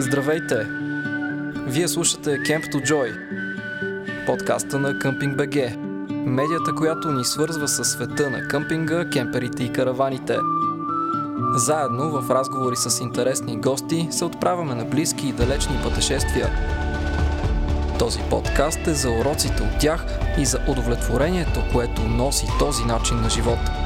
Здравейте! 0.00 0.66
Вие 1.66 1.88
слушате 1.88 2.30
Camp 2.30 2.72
to 2.72 2.90
Joy, 2.90 3.16
подкаста 4.26 4.78
на 4.78 4.98
Къмпинг 4.98 5.36
БГ, 5.36 5.56
медията, 6.10 6.74
която 6.74 7.12
ни 7.12 7.24
свързва 7.24 7.68
с 7.68 7.84
света 7.84 8.30
на 8.30 8.48
къмпинга, 8.48 9.10
кемперите 9.10 9.64
и 9.64 9.72
караваните. 9.72 10.36
Заедно 11.54 12.10
в 12.10 12.30
разговори 12.30 12.76
с 12.76 13.00
интересни 13.00 13.56
гости 13.56 14.08
се 14.10 14.24
отправяме 14.24 14.74
на 14.74 14.84
близки 14.84 15.28
и 15.28 15.32
далечни 15.32 15.80
пътешествия. 15.82 16.50
Този 17.98 18.20
подкаст 18.30 18.86
е 18.86 18.94
за 18.94 19.10
уроците 19.10 19.62
от 19.62 19.78
тях 19.80 20.06
и 20.38 20.44
за 20.44 20.58
удовлетворението, 20.68 21.60
което 21.72 22.02
носи 22.02 22.46
този 22.58 22.84
начин 22.84 23.20
на 23.20 23.30
живот– 23.30 23.58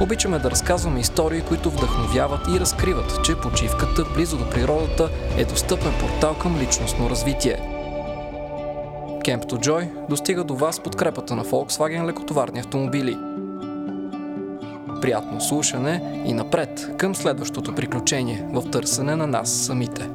Обичаме 0.00 0.38
да 0.38 0.50
разказваме 0.50 1.00
истории, 1.00 1.40
които 1.40 1.70
вдъхновяват 1.70 2.40
и 2.56 2.60
разкриват, 2.60 3.24
че 3.24 3.40
почивката 3.40 4.04
близо 4.14 4.38
до 4.38 4.50
природата 4.50 5.10
е 5.38 5.44
достъпен 5.44 5.92
портал 6.00 6.34
към 6.34 6.58
личностно 6.58 7.10
развитие. 7.10 7.56
Camp 9.24 9.44
to 9.44 9.68
Joy 9.68 10.08
достига 10.08 10.44
до 10.44 10.54
вас 10.54 10.80
подкрепата 10.80 11.36
на 11.36 11.44
Volkswagen 11.44 12.06
лекотоварни 12.06 12.60
автомобили. 12.60 13.18
Приятно 15.00 15.40
слушане 15.40 16.22
и 16.26 16.32
напред 16.32 16.90
към 16.98 17.14
следващото 17.14 17.74
приключение 17.74 18.46
в 18.52 18.70
търсене 18.70 19.16
на 19.16 19.26
нас 19.26 19.52
самите. 19.52 20.08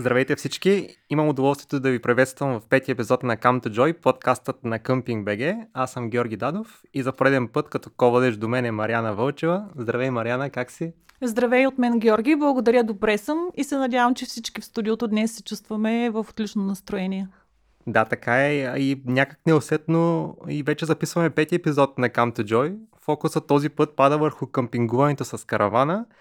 Здравейте 0.00 0.36
всички! 0.36 0.88
Имам 1.10 1.28
удоволствието 1.28 1.80
да 1.80 1.90
ви 1.90 1.98
приветствам 1.98 2.60
в 2.60 2.66
петия 2.68 2.92
епизод 2.92 3.22
на 3.22 3.36
Come 3.36 3.66
to 3.66 3.68
Joy, 3.68 3.92
подкастът 3.92 4.64
на 4.64 4.78
Къмпинг 4.78 5.24
БГ. 5.24 5.54
Аз 5.74 5.92
съм 5.92 6.10
Георги 6.10 6.36
Дадов 6.36 6.82
и 6.94 7.02
за 7.02 7.12
пореден 7.12 7.48
път 7.48 7.68
като 7.68 7.90
ковадеш 7.96 8.36
до 8.36 8.48
мен 8.48 8.64
е 8.64 8.70
Мариана 8.70 9.14
Вълчева. 9.14 9.64
Здравей, 9.76 10.10
Мариана, 10.10 10.50
как 10.50 10.70
си? 10.70 10.92
Здравей 11.22 11.66
от 11.66 11.78
мен, 11.78 11.98
Георги. 11.98 12.36
Благодаря, 12.36 12.84
добре 12.84 13.18
съм 13.18 13.38
и 13.56 13.64
се 13.64 13.76
надявам, 13.76 14.14
че 14.14 14.24
всички 14.24 14.60
в 14.60 14.64
студиото 14.64 15.08
днес 15.08 15.32
се 15.32 15.42
чувстваме 15.42 16.10
в 16.10 16.26
отлично 16.30 16.62
настроение. 16.62 17.28
Да, 17.86 18.04
така 18.04 18.46
е 18.46 18.54
и 18.78 19.02
някак 19.06 19.38
неусетно 19.46 20.36
и 20.48 20.62
вече 20.62 20.86
записваме 20.86 21.30
петия 21.30 21.56
епизод 21.56 21.98
на 21.98 22.08
Come 22.08 22.38
to 22.38 22.44
Joy. 22.44 22.76
Фокусът 23.00 23.46
този 23.46 23.68
път 23.68 23.96
пада 23.96 24.18
върху 24.18 24.46
къмпингуването 24.46 25.24
с 25.24 25.46
каравана– 25.46 26.06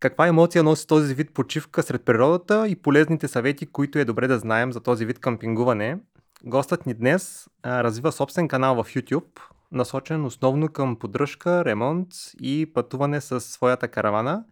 каква 0.00 0.26
емоция 0.26 0.62
носи 0.62 0.86
този 0.86 1.14
вид 1.14 1.34
почивка 1.34 1.82
сред 1.82 2.04
природата 2.04 2.68
и 2.68 2.76
полезните 2.76 3.28
съвети, 3.28 3.66
които 3.66 3.98
е 3.98 4.04
добре 4.04 4.26
да 4.26 4.38
знаем 4.38 4.72
за 4.72 4.80
този 4.80 5.06
вид 5.06 5.18
къмпингуване? 5.18 5.98
Гостът 6.44 6.86
ни 6.86 6.94
днес 6.94 7.48
а, 7.62 7.84
развива 7.84 8.12
собствен 8.12 8.48
канал 8.48 8.82
в 8.82 8.94
YouTube, 8.94 9.40
насочен 9.72 10.24
основно 10.24 10.68
към 10.68 10.96
поддръжка, 10.96 11.64
ремонт 11.64 12.08
и 12.40 12.72
пътуване 12.74 13.20
с 13.20 13.40
своята 13.40 13.88
каравана. 13.88 14.44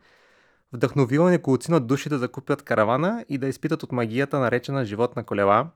Вдъхновила 0.72 1.30
неколци 1.30 1.70
на 1.70 1.80
души 1.80 2.08
да 2.08 2.18
закупят 2.18 2.62
каравана 2.62 3.24
и 3.28 3.38
да 3.38 3.48
изпитат 3.48 3.82
от 3.82 3.92
магията 3.92 4.38
наречена 4.38 4.84
живот 4.84 5.16
на 5.16 5.24
колела. 5.24 5.70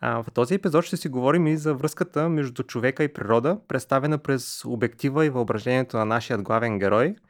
А, 0.00 0.22
в 0.22 0.26
този 0.34 0.54
епизод 0.54 0.84
ще 0.84 0.96
си 0.96 1.08
говорим 1.08 1.46
и 1.46 1.56
за 1.56 1.74
връзката 1.74 2.28
между 2.28 2.62
човека 2.62 3.04
и 3.04 3.12
природа, 3.12 3.58
представена 3.68 4.18
през 4.18 4.64
обектива 4.64 5.26
и 5.26 5.30
въображението 5.30 5.96
на 5.96 6.04
нашия 6.04 6.38
главен 6.38 6.78
герой– 6.78 7.16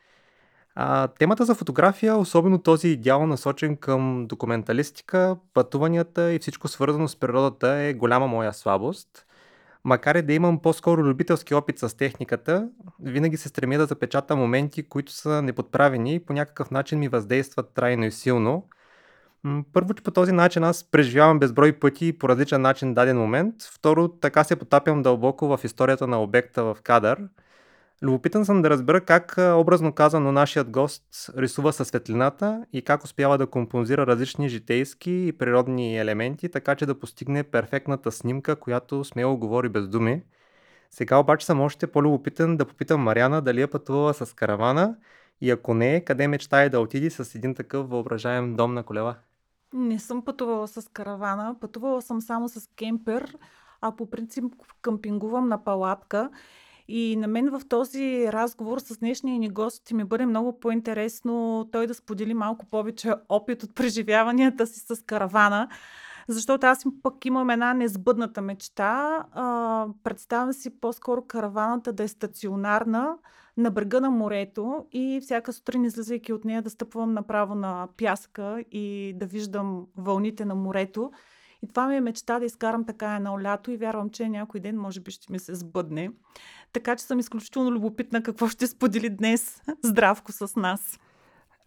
а, 0.82 1.08
темата 1.08 1.44
за 1.44 1.54
фотография, 1.54 2.16
особено 2.16 2.58
този 2.58 2.88
идеал 2.88 3.26
насочен 3.26 3.76
към 3.76 4.26
документалистика, 4.26 5.36
пътуванията 5.54 6.32
и 6.32 6.38
всичко 6.38 6.68
свързано 6.68 7.08
с 7.08 7.16
природата 7.16 7.68
е 7.68 7.94
голяма 7.94 8.26
моя 8.26 8.52
слабост. 8.52 9.26
Макар 9.84 10.14
и 10.14 10.22
да 10.22 10.32
имам 10.32 10.62
по-скоро 10.62 11.02
любителски 11.02 11.54
опит 11.54 11.78
с 11.78 11.96
техниката, 11.96 12.68
винаги 13.02 13.36
се 13.36 13.48
стремя 13.48 13.78
да 13.78 13.86
запечата 13.86 14.36
моменти, 14.36 14.88
които 14.88 15.12
са 15.12 15.42
неподправени 15.42 16.14
и 16.14 16.24
по 16.24 16.32
някакъв 16.32 16.70
начин 16.70 16.98
ми 16.98 17.08
въздействат 17.08 17.74
трайно 17.74 18.04
и 18.04 18.10
силно. 18.10 18.66
Първо, 19.72 19.94
че 19.94 20.02
по 20.02 20.10
този 20.10 20.32
начин 20.32 20.64
аз 20.64 20.84
преживявам 20.84 21.38
безброй 21.38 21.72
пъти 21.72 22.18
по 22.18 22.28
различен 22.28 22.60
начин 22.62 22.94
даден 22.94 23.18
момент. 23.18 23.54
Второ, 23.72 24.08
така 24.08 24.44
се 24.44 24.56
потапям 24.56 25.02
дълбоко 25.02 25.56
в 25.56 25.64
историята 25.64 26.06
на 26.06 26.22
обекта 26.22 26.64
в 26.64 26.76
кадър– 26.82 27.18
Любопитен 28.02 28.44
съм 28.44 28.62
да 28.62 28.70
разбера 28.70 29.00
как, 29.00 29.34
образно 29.38 29.92
казано, 29.92 30.32
нашият 30.32 30.70
гост 30.70 31.30
рисува 31.36 31.72
със 31.72 31.88
светлината 31.88 32.66
и 32.72 32.82
как 32.82 33.04
успява 33.04 33.38
да 33.38 33.46
композира 33.46 34.06
различни 34.06 34.48
житейски 34.48 35.26
и 35.26 35.32
природни 35.32 35.98
елементи, 35.98 36.48
така 36.48 36.74
че 36.74 36.86
да 36.86 36.98
постигне 36.98 37.42
перфектната 37.42 38.12
снимка, 38.12 38.56
която 38.56 39.04
смело 39.04 39.36
говори 39.36 39.68
без 39.68 39.88
думи. 39.88 40.22
Сега 40.90 41.16
обаче 41.16 41.46
съм 41.46 41.60
още 41.60 41.86
по-любопитен 41.86 42.56
да 42.56 42.64
попитам 42.66 43.00
Мариана 43.00 43.42
дали 43.42 43.62
е 43.62 43.66
пътувала 43.66 44.14
с 44.14 44.34
каравана 44.34 44.96
и 45.40 45.50
ако 45.50 45.74
не, 45.74 46.04
къде 46.04 46.28
мечтае 46.28 46.68
да 46.68 46.80
отиди 46.80 47.10
с 47.10 47.34
един 47.34 47.54
такъв 47.54 47.88
въображаем 47.90 48.56
дом 48.56 48.74
на 48.74 48.82
колела? 48.82 49.16
Не 49.72 49.98
съм 49.98 50.24
пътувала 50.24 50.68
с 50.68 50.90
каравана, 50.92 51.56
пътувала 51.60 52.02
съм 52.02 52.20
само 52.20 52.48
с 52.48 52.68
кемпер, 52.76 53.36
а 53.80 53.96
по 53.96 54.10
принцип 54.10 54.44
къмпингувам 54.82 55.48
на 55.48 55.64
палатка 55.64 56.30
и 56.92 57.16
на 57.16 57.26
мен 57.26 57.50
в 57.50 57.62
този 57.68 58.32
разговор 58.32 58.78
с 58.78 58.98
днешния 58.98 59.38
ни 59.38 59.48
гост 59.48 59.82
ще 59.82 59.94
ми 59.94 60.04
бъде 60.04 60.26
много 60.26 60.60
по-интересно 60.60 61.68
той 61.72 61.86
да 61.86 61.94
сподели 61.94 62.34
малко 62.34 62.66
повече 62.66 63.14
опит 63.28 63.62
от 63.62 63.74
преживяванията 63.74 64.66
си 64.66 64.80
с 64.80 65.02
каравана, 65.06 65.68
защото 66.28 66.66
аз 66.66 66.84
пък 67.02 67.24
имам 67.24 67.50
една 67.50 67.74
незбъдната 67.74 68.42
мечта. 68.42 69.24
А, 69.32 69.86
представям 70.04 70.52
си 70.52 70.80
по-скоро 70.80 71.22
караваната 71.22 71.92
да 71.92 72.02
е 72.02 72.08
стационарна 72.08 73.16
на 73.56 73.70
брега 73.70 74.00
на 74.00 74.10
морето 74.10 74.86
и 74.92 75.20
всяка 75.22 75.52
сутрин, 75.52 75.84
излизайки 75.84 76.32
от 76.32 76.44
нея, 76.44 76.62
да 76.62 76.70
стъпвам 76.70 77.12
направо 77.12 77.54
на 77.54 77.88
пяска 77.96 78.64
и 78.72 79.14
да 79.16 79.26
виждам 79.26 79.86
вълните 79.96 80.44
на 80.44 80.54
морето. 80.54 81.10
И 81.62 81.68
това 81.68 81.88
ми 81.88 81.96
е 81.96 82.00
мечта 82.00 82.38
да 82.38 82.44
изкарам 82.44 82.86
така 82.86 83.16
едно 83.16 83.42
лято 83.42 83.70
и 83.70 83.76
вярвам, 83.76 84.10
че 84.10 84.28
някой 84.28 84.60
ден 84.60 84.76
може 84.76 85.00
би 85.00 85.10
ще 85.10 85.32
ми 85.32 85.38
се 85.38 85.54
сбъдне. 85.54 86.10
Така 86.72 86.96
че 86.96 87.04
съм 87.04 87.18
изключително 87.18 87.72
любопитна 87.72 88.22
какво 88.22 88.48
ще 88.48 88.66
сподели 88.66 89.10
днес 89.10 89.62
Здравко 89.84 90.32
с 90.32 90.56
нас. 90.56 90.98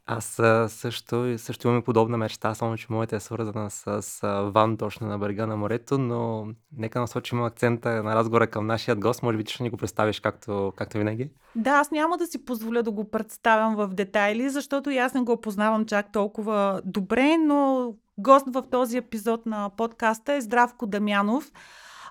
Аз 0.06 0.26
също, 0.68 1.36
също 1.38 1.68
имаме 1.68 1.84
подобна 1.84 2.18
мечта, 2.18 2.56
само 2.56 2.78
че 2.78 2.88
моята 2.90 3.16
е 3.16 3.20
свързана 3.20 3.72
с, 3.72 4.02
с 4.02 4.50
ван 4.54 4.78
точно 4.78 5.08
на 5.08 5.20
брега 5.20 5.48
на 5.48 5.58
морето, 5.58 5.98
но 5.98 6.48
нека 6.78 7.00
насочим 7.00 7.44
акцента 7.44 8.04
на 8.04 8.16
разговора 8.16 8.48
към 8.48 8.68
нашия 8.68 8.96
гост. 8.96 9.24
Може 9.24 9.38
би 9.38 9.46
ще 9.46 9.64
ни 9.64 9.70
го 9.70 9.78
представиш 9.78 10.20
както, 10.20 10.74
както 10.76 10.98
винаги. 10.98 11.30
Да, 11.56 11.72
аз 11.72 11.92
няма 11.92 12.18
да 12.18 12.28
си 12.28 12.46
позволя 12.46 12.82
да 12.82 12.92
го 12.92 13.10
представям 13.10 13.76
в 13.76 13.88
детайли, 13.88 14.50
защото 14.50 14.90
и 14.90 14.98
аз 14.98 15.14
не 15.14 15.22
го 15.22 15.42
познавам 15.42 15.86
чак 15.86 16.12
толкова 16.12 16.82
добре, 16.86 17.38
но 17.38 17.94
гост 18.18 18.46
в 18.48 18.64
този 18.72 18.98
епизод 18.98 19.46
на 19.46 19.70
подкаста 19.70 20.34
е 20.34 20.42
Здравко 20.42 20.88
Дамянов 20.88 21.52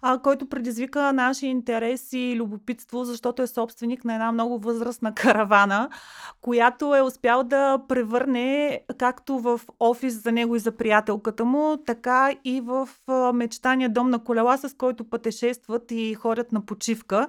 а, 0.02 0.18
който 0.18 0.48
предизвика 0.48 1.12
нашия 1.12 1.50
интерес 1.50 2.12
и 2.12 2.36
любопитство, 2.36 3.04
защото 3.04 3.42
е 3.42 3.46
собственик 3.46 4.04
на 4.04 4.14
една 4.14 4.32
много 4.32 4.58
възрастна 4.58 5.14
каравана, 5.14 5.88
която 6.40 6.94
е 6.94 7.02
успял 7.02 7.44
да 7.44 7.78
превърне 7.88 8.80
както 8.98 9.38
в 9.38 9.60
офис 9.80 10.22
за 10.22 10.32
него 10.32 10.56
и 10.56 10.58
за 10.58 10.72
приятелката 10.72 11.44
му, 11.44 11.76
така 11.86 12.30
и 12.44 12.60
в 12.60 12.88
мечтания 13.34 13.88
дом 13.88 14.10
на 14.10 14.24
колела, 14.24 14.58
с 14.58 14.74
който 14.74 15.10
пътешестват 15.10 15.90
и 15.90 16.14
ходят 16.14 16.52
на 16.52 16.66
почивка. 16.66 17.28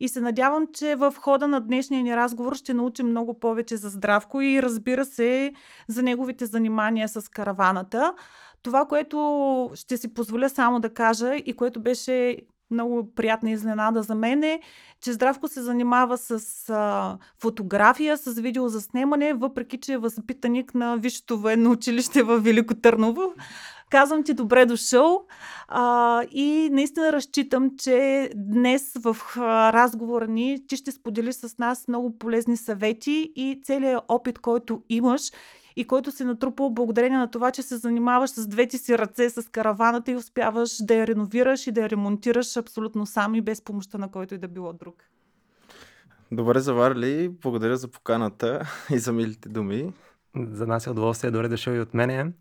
И 0.00 0.08
се 0.08 0.20
надявам, 0.20 0.66
че 0.74 0.96
в 0.96 1.14
хода 1.18 1.48
на 1.48 1.60
днешния 1.60 2.02
ни 2.02 2.16
разговор 2.16 2.54
ще 2.54 2.74
научим 2.74 3.08
много 3.08 3.40
повече 3.40 3.76
за 3.76 3.88
Здравко 3.88 4.40
и 4.40 4.62
разбира 4.62 5.04
се 5.04 5.52
за 5.88 6.02
неговите 6.02 6.46
занимания 6.46 7.08
с 7.08 7.28
караваната. 7.30 8.14
Това, 8.66 8.86
което 8.86 9.70
ще 9.74 9.96
си 9.96 10.14
позволя 10.14 10.48
само 10.48 10.80
да 10.80 10.94
кажа 10.94 11.34
и 11.34 11.52
което 11.56 11.80
беше 11.80 12.36
много 12.70 13.14
приятна 13.14 13.50
изненада 13.50 14.02
за 14.02 14.14
мен 14.14 14.42
е, 14.42 14.60
че 15.00 15.12
Здравко 15.12 15.48
се 15.48 15.62
занимава 15.62 16.18
с 16.18 16.40
а, 16.70 17.18
фотография, 17.38 18.16
с 18.16 18.40
видеозаснемане, 18.40 19.34
въпреки 19.34 19.80
че 19.80 19.92
е 19.92 19.98
възпитаник 19.98 20.74
на 20.74 20.96
Висшето 20.96 21.38
военно 21.38 21.70
училище 21.70 22.22
в 22.22 22.38
Велико 22.38 22.74
Търново. 22.74 23.22
Казвам 23.90 24.24
ти 24.24 24.34
добре 24.34 24.66
дошъл 24.66 25.26
а, 25.68 26.22
и 26.30 26.68
наистина 26.72 27.12
разчитам, 27.12 27.70
че 27.78 28.30
днес 28.36 28.92
в 29.04 29.16
разговора 29.72 30.26
ни 30.26 30.66
ти 30.68 30.76
ще 30.76 30.92
сподели 30.92 31.32
с 31.32 31.58
нас 31.58 31.88
много 31.88 32.18
полезни 32.18 32.56
съвети 32.56 33.32
и 33.36 33.60
целият 33.64 34.04
опит, 34.08 34.38
който 34.38 34.82
имаш 34.88 35.30
и 35.76 35.84
който 35.84 36.12
се 36.12 36.24
натрупал 36.24 36.70
благодарение 36.70 37.18
на 37.18 37.30
това, 37.30 37.50
че 37.50 37.62
се 37.62 37.76
занимаваш 37.76 38.30
с 38.30 38.46
двете 38.46 38.78
си 38.78 38.98
ръце 38.98 39.30
с 39.30 39.50
караваната 39.50 40.10
и 40.10 40.16
успяваш 40.16 40.76
да 40.80 40.94
я 40.94 41.06
реновираш 41.06 41.66
и 41.66 41.72
да 41.72 41.80
я 41.80 41.90
ремонтираш 41.90 42.56
абсолютно 42.56 43.06
сам 43.06 43.34
и 43.34 43.40
без 43.40 43.60
помощта 43.62 43.98
на 43.98 44.10
който 44.10 44.34
и 44.34 44.38
да 44.38 44.48
било 44.48 44.72
друг. 44.72 44.94
Добре 46.32 46.60
заварли, 46.60 47.28
благодаря 47.28 47.76
за 47.76 47.88
поканата 47.88 48.68
и 48.90 48.98
за 48.98 49.12
милите 49.12 49.48
думи. 49.48 49.92
За 50.36 50.66
нас 50.66 50.86
е 50.86 50.90
удоволствие, 50.90 51.30
добре 51.30 51.48
дошъл 51.48 51.72
и 51.72 51.80
от 51.80 51.94
мене. 51.94 52.32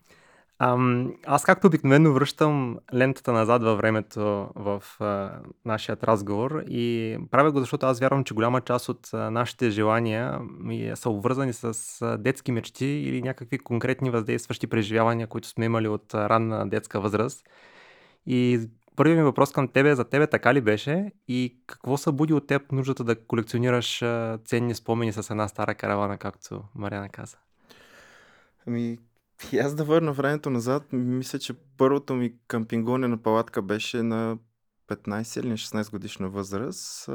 Ам, 0.59 1.13
аз 1.25 1.45
както 1.45 1.67
обикновено 1.67 2.13
връщам 2.13 2.77
лентата 2.93 3.33
назад 3.33 3.63
във 3.63 3.77
времето 3.77 4.49
в 4.55 4.83
а, 4.99 5.39
нашият 5.65 6.03
разговор 6.03 6.63
и 6.67 7.17
правя 7.31 7.51
го, 7.51 7.59
защото 7.59 7.85
аз 7.85 7.99
вярвам, 7.99 8.23
че 8.23 8.33
голяма 8.33 8.61
част 8.61 8.89
от 8.89 9.09
а, 9.13 9.31
нашите 9.31 9.69
желания 9.69 10.39
ми 10.59 10.91
са 10.95 11.09
обвързани 11.09 11.53
с 11.53 11.73
а, 12.01 12.17
детски 12.17 12.51
мечти 12.51 12.85
или 12.85 13.21
някакви 13.21 13.57
конкретни 13.57 14.09
въздействащи 14.09 14.67
преживявания, 14.67 15.27
които 15.27 15.47
сме 15.47 15.65
имали 15.65 15.87
от 15.87 16.13
а, 16.13 16.29
ранна 16.29 16.69
детска 16.69 16.99
възраст. 16.99 17.45
И 18.25 18.69
първият 18.95 19.17
ми 19.17 19.23
въпрос 19.23 19.51
към 19.51 19.67
тебе 19.67 19.89
е 19.89 19.95
за 19.95 20.03
тебе 20.03 20.27
така 20.27 20.53
ли 20.53 20.61
беше 20.61 21.11
и 21.27 21.57
какво 21.67 21.97
събуди 21.97 22.33
от 22.33 22.47
теб 22.47 22.71
нуждата 22.71 23.03
да 23.03 23.25
колекционираш 23.25 24.01
а, 24.01 24.39
ценни 24.45 24.75
спомени 24.75 25.13
с 25.13 25.29
една 25.29 25.47
стара 25.47 25.75
каравана, 25.75 26.17
както 26.17 26.63
Мариана 26.75 27.09
каза? 27.09 27.37
Ами, 28.67 28.97
и 29.51 29.57
аз 29.59 29.75
да 29.75 29.83
върна 29.83 30.13
времето 30.13 30.49
назад, 30.49 30.83
мисля, 30.93 31.39
че 31.39 31.53
първото 31.53 32.15
ми 32.15 32.33
къмпингуване 32.47 33.07
на 33.07 33.17
палатка 33.23 33.61
беше 33.61 34.03
на 34.03 34.37
15 34.87 35.39
или 35.39 35.49
на 35.49 35.57
16 35.57 35.91
годишна 35.91 36.29
възраст. 36.29 37.09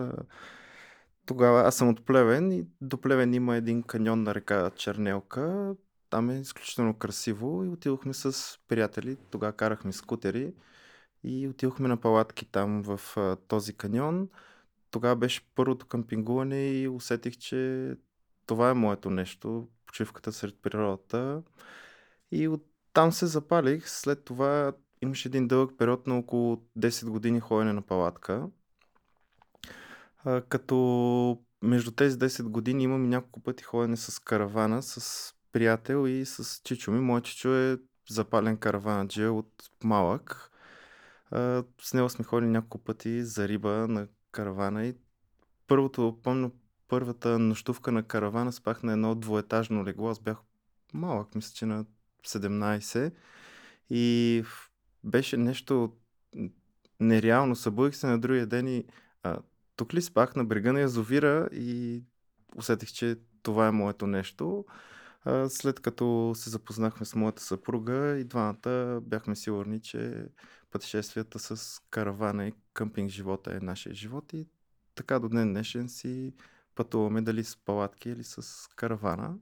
Тогава 1.26 1.60
аз 1.60 1.76
съм 1.76 1.88
от 1.88 2.04
Плевен 2.04 2.52
и 2.52 2.66
до 2.80 3.00
Плевен 3.00 3.34
има 3.34 3.56
един 3.56 3.82
каньон 3.82 4.22
на 4.22 4.34
река 4.34 4.70
Чернелка. 4.76 5.74
Там 6.10 6.30
е 6.30 6.40
изключително 6.40 6.94
красиво 6.94 7.64
и 7.64 7.68
отидохме 7.68 8.14
с 8.14 8.58
приятели. 8.68 9.16
Тогава 9.30 9.52
карахме 9.52 9.92
скутери 9.92 10.54
и 11.24 11.48
отидохме 11.48 11.88
на 11.88 11.96
палатки 11.96 12.44
там 12.44 12.82
в 12.82 13.00
този 13.48 13.76
каньон. 13.76 14.28
Тогава 14.90 15.16
беше 15.16 15.40
първото 15.54 15.86
къмпингуване 15.86 16.70
и 16.70 16.88
усетих, 16.88 17.36
че 17.36 17.90
това 18.46 18.70
е 18.70 18.74
моето 18.74 19.10
нещо. 19.10 19.68
Почивката 19.86 20.32
сред 20.32 20.54
природата. 20.62 21.42
И 22.30 22.48
оттам 22.48 23.12
се 23.12 23.26
запалих. 23.26 23.88
След 23.88 24.24
това 24.24 24.72
имаше 25.02 25.28
един 25.28 25.48
дълъг 25.48 25.78
период 25.78 26.06
на 26.06 26.18
около 26.18 26.56
10 26.78 27.08
години 27.08 27.40
ходене 27.40 27.72
на 27.72 27.82
палатка. 27.82 28.48
Като 30.48 31.42
между 31.62 31.90
тези 31.90 32.18
10 32.18 32.42
години 32.42 32.82
имам 32.82 33.08
няколко 33.08 33.40
пъти 33.40 33.64
ходене 33.64 33.96
с 33.96 34.18
каравана, 34.18 34.82
с 34.82 35.34
приятел 35.52 36.06
и 36.08 36.24
с 36.24 36.60
чичо 36.64 36.90
ми. 36.90 37.00
Моят 37.00 37.24
чичо 37.24 37.54
е 37.54 37.78
запален 38.10 38.56
караванаджия 38.56 39.32
от 39.32 39.70
малък. 39.84 40.50
С 41.82 41.94
него 41.94 42.08
сме 42.08 42.24
ходили 42.24 42.50
няколко 42.50 42.78
пъти 42.78 43.24
за 43.24 43.48
риба 43.48 43.70
на 43.70 44.08
каравана 44.32 44.86
и 44.86 44.96
първото, 45.66 46.18
помня, 46.22 46.50
първата 46.88 47.38
нощувка 47.38 47.92
на 47.92 48.02
каравана 48.02 48.52
спах 48.52 48.82
на 48.82 48.92
едно 48.92 49.14
двоетажно 49.14 49.84
легло. 49.84 50.08
Аз 50.08 50.20
бях 50.20 50.36
малък, 50.94 51.34
мисля, 51.34 51.54
че 51.54 51.66
на 51.66 51.84
17. 52.26 53.12
И 53.90 54.44
беше 55.04 55.36
нещо 55.36 55.92
нереално. 57.00 57.56
Събудих 57.56 57.96
се 57.96 58.06
на 58.06 58.18
другия 58.18 58.46
ден 58.46 58.68
и 58.68 58.84
а, 59.22 59.38
тук 59.76 59.94
ли 59.94 60.02
спах 60.02 60.36
на 60.36 60.44
брега 60.44 60.72
на 60.72 60.80
язовира 60.80 61.48
и 61.52 62.02
усетих, 62.56 62.92
че 62.92 63.16
това 63.42 63.68
е 63.68 63.72
моето 63.72 64.06
нещо. 64.06 64.64
А, 65.24 65.48
след 65.48 65.80
като 65.80 66.32
се 66.36 66.50
запознахме 66.50 67.06
с 67.06 67.14
моята 67.14 67.42
съпруга 67.42 68.18
и 68.18 68.24
двамата 68.24 69.00
бяхме 69.02 69.36
сигурни, 69.36 69.80
че 69.80 70.26
пътешествията 70.70 71.38
с 71.38 71.80
каравана 71.90 72.46
и 72.46 72.52
къмпинг 72.72 73.10
живота 73.10 73.56
е 73.56 73.60
нашия 73.60 73.94
живот 73.94 74.32
и 74.32 74.46
така 74.94 75.18
до 75.18 75.28
ден 75.28 75.52
днешен 75.52 75.88
си 75.88 76.34
пътуваме 76.74 77.22
дали 77.22 77.44
с 77.44 77.56
палатки 77.56 78.10
или 78.10 78.24
с 78.24 78.68
каравана. 78.76 79.34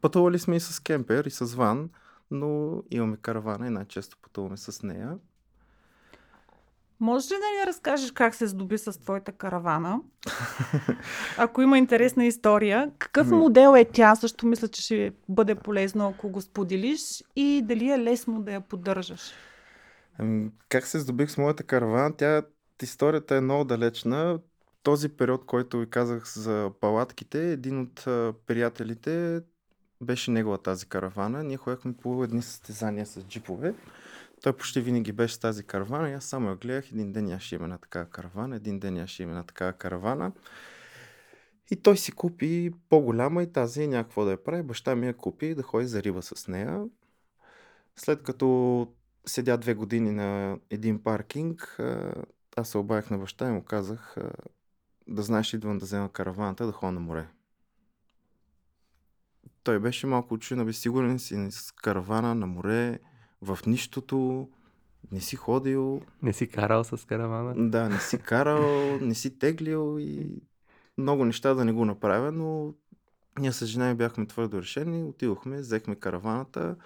Пътували 0.00 0.38
сме 0.38 0.56
и 0.56 0.60
с 0.60 0.80
кемпер 0.80 1.24
и 1.24 1.30
с 1.30 1.54
ван, 1.54 1.90
но 2.30 2.82
имаме 2.90 3.16
каравана 3.16 3.66
и 3.66 3.70
най-често 3.70 4.16
пътуваме 4.22 4.56
с 4.56 4.82
нея. 4.82 5.18
Може 7.00 7.26
ли 7.26 7.38
да 7.38 7.60
ни 7.60 7.66
разкажеш 7.66 8.12
как 8.12 8.34
се 8.34 8.46
здоби 8.46 8.78
с 8.78 9.00
твоята 9.00 9.32
каравана? 9.32 10.00
Ако 11.38 11.62
има 11.62 11.78
интересна 11.78 12.26
история, 12.26 12.90
какъв 12.98 13.26
Ами- 13.26 13.36
модел 13.36 13.74
е 13.76 13.84
тя? 13.84 14.14
Също 14.16 14.46
мисля, 14.46 14.68
че 14.68 14.82
ще 14.82 15.12
бъде 15.28 15.54
полезно, 15.54 16.08
ако 16.08 16.28
го 16.28 16.40
споделиш 16.40 17.24
и 17.36 17.62
дали 17.64 17.90
е 17.90 17.98
лесно 17.98 18.42
да 18.42 18.52
я 18.52 18.60
поддържаш. 18.60 19.20
Ами, 20.18 20.50
как 20.68 20.86
се 20.86 20.98
здобих 20.98 21.30
с 21.30 21.38
моята 21.38 21.62
каравана? 21.62 22.16
Тя, 22.16 22.42
историята 22.82 23.36
е 23.36 23.40
много 23.40 23.64
далечна. 23.64 24.38
Този 24.82 25.08
период, 25.08 25.46
който 25.46 25.78
ви 25.78 25.90
казах 25.90 26.32
за 26.38 26.70
палатките, 26.80 27.52
един 27.52 27.80
от 27.80 28.04
приятелите 28.46 29.40
беше 30.02 30.30
негова 30.30 30.58
тази 30.58 30.86
каравана. 30.86 31.44
Ние 31.44 31.56
ходехме 31.56 31.92
по 31.92 32.24
едни 32.24 32.42
състезания 32.42 33.06
с 33.06 33.22
джипове. 33.22 33.74
Той 34.42 34.52
почти 34.52 34.80
винаги 34.80 35.12
беше 35.12 35.34
с 35.34 35.38
тази 35.38 35.64
каравана 35.64 36.10
и 36.10 36.12
аз 36.12 36.24
само 36.24 36.48
я 36.48 36.56
гледах. 36.56 36.92
Един 36.92 37.12
ден 37.12 37.30
аз 37.30 37.42
ще 37.42 37.54
имам 37.54 37.64
една 37.64 37.78
такава 37.78 38.06
каравана, 38.06 38.56
един 38.56 38.78
ден 38.78 38.98
аз 38.98 39.10
ще 39.10 39.22
имам 39.22 39.32
една 39.32 39.44
такава 39.44 39.72
каравана. 39.72 40.32
И 41.70 41.76
той 41.76 41.96
си 41.96 42.12
купи 42.12 42.70
по-голяма 42.88 43.42
и 43.42 43.52
тази 43.52 43.86
някакво 43.86 44.24
да 44.24 44.30
я 44.30 44.44
прави. 44.44 44.62
Баща 44.62 44.96
ми 44.96 45.06
я 45.06 45.16
купи 45.16 45.54
да 45.54 45.62
ходи 45.62 45.86
за 45.86 46.02
риба 46.02 46.22
с 46.22 46.48
нея. 46.48 46.84
След 47.96 48.22
като 48.22 48.88
седя 49.26 49.58
две 49.58 49.74
години 49.74 50.10
на 50.10 50.58
един 50.70 51.02
паркинг, 51.02 51.80
аз 52.56 52.68
се 52.68 52.78
обадих 52.78 53.10
на 53.10 53.18
баща 53.18 53.48
и 53.48 53.52
му 53.52 53.64
казах 53.64 54.16
да 55.08 55.22
знаеш, 55.22 55.52
идвам 55.52 55.78
да 55.78 55.84
взема 55.84 56.12
караваната 56.12 56.66
да 56.66 56.72
ходя 56.72 56.92
на 56.92 57.00
море. 57.00 57.26
Той 59.64 59.78
беше 59.78 60.06
малко 60.06 60.34
учен, 60.34 60.66
бе 60.66 60.72
сигурен 60.72 61.18
си 61.18 61.50
с 61.50 61.72
каравана 61.72 62.34
на 62.34 62.46
море, 62.46 62.98
в 63.42 63.58
нищото, 63.66 64.48
не 65.12 65.20
си 65.20 65.36
ходил, 65.36 66.02
Не 66.22 66.32
си 66.32 66.48
карал 66.48 66.84
с 66.84 67.06
каравана? 67.06 67.70
да, 67.70 67.88
не 67.88 67.98
си 68.00 68.18
карал, 68.18 68.98
не 69.00 69.14
си 69.14 69.38
теглил 69.38 69.96
и 70.00 70.42
много 70.98 71.24
неща 71.24 71.54
да 71.54 71.64
не 71.64 71.72
го 71.72 71.84
направя, 71.84 72.32
но 72.32 72.74
ние 73.38 73.52
с 73.52 73.66
жена 73.66 73.94
бяхме 73.94 74.26
твърдо 74.26 74.58
решени, 74.62 75.04
отидохме, 75.04 75.60
взехме 75.60 75.94
караваната 75.94 76.76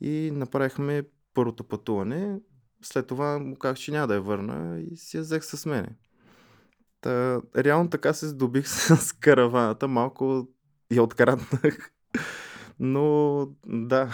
и 0.00 0.30
направихме 0.34 1.02
първото 1.34 1.64
пътуване. 1.64 2.38
След 2.82 3.06
това 3.06 3.38
му 3.38 3.56
казах, 3.56 3.78
че 3.78 3.92
няма 3.92 4.06
да 4.06 4.14
я 4.14 4.20
върна 4.20 4.80
и 4.80 4.96
си 4.96 5.16
я 5.16 5.22
взех 5.22 5.44
с 5.44 5.66
мене. 5.66 5.88
Та, 7.00 7.40
реално 7.56 7.90
така 7.90 8.12
се 8.12 8.28
здобих 8.28 8.68
с 8.68 9.12
караваната, 9.12 9.88
малко 9.88 10.48
я 10.90 11.02
откраднах. 11.02 11.92
Но 12.80 13.46
да, 13.66 14.08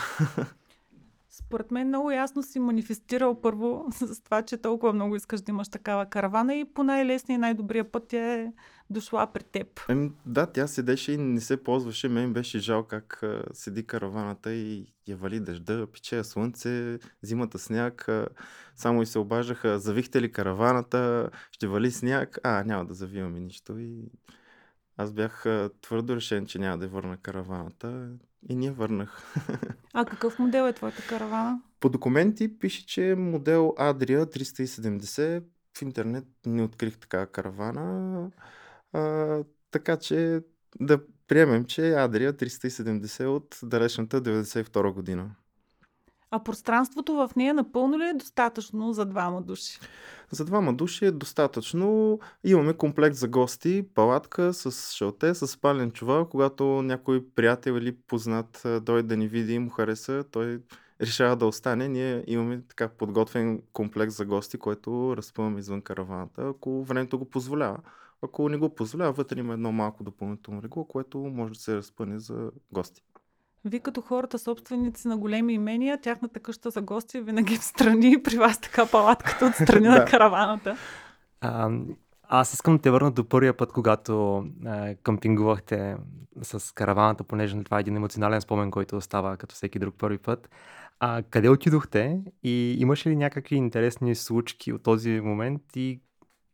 Според 1.46 1.70
мен 1.70 1.88
много 1.88 2.10
ясно 2.10 2.42
си 2.42 2.58
манифестирал 2.58 3.40
първо 3.40 3.86
с 3.92 4.22
това, 4.22 4.42
че 4.42 4.56
толкова 4.56 4.92
много 4.92 5.16
искаш 5.16 5.40
да 5.40 5.50
имаш 5.50 5.68
такава 5.68 6.06
каравана 6.06 6.54
и 6.54 6.64
по 6.64 6.84
най-лесния 6.84 7.34
и 7.34 7.38
най-добрия 7.38 7.92
път 7.92 8.04
тя 8.08 8.34
е 8.34 8.52
дошла 8.90 9.26
при 9.32 9.42
теб. 9.42 9.80
Еми, 9.88 10.12
да, 10.26 10.46
тя 10.46 10.66
седеше 10.66 11.12
и 11.12 11.16
не 11.16 11.40
се 11.40 11.62
ползваше. 11.62 12.08
Мен 12.08 12.32
беше 12.32 12.58
жал 12.58 12.82
как 12.82 13.22
а, 13.22 13.42
седи 13.52 13.86
караваната 13.86 14.52
и 14.52 14.86
я 15.08 15.16
вали 15.16 15.40
дъжда, 15.40 15.86
пече 15.92 16.24
слънце, 16.24 16.98
зимата 17.22 17.58
сняг. 17.58 18.08
А, 18.08 18.26
само 18.76 19.02
и 19.02 19.06
се 19.06 19.18
обаждаха, 19.18 19.78
завихте 19.78 20.22
ли 20.22 20.32
караваната, 20.32 21.30
ще 21.52 21.66
вали 21.66 21.90
сняг. 21.90 22.38
А, 22.44 22.64
няма 22.64 22.84
да 22.84 22.94
завиваме 22.94 23.40
нищо. 23.40 23.78
И 23.78 24.10
аз 24.96 25.12
бях 25.12 25.44
твърдо 25.80 26.16
решен, 26.16 26.46
че 26.46 26.58
няма 26.58 26.78
да 26.78 26.88
върна 26.88 27.16
караваната. 27.16 28.08
И 28.48 28.56
ние 28.56 28.70
върнах. 28.70 29.34
А 29.98 30.04
какъв 30.04 30.38
модел 30.38 30.62
е 30.68 30.72
твоята 30.72 31.02
каравана? 31.08 31.62
По 31.80 31.88
документи 31.88 32.58
пише, 32.58 32.86
че 32.86 33.14
модел 33.18 33.74
Adria 33.78 34.24
370. 34.24 35.42
В 35.78 35.82
интернет 35.82 36.24
не 36.46 36.62
открих 36.62 36.98
такава 36.98 37.26
каравана. 37.26 38.30
А, 38.92 39.44
така 39.70 39.96
че 39.96 40.40
да 40.80 41.00
приемем, 41.28 41.64
че 41.64 41.80
Adria 41.80 42.32
370 42.32 43.26
от 43.26 43.58
далечната 43.62 44.22
92 44.22 44.92
година. 44.92 45.30
А 46.30 46.38
пространството 46.38 47.14
в 47.14 47.30
нея 47.36 47.54
напълно 47.54 47.98
ли 47.98 48.04
е 48.04 48.14
достатъчно 48.14 48.92
за 48.92 49.04
двама 49.04 49.42
души? 49.42 49.78
За 50.30 50.44
двама 50.44 50.74
души 50.74 51.04
е 51.04 51.10
достатъчно. 51.10 52.18
Имаме 52.44 52.74
комплект 52.74 53.16
за 53.16 53.28
гости, 53.28 53.86
палатка 53.94 54.54
с 54.54 54.92
шалте, 54.92 55.34
с 55.34 55.46
спален 55.46 55.90
чувал. 55.90 56.28
Когато 56.28 56.64
някой 56.64 57.26
приятел 57.34 57.72
или 57.72 57.96
познат 57.96 58.62
дойде 58.82 59.08
да 59.08 59.16
ни 59.16 59.28
види 59.28 59.54
и 59.54 59.58
му 59.58 59.70
хареса, 59.70 60.24
той 60.30 60.60
решава 61.00 61.36
да 61.36 61.46
остане. 61.46 61.88
Ние 61.88 62.24
имаме 62.26 62.62
така 62.68 62.88
подготвен 62.88 63.62
комплект 63.72 64.12
за 64.12 64.24
гости, 64.24 64.58
който 64.58 65.16
разпъваме 65.16 65.58
извън 65.58 65.82
караваната, 65.82 66.48
ако 66.48 66.84
времето 66.84 67.18
го 67.18 67.30
позволява. 67.30 67.78
Ако 68.22 68.48
не 68.48 68.56
го 68.56 68.74
позволява, 68.74 69.12
вътре 69.12 69.40
има 69.40 69.52
едно 69.52 69.72
малко 69.72 70.04
допълнително 70.04 70.62
легло, 70.62 70.84
което 70.84 71.18
може 71.18 71.52
да 71.52 71.60
се 71.60 71.76
разпъне 71.76 72.18
за 72.18 72.50
гости. 72.72 73.02
Вие 73.66 73.80
като 73.80 74.00
хората 74.00 74.38
собственици 74.38 75.08
на 75.08 75.16
големи 75.16 75.52
имения, 75.52 76.00
тяхната 76.00 76.40
къща 76.40 76.70
за 76.70 76.82
гости 76.82 77.18
е 77.18 77.22
винаги 77.22 77.56
в 77.56 77.64
страни, 77.64 78.22
при 78.22 78.38
вас 78.38 78.60
така 78.60 78.86
палатката 78.86 79.46
от 79.46 79.54
страни 79.54 79.88
на 79.88 80.04
караваната. 80.04 80.76
А, 81.40 81.70
аз 82.22 82.52
искам 82.52 82.76
да 82.76 82.82
те 82.82 82.90
върна 82.90 83.10
до 83.10 83.28
първия 83.28 83.56
път, 83.56 83.72
когато 83.72 84.44
а, 84.66 84.94
къмпингувахте 85.02 85.96
с 86.42 86.74
караваната, 86.74 87.24
понеже 87.24 87.64
това 87.64 87.76
е 87.76 87.80
един 87.80 87.96
емоционален 87.96 88.40
спомен, 88.40 88.70
който 88.70 88.96
остава 88.96 89.36
като 89.36 89.54
всеки 89.54 89.78
друг 89.78 89.94
първи 89.98 90.18
път. 90.18 90.50
А 91.00 91.22
къде 91.30 91.48
отидохте 91.48 92.20
и 92.42 92.76
имаше 92.78 93.10
ли 93.10 93.16
някакви 93.16 93.56
интересни 93.56 94.14
случки 94.14 94.72
от 94.72 94.82
този 94.82 95.20
момент 95.20 95.62
и 95.76 96.00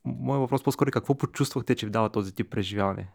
моят 0.05 0.41
въпрос 0.41 0.63
по-скоро 0.63 0.89
е 0.89 0.93
какво 0.93 1.15
почувствахте, 1.15 1.75
че 1.75 1.87
ви 1.87 1.93
дава 1.93 2.11
този 2.11 2.35
тип 2.35 2.51
преживяване? 2.51 3.09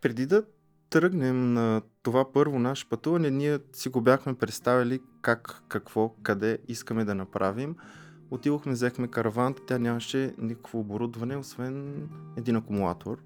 Преди 0.00 0.26
да 0.26 0.44
тръгнем 0.90 1.52
на 1.54 1.82
това 2.02 2.32
първо 2.32 2.58
наше 2.58 2.88
пътуване, 2.88 3.30
ние 3.30 3.58
си 3.72 3.88
го 3.88 4.00
бяхме 4.00 4.34
представили 4.34 5.00
как, 5.22 5.62
какво, 5.68 6.14
къде 6.22 6.58
искаме 6.68 7.04
да 7.04 7.14
направим. 7.14 7.76
Отидохме, 8.30 8.72
взехме 8.72 9.08
караваната, 9.08 9.62
тя 9.66 9.78
нямаше 9.78 10.34
никакво 10.38 10.80
оборудване, 10.80 11.36
освен 11.36 12.08
един 12.36 12.56
акумулатор. 12.56 13.18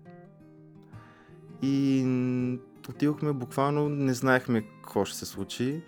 И 1.63 2.05
отидохме 2.89 3.33
буквално, 3.33 3.89
не 3.89 4.15
знаехме 4.15 4.63
какво 4.63 5.05
ще 5.05 5.19
се 5.19 5.27
случи. 5.27 5.83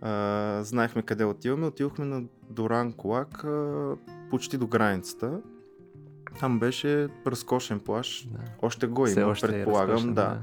А, 0.00 0.60
знаехме 0.62 1.02
къде 1.02 1.24
отиваме. 1.24 1.66
Отидохме 1.66 2.04
на 2.04 2.22
Доран 2.50 2.92
Колак, 2.92 3.44
а, 3.44 3.96
почти 4.30 4.58
до 4.58 4.66
границата. 4.66 5.40
Там 6.40 6.58
беше 6.58 7.08
разкошен 7.26 7.80
плаш. 7.80 8.28
Да. 8.30 8.38
Още 8.62 8.86
го 8.86 9.04
Все 9.04 9.20
има, 9.20 9.32
е 9.32 9.40
предполагам. 9.40 9.90
разкошен, 9.90 10.14
да. 10.14 10.38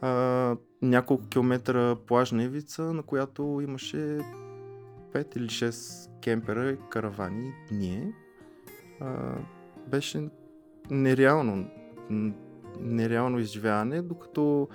А, 0.00 0.56
няколко 0.82 1.28
километра 1.28 1.96
плажна 2.06 2.42
ивица, 2.42 2.82
на 2.82 3.02
която 3.02 3.60
имаше 3.62 4.20
5 5.12 5.36
или 5.36 5.46
6 5.46 6.10
кемпера 6.22 6.70
и 6.70 6.78
каравани. 6.90 7.52
Ние. 7.70 8.12
А, 9.00 9.34
беше 9.88 10.28
нереално. 10.90 11.70
Нереално 12.80 13.38
изживяване, 13.38 14.02
докато 14.02 14.68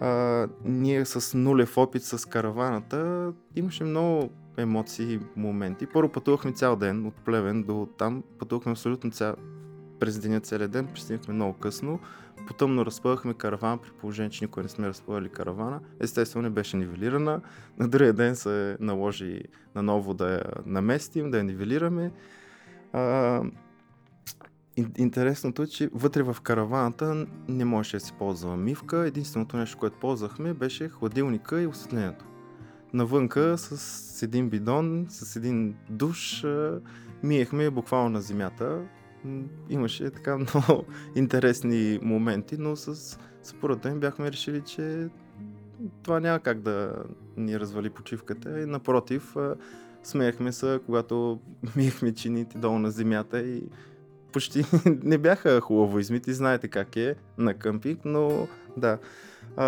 а, 0.00 0.46
ние 0.64 1.04
с 1.04 1.38
нулев 1.38 1.78
опит 1.78 2.02
с 2.02 2.28
караваната 2.28 3.32
имаше 3.56 3.84
много 3.84 4.30
емоции 4.56 5.14
и 5.14 5.20
моменти. 5.36 5.86
Първо 5.86 6.12
пътувахме 6.12 6.52
цял 6.52 6.76
ден 6.76 7.06
от 7.06 7.14
Плевен 7.14 7.62
до 7.62 7.88
там. 7.98 8.22
Пътувахме 8.38 8.72
абсолютно 8.72 9.10
цял, 9.10 9.34
през 10.00 10.18
деня 10.18 10.40
целият 10.40 10.70
ден. 10.70 10.86
Пристигнахме 10.86 11.34
много 11.34 11.58
късно. 11.58 12.00
Потъмно 12.48 12.86
разпъвахме 12.86 13.34
караван, 13.34 13.78
при 13.78 13.90
положение, 13.90 14.30
че 14.30 14.44
никой 14.44 14.62
не 14.62 14.68
сме 14.68 14.88
разпъвали 14.88 15.28
каравана. 15.28 15.80
Естествено 16.00 16.42
не 16.42 16.50
беше 16.50 16.76
нивелирана. 16.76 17.40
На 17.78 17.88
другия 17.88 18.12
ден 18.12 18.36
се 18.36 18.76
наложи 18.80 19.42
наново 19.74 20.14
да 20.14 20.32
я 20.32 20.42
наместим, 20.66 21.30
да 21.30 21.38
я 21.38 21.44
нивелираме. 21.44 22.12
А, 22.92 23.00
ин- 24.78 24.98
интересното 24.98 25.62
е, 25.62 25.66
че 25.66 25.90
вътре 25.94 26.22
в 26.22 26.36
караваната 26.42 27.26
не 27.48 27.64
можеше 27.64 27.96
да 27.96 28.00
се 28.00 28.12
ползва 28.12 28.56
мивка. 28.56 28.96
Единственото 28.96 29.56
нещо, 29.56 29.78
което 29.78 29.98
ползвахме, 29.98 30.54
беше 30.54 30.88
хладилника 30.88 31.62
и 31.62 31.66
осветлението. 31.66 32.24
Навънка 32.92 33.58
с 33.58 34.22
един 34.22 34.50
бидон, 34.50 35.06
с 35.08 35.36
един 35.36 35.74
душ, 35.90 36.44
миехме 37.22 37.70
буквално 37.70 38.10
на 38.10 38.20
земята. 38.20 38.80
Имаше 39.70 40.10
така 40.10 40.38
много 40.38 40.84
интересни 41.16 41.98
моменти, 42.02 42.56
но 42.58 42.76
с 42.76 43.18
съпругата 43.42 43.90
ми 43.90 44.00
бяхме 44.00 44.32
решили, 44.32 44.60
че 44.60 45.08
това 46.02 46.20
няма 46.20 46.40
как 46.40 46.60
да 46.60 47.04
ни 47.36 47.60
развали 47.60 47.90
почивката. 47.90 48.60
И 48.60 48.66
напротив, 48.66 49.36
а, 49.36 49.54
смеехме 50.02 50.52
се, 50.52 50.80
когато 50.86 51.40
миехме 51.76 52.14
чините 52.14 52.58
долу 52.58 52.78
на 52.78 52.90
земята 52.90 53.40
и 53.40 53.62
почти 54.32 54.64
не 55.02 55.18
бяха 55.18 55.60
хубаво 55.60 55.98
измити. 55.98 56.32
Знаете 56.32 56.68
как 56.68 56.96
е 56.96 57.14
на 57.38 57.54
къмпинг, 57.54 58.00
но 58.04 58.48
да. 58.76 58.98
А, 59.56 59.66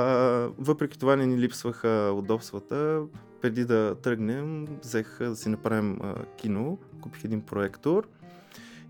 въпреки 0.58 0.98
това 0.98 1.16
не 1.16 1.26
ни 1.26 1.38
липсваха 1.38 2.14
удобствата. 2.16 3.02
Преди 3.40 3.64
да 3.64 3.94
тръгнем, 4.02 4.66
взех 4.82 5.18
да 5.20 5.36
си 5.36 5.48
направим 5.48 5.98
а, 6.02 6.14
кино. 6.36 6.78
Купих 7.00 7.24
един 7.24 7.40
проектор. 7.40 8.08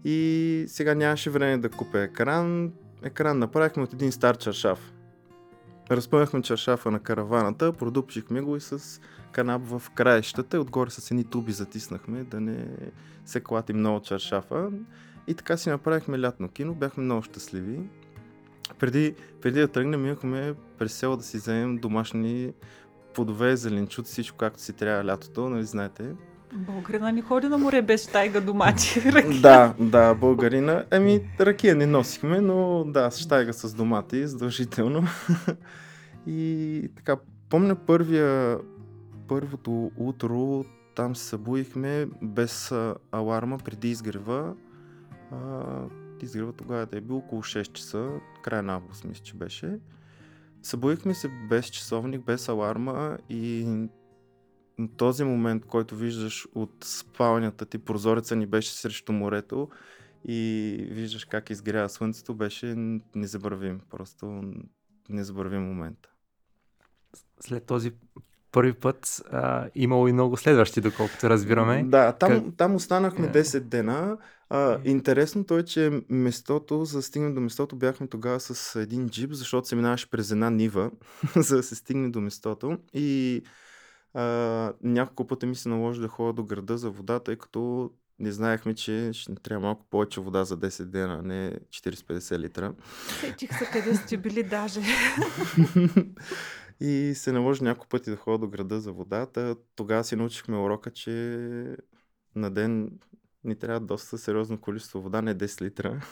И 0.05 0.65
сега 0.69 0.95
нямаше 0.95 1.31
време 1.31 1.59
да 1.59 1.69
купя 1.69 2.01
екран. 2.01 2.73
Екран 3.03 3.39
направихме 3.39 3.83
от 3.83 3.93
един 3.93 4.13
стар 4.13 4.37
чаршаф. 4.37 4.93
Разпънахме 5.91 6.43
чаршафа 6.43 6.91
на 6.91 7.01
караваната, 7.01 7.73
продупчихме 7.73 8.41
го 8.41 8.57
и 8.57 8.61
с 8.61 9.01
канап 9.33 9.63
в 9.65 9.83
краищата 9.95 10.61
отгоре 10.61 10.91
с 10.91 11.11
едни 11.11 11.25
туби 11.25 11.53
затиснахме, 11.53 12.25
да 12.25 12.41
не 12.41 12.67
се 13.25 13.41
клати 13.41 13.73
много 13.73 14.01
чаршафа. 14.01 14.71
И 15.27 15.35
така 15.35 15.57
си 15.57 15.69
направихме 15.69 16.21
лятно 16.21 16.49
кино, 16.49 16.75
бяхме 16.75 17.05
много 17.05 17.23
щастливи. 17.23 17.81
Преди, 18.79 19.15
преди 19.41 19.61
да 19.61 19.69
тръгнем, 19.69 20.07
имахме 20.07 20.55
през 20.79 20.93
село 20.93 21.17
да 21.17 21.23
си 21.23 21.37
вземем 21.37 21.79
домашни 21.79 22.53
плодове, 23.15 23.57
зеленчуци, 23.57 24.13
всичко 24.13 24.37
както 24.37 24.61
си 24.61 24.73
трябва 24.73 25.05
лятото, 25.05 25.49
нали 25.49 25.65
знаете. 25.65 26.15
Българина 26.53 27.13
не 27.13 27.23
ходи 27.23 27.49
на 27.49 27.59
море 27.59 27.83
без 27.83 28.07
тайга 28.07 28.41
домати. 28.41 29.03
ракия. 29.13 29.41
Да, 29.41 29.75
да, 29.81 30.15
българина. 30.15 30.85
Еми, 30.91 31.21
ракия 31.41 31.75
не 31.75 31.87
носихме, 31.87 32.41
но 32.41 32.85
да, 32.85 33.11
с 33.11 33.19
щайга 33.19 33.53
с 33.53 33.75
домати, 33.75 34.27
задължително. 34.27 35.03
И 36.27 36.89
така, 36.97 37.17
помня 37.49 37.75
първия, 37.75 38.59
първото 39.29 39.91
утро, 39.97 40.65
там 40.95 41.17
се 41.17 41.25
събудихме 41.25 42.07
без 42.23 42.73
а, 42.73 42.95
аларма 43.13 43.59
преди 43.59 43.91
изгрева. 43.91 44.55
А, 45.33 45.63
изгрева 46.23 46.53
тогава 46.53 46.87
да 46.87 46.97
е 46.97 47.01
бил 47.01 47.17
около 47.17 47.43
6 47.43 47.73
часа, 47.73 48.09
края 48.43 48.63
на 48.63 48.75
август 48.75 49.05
мисля, 49.05 49.25
че 49.25 49.35
беше. 49.35 49.79
Събудихме 50.63 51.15
се 51.15 51.29
без 51.29 51.67
часовник, 51.67 52.25
без 52.25 52.49
аларма 52.49 53.19
и 53.29 53.67
този 54.89 55.25
момент, 55.25 55.65
който 55.65 55.97
виждаш 55.97 56.49
от 56.55 56.73
спалнята 56.85 57.67
ти, 57.67 57.79
прозореца 57.79 58.37
ни 58.37 58.47
беше 58.47 58.73
срещу 58.73 59.13
морето 59.13 59.69
и 60.25 60.77
виждаш 60.91 61.25
как 61.25 61.51
изгрява 61.51 61.89
слънцето, 61.89 62.35
беше 62.35 62.75
незабравим. 63.15 63.81
Просто 63.91 64.43
незабравим 65.09 65.63
момент. 65.63 65.99
След 67.41 67.65
този 67.65 67.93
първи 68.53 68.73
път 68.73 69.23
а, 69.33 69.69
имало 69.75 70.09
и 70.09 70.13
много 70.13 70.37
следващи, 70.37 70.81
доколкото 70.81 71.31
разбираме. 71.31 71.85
Да, 71.85 72.13
там, 72.13 72.33
Как- 72.33 72.57
там 72.57 72.75
останахме 72.75 73.27
Е. 73.27 73.31
10 73.31 73.61
дена. 73.61 74.19
А, 74.51 74.79
интересното 74.85 75.59
е, 75.59 75.65
че 75.65 76.03
местото, 76.09 76.85
за 76.85 76.99
да 76.99 77.03
стигнем 77.03 77.35
до 77.35 77.41
местото, 77.41 77.77
бяхме 77.77 78.07
тогава 78.07 78.41
с 78.41 78.81
един 78.81 79.09
джип, 79.09 79.33
защото 79.33 79.69
се 79.69 79.77
минаваше 79.77 80.11
през 80.11 80.31
една 80.31 80.51
нива, 80.51 80.91
за 81.37 81.57
да 81.57 81.63
се 81.63 81.75
стигне 81.75 82.11
до 82.11 82.21
местото. 82.21 82.79
И 82.95 83.43
а, 84.15 84.73
няколко 84.83 85.27
пъти 85.27 85.47
ми 85.47 85.55
се 85.55 85.69
наложи 85.69 86.01
да 86.01 86.09
ходя 86.09 86.33
до 86.33 86.45
града 86.45 86.79
за 86.79 86.91
вода, 86.91 87.21
тъй 87.21 87.37
като 87.37 87.91
не 88.19 88.33
знаехме, 88.33 88.75
че 88.75 89.11
ще 89.13 89.35
трябва 89.35 89.67
малко 89.67 89.87
повече 89.91 90.21
вода 90.21 90.45
за 90.45 90.59
10 90.59 90.85
дена, 90.85 91.19
а 91.19 91.23
не 91.23 91.59
40-50 91.71 92.39
литра. 92.39 92.75
Сетих 93.21 93.59
се 93.59 93.65
къде 93.65 93.95
сте 93.95 94.17
били 94.17 94.43
даже. 94.43 94.81
и 96.81 97.13
се 97.15 97.33
наложи 97.33 97.65
няколко 97.65 97.89
пъти 97.89 98.11
да 98.11 98.17
ходя 98.17 98.39
до 98.39 98.49
града 98.49 98.81
за 98.81 98.93
водата. 98.93 99.57
Тогава 99.77 100.05
си 100.05 100.17
научихме 100.17 100.57
урока, 100.57 100.91
че 100.91 101.77
на 102.35 102.51
ден 102.51 102.99
ни 103.45 103.57
трябва 103.57 103.81
доста 103.81 104.19
сериозно 104.19 104.61
количество 104.61 105.01
вода, 105.01 105.23
не 105.23 105.35
10 105.35 105.63
литра. 105.63 106.07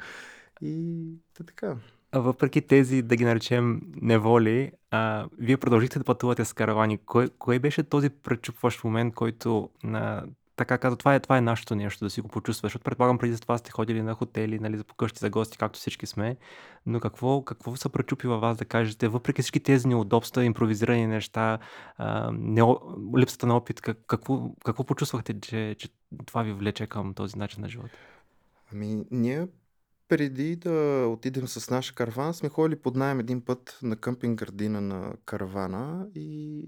и 0.60 1.04
та 1.34 1.44
така. 1.44 1.76
Въпреки 2.14 2.60
тези, 2.60 3.02
да 3.02 3.16
ги 3.16 3.24
наречем, 3.24 3.80
неволи, 3.96 4.72
а, 4.90 5.26
вие 5.38 5.56
продължихте 5.56 5.98
да 5.98 6.04
пътувате 6.04 6.44
с 6.44 6.52
каравани. 6.52 6.98
Кой, 6.98 7.28
кой 7.38 7.58
беше 7.58 7.82
този 7.82 8.10
пречупващ 8.10 8.84
момент, 8.84 9.14
който 9.14 9.70
на, 9.84 10.24
така 10.56 10.78
каза, 10.78 10.96
това 10.96 11.14
е, 11.14 11.20
това 11.20 11.38
е 11.38 11.40
нашето 11.40 11.74
нещо, 11.74 12.04
да 12.04 12.10
си 12.10 12.20
го 12.20 12.28
почувстваш. 12.28 12.72
Защото 12.72 12.84
предполагам, 12.84 13.18
преди 13.18 13.40
това 13.40 13.58
сте 13.58 13.70
ходили 13.70 14.02
на 14.02 14.14
хотели, 14.14 14.58
нали, 14.58 14.76
за 14.76 14.84
покъщи 14.84 15.18
за 15.18 15.30
гости, 15.30 15.58
както 15.58 15.78
всички 15.78 16.06
сме. 16.06 16.36
Но 16.86 17.00
какво, 17.00 17.42
какво 17.42 17.76
се 17.76 17.88
пречупи 17.88 18.26
във 18.26 18.40
вас 18.40 18.56
да 18.56 18.64
кажете, 18.64 19.08
въпреки 19.08 19.42
всички 19.42 19.60
тези 19.60 19.88
неудобства, 19.88 20.44
импровизирани 20.44 21.06
неща, 21.06 21.58
а, 21.96 22.30
не, 22.34 22.62
липсата 23.18 23.46
на 23.46 23.56
опит, 23.56 23.80
как, 23.80 23.98
какво, 24.06 24.50
какво 24.64 24.84
почувствахте, 24.84 25.40
че, 25.40 25.76
че 25.78 25.88
това 26.26 26.42
ви 26.42 26.52
влече 26.52 26.86
към 26.86 27.14
този 27.14 27.38
начин 27.38 27.62
на 27.62 27.68
живот? 27.68 27.90
Ами, 28.72 29.04
ние 29.10 29.46
преди 30.12 30.56
да 30.56 31.06
отидем 31.08 31.48
с 31.48 31.70
наш 31.70 31.90
караван, 31.90 32.34
сме 32.34 32.48
ходили 32.48 32.78
под 32.78 32.96
найем 32.96 33.20
един 33.20 33.40
път 33.40 33.78
на 33.82 33.96
къмпинг 33.96 34.38
градина 34.38 34.80
на 34.80 35.14
каравана 35.24 36.06
и 36.14 36.64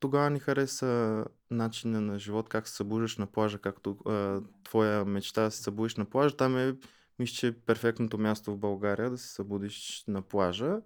тогава 0.00 0.30
ни 0.30 0.38
хареса 0.38 1.24
начина 1.50 2.00
на 2.00 2.18
живот, 2.18 2.48
как 2.48 2.68
се 2.68 2.74
събуждаш 2.74 3.16
на 3.16 3.26
плажа, 3.26 3.58
както 3.58 3.96
а, 4.06 4.40
твоя 4.64 5.04
мечта 5.04 5.42
да 5.42 5.50
се 5.50 5.62
събудиш 5.62 5.96
на 5.96 6.04
плажа. 6.04 6.36
Там 6.36 6.58
е, 6.58 6.76
мисля, 7.18 7.34
че 7.34 7.46
е 7.46 7.52
перфектното 7.52 8.18
място 8.18 8.52
в 8.52 8.58
България 8.58 9.10
да 9.10 9.18
се 9.18 9.28
събудиш 9.28 10.04
на 10.08 10.22
плажа. 10.22 10.80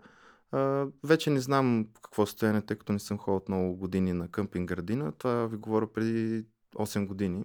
А, 0.52 0.86
вече 1.04 1.30
не 1.30 1.40
знам 1.40 1.86
какво 2.02 2.26
състояние, 2.26 2.62
тъй 2.62 2.76
като 2.76 2.92
не 2.92 2.98
съм 2.98 3.18
ходил 3.18 3.42
много 3.48 3.76
години 3.76 4.12
на 4.12 4.28
къмпинг 4.28 4.68
градина. 4.68 5.12
Това 5.12 5.46
ви 5.46 5.56
говоря 5.56 5.92
преди 5.92 6.44
8 6.76 7.06
години. 7.06 7.44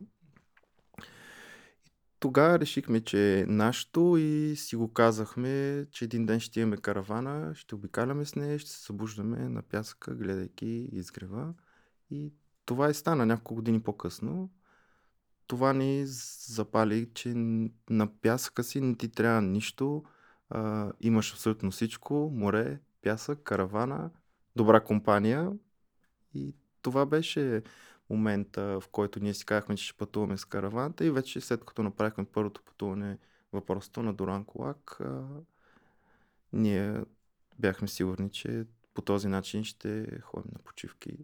Тогава 2.21 2.59
решихме, 2.59 3.01
че 3.01 3.39
е 3.39 3.45
нашето 3.45 4.17
и 4.17 4.55
си 4.55 4.75
го 4.75 4.93
казахме, 4.93 5.85
че 5.91 6.05
един 6.05 6.25
ден 6.25 6.39
ще 6.39 6.59
имаме 6.59 6.77
каравана, 6.77 7.55
ще 7.55 7.75
обикаляме 7.75 8.25
с 8.25 8.35
нея, 8.35 8.59
ще 8.59 8.69
се 8.71 8.83
събуждаме 8.83 9.49
на 9.49 9.61
пясъка, 9.61 10.15
гледайки 10.15 10.89
изгрева. 10.91 11.53
И 12.09 12.33
това 12.65 12.89
и 12.89 12.93
стана 12.93 13.25
няколко 13.25 13.55
години 13.55 13.83
по-късно. 13.83 14.49
Това 15.47 15.73
ни 15.73 16.03
запали, 16.05 17.09
че 17.13 17.33
на 17.89 18.07
пясъка 18.21 18.63
си 18.63 18.81
не 18.81 18.95
ти 18.95 19.09
трябва 19.09 19.41
нищо. 19.41 20.03
А, 20.49 20.91
имаш 20.99 21.33
абсолютно 21.33 21.71
всичко. 21.71 22.31
Море, 22.33 22.79
пясък, 23.01 23.43
каравана, 23.43 24.11
добра 24.55 24.79
компания. 24.79 25.51
И 26.33 26.55
това 26.81 27.05
беше 27.05 27.63
момента, 28.11 28.79
в 28.81 28.83
който 28.91 29.19
ние 29.19 29.33
си 29.33 29.45
казахме, 29.45 29.75
че 29.75 29.85
ще 29.85 29.97
пътуваме 29.97 30.37
с 30.37 30.45
караваната 30.45 31.05
и 31.05 31.11
вече 31.11 31.41
след 31.41 31.65
като 31.65 31.83
направихме 31.83 32.25
първото 32.25 32.61
пътуване 32.61 33.17
въпросто 33.53 34.03
на 34.03 34.13
Доран 34.13 34.45
Колак, 34.45 34.97
а, 35.01 35.21
ние 36.53 37.03
бяхме 37.59 37.87
сигурни, 37.87 38.29
че 38.29 38.65
по 38.93 39.01
този 39.01 39.27
начин 39.27 39.63
ще 39.63 40.19
ходим 40.21 40.51
на 40.53 40.59
почивки. 40.59 41.17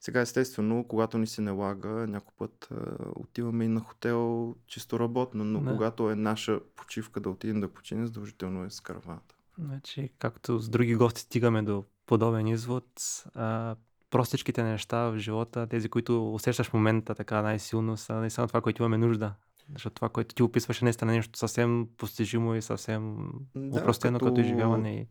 Сега, 0.00 0.20
естествено, 0.20 0.84
когато 0.88 1.18
ни 1.18 1.26
се 1.26 1.40
налага, 1.42 1.88
някой 1.88 2.32
път 2.38 2.68
а, 2.70 2.96
отиваме 3.16 3.64
и 3.64 3.68
на 3.68 3.80
хотел 3.80 4.54
чисто 4.66 5.00
работно, 5.00 5.44
но 5.44 5.60
Да. 5.60 5.70
когато 5.70 6.10
е 6.10 6.14
наша 6.14 6.60
почивка 6.76 7.20
да 7.20 7.30
отидем 7.30 7.60
да 7.60 7.68
починем, 7.68 8.06
задължително 8.06 8.64
е 8.64 8.70
с 8.70 8.80
караваната. 8.80 9.34
Значи, 9.58 10.10
както 10.18 10.58
с 10.58 10.68
други 10.68 10.94
гости 10.94 11.20
стигаме 11.20 11.62
до 11.62 11.84
подобен 12.06 12.46
извод, 12.46 13.24
а, 13.34 13.76
простичките 14.10 14.62
неща 14.62 14.98
в 14.98 15.18
живота, 15.18 15.66
тези, 15.66 15.88
които 15.88 16.34
усещаш 16.34 16.66
в 16.70 16.74
момента 16.74 17.14
така 17.14 17.42
най-силно, 17.42 17.96
са 17.96 18.14
наистина 18.14 18.48
това, 18.48 18.60
което 18.60 18.82
имаме 18.82 18.98
нужда. 18.98 19.34
Защото 19.72 19.94
това, 19.94 20.08
което 20.08 20.34
ти 20.34 20.42
описваше, 20.42 20.84
наистина 20.84 21.12
е 21.12 21.16
нещо 21.16 21.38
съвсем 21.38 21.88
постижимо 21.96 22.54
и 22.54 22.62
съвсем 22.62 23.16
Да, 23.54 23.80
упростено 23.80 24.18
като... 24.18 24.30
като 24.30 24.40
изживяване. 24.40 25.06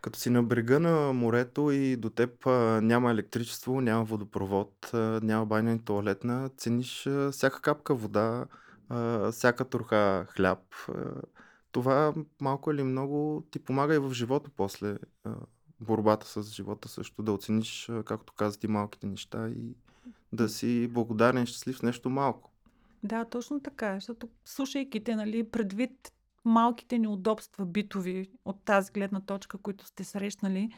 Като 0.00 0.18
си 0.18 0.30
на 0.30 0.42
брега 0.42 0.78
на 0.78 1.12
морето 1.12 1.70
и 1.70 1.96
до 1.96 2.10
теб 2.10 2.46
няма 2.82 3.10
електричество, 3.10 3.80
няма 3.80 4.04
водопровод, 4.04 4.90
няма 5.22 5.46
баня 5.46 5.72
и 5.72 5.78
туалетна, 5.78 6.50
цениш 6.56 7.08
всяка 7.30 7.60
капка 7.60 7.94
вода, 7.94 8.46
всяка 9.32 9.64
троха 9.64 10.26
хляб. 10.28 10.58
Това 11.72 12.14
малко 12.40 12.70
или 12.70 12.82
много 12.82 13.46
ти 13.50 13.58
помага 13.58 13.94
и 13.94 13.98
в 13.98 14.12
живота 14.12 14.50
после. 14.56 14.96
Борбата 15.80 16.26
с 16.26 16.42
живота 16.42 16.88
също, 16.88 17.22
да 17.22 17.32
оцениш, 17.32 17.90
както 18.04 18.32
каза 18.32 18.58
ти, 18.58 18.68
малките 18.68 19.06
неща 19.06 19.48
и 19.48 19.74
да 20.32 20.48
си 20.48 20.88
благодарен 20.88 21.42
и 21.42 21.46
щастлив 21.46 21.78
с 21.78 21.82
нещо 21.82 22.10
малко. 22.10 22.50
Да, 23.02 23.24
точно 23.24 23.60
така. 23.60 23.94
Защото 23.94 24.28
слушайки 24.44 25.04
те, 25.04 25.16
нали, 25.16 25.50
предвид 25.50 26.12
малките 26.44 26.98
неудобства 26.98 27.66
битови 27.66 28.30
от 28.44 28.64
тази 28.64 28.92
гледна 28.92 29.20
точка, 29.20 29.58
които 29.58 29.86
сте 29.86 30.04
срещнали 30.04 30.70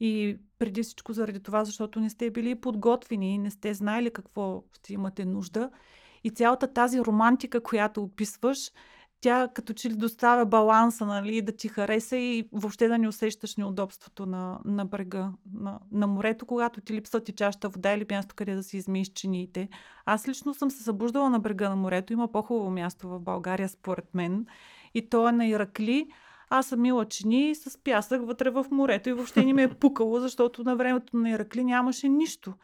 и 0.00 0.38
преди 0.58 0.82
всичко 0.82 1.12
заради 1.12 1.40
това, 1.40 1.64
защото 1.64 2.00
не 2.00 2.10
сте 2.10 2.30
били 2.30 2.54
подготвени, 2.54 3.38
не 3.38 3.50
сте 3.50 3.74
знаели 3.74 4.10
какво 4.10 4.64
ще 4.72 4.92
имате 4.92 5.24
нужда 5.24 5.70
и 6.24 6.30
цялата 6.30 6.72
тази 6.72 7.00
романтика, 7.00 7.62
която 7.62 8.02
описваш, 8.02 8.70
тя 9.20 9.48
като 9.54 9.72
че 9.72 9.90
ли 9.90 9.94
доставя 9.94 10.46
баланса, 10.46 11.06
нали, 11.06 11.42
да 11.42 11.52
ти 11.52 11.68
хареса 11.68 12.16
и 12.16 12.48
въобще 12.52 12.88
да 12.88 12.98
не 12.98 13.08
усещаш 13.08 13.56
неудобството 13.56 14.26
на, 14.26 14.58
на 14.64 14.84
брега, 14.84 15.32
на, 15.54 15.78
на 15.92 16.06
морето, 16.06 16.46
когато 16.46 16.80
ти 16.80 16.92
липсва 16.92 17.20
ти 17.20 17.32
чашата 17.32 17.68
вода 17.68 17.92
или 17.92 18.06
място, 18.10 18.34
къде 18.34 18.54
да 18.54 18.62
си 18.62 18.76
измиеш 18.76 19.08
чиниите. 19.08 19.68
Аз 20.06 20.28
лично 20.28 20.54
съм 20.54 20.70
се 20.70 20.82
събуждала 20.82 21.30
на 21.30 21.40
брега 21.40 21.68
на 21.68 21.76
морето. 21.76 22.12
Има 22.12 22.32
по-хубаво 22.32 22.70
място 22.70 23.08
в 23.08 23.20
България, 23.20 23.68
според 23.68 24.14
мен. 24.14 24.46
И 24.94 25.08
то 25.08 25.28
е 25.28 25.32
на 25.32 25.46
Иракли. 25.46 26.06
Аз 26.50 26.66
съм 26.66 26.80
мила 26.80 27.04
чини 27.04 27.54
с 27.54 27.78
пясък 27.84 28.26
вътре 28.26 28.50
в 28.50 28.66
морето 28.70 29.08
и 29.08 29.12
въобще 29.12 29.44
не 29.44 29.52
ме 29.52 29.62
е 29.62 29.68
пукало, 29.68 30.20
защото 30.20 30.64
на 30.64 30.76
времето 30.76 31.16
на 31.16 31.30
Иракли 31.30 31.64
нямаше 31.64 32.08
нищо. 32.08 32.54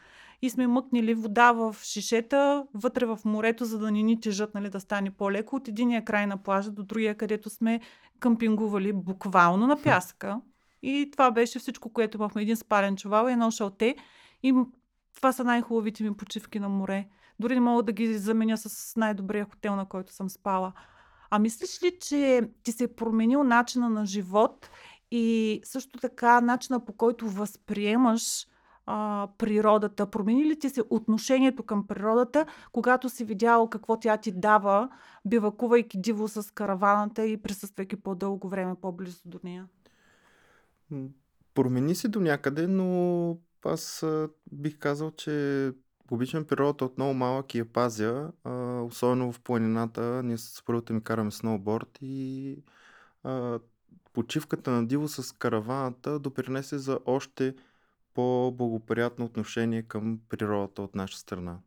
И 0.43 0.51
сме 0.51 0.67
мъкнили 0.67 1.15
вода 1.15 1.53
в 1.53 1.77
шишета, 1.83 2.67
вътре 2.75 3.07
в 3.07 3.19
морето, 3.25 3.65
за 3.65 3.79
да 3.79 3.91
не 3.91 4.03
ни 4.03 4.21
тежат, 4.21 4.55
нали, 4.55 4.71
да 4.71 4.81
стане 4.81 5.11
по-леко, 5.11 5.57
от 5.57 5.69
единия 5.69 6.05
край 6.05 6.27
на 6.27 6.37
плажа 6.37 6.71
до 6.71 6.83
другия, 6.83 7.15
където 7.15 7.51
сме 7.51 7.81
къмпингували 8.21 8.93
буквално 8.93 9.67
на 9.67 9.83
пясъка. 9.83 10.41
И 10.83 11.09
това 11.13 11.31
беше 11.31 11.59
всичко, 11.59 11.93
което 11.93 12.17
имахме. 12.17 12.43
Един 12.43 12.57
спален 12.57 12.97
чувал 12.97 13.29
и 13.29 13.33
едно 13.33 13.51
шалте. 13.51 13.97
И 14.43 14.55
това 15.15 15.33
са 15.33 15.45
най-хубавите 15.45 16.05
ми 16.05 16.17
почивки 16.17 16.61
на 16.61 16.69
море. 16.69 17.09
Дори 17.41 17.55
не 17.55 17.61
мога 17.61 17.83
да 17.83 17.93
ги 17.93 18.19
заменя 18.19 18.57
с 18.57 18.97
най-добрия 18.97 19.45
хотел, 19.45 19.77
на 19.77 19.87
който 19.87 20.13
съм 20.13 20.31
спала. 20.31 20.73
А 21.31 21.39
мислиш 21.39 21.83
ли, 21.83 21.99
че 22.01 22.51
ти 22.63 22.73
се 22.73 22.85
е 22.85 22.95
променил 22.95 23.45
начина 23.45 23.91
на 23.91 24.07
живот 24.07 24.71
и 25.11 25.61
също 25.65 25.99
така 25.99 26.41
начина 26.41 26.85
по 26.85 26.93
който 26.93 27.29
възприемаш 27.29 28.47
а, 28.87 29.29
природата? 29.39 30.11
Промени 30.11 30.45
ли 30.45 30.59
ти 30.59 30.69
се 30.69 30.83
отношението 30.91 31.63
към 31.63 31.87
природата, 31.87 32.47
когато 32.73 33.09
си 33.09 33.25
видял 33.25 33.69
какво 33.69 34.01
тя 34.01 34.17
ти 34.17 34.33
дава, 34.33 34.89
бивакувайки 35.25 36.01
диво 36.01 36.29
с 36.29 36.55
караваната 36.55 37.27
и 37.27 37.37
присъствайки 37.37 37.97
по-дълго 37.97 38.49
време 38.49 38.75
по-близо 38.81 39.21
до 39.25 39.39
нея? 39.45 39.67
Промени 41.55 41.95
се 41.95 42.09
до 42.09 42.21
някъде, 42.21 42.67
но 42.67 43.39
аз 43.65 44.07
бих 44.53 44.79
казал, 44.79 45.11
че 45.11 45.73
обичам 46.11 46.45
природата 46.45 46.85
от 46.85 46.99
много 46.99 47.15
малък 47.15 47.55
и 47.55 47.59
я 47.59 47.65
пазя, 47.73 48.33
а, 48.45 48.83
особено 48.83 49.33
в 49.33 49.41
планината. 49.41 50.23
Ние 50.25 50.39
с 50.39 50.43
съпругата 50.43 50.93
ми 50.93 51.03
караме 51.03 51.31
сноуборд 51.31 51.99
и 52.03 52.59
а, 53.23 53.59
почивката 54.13 54.71
на 54.71 54.87
диво 54.87 55.09
с 55.09 55.33
караваната 55.33 56.19
допринесе 56.19 56.79
за 56.79 56.99
още 57.07 57.55
по-благоприятно 58.17 59.25
отношение 59.25 59.83
към 59.83 60.21
природата 60.29 60.83
от 60.83 60.95
наша 60.95 61.19
страна. 61.19 61.59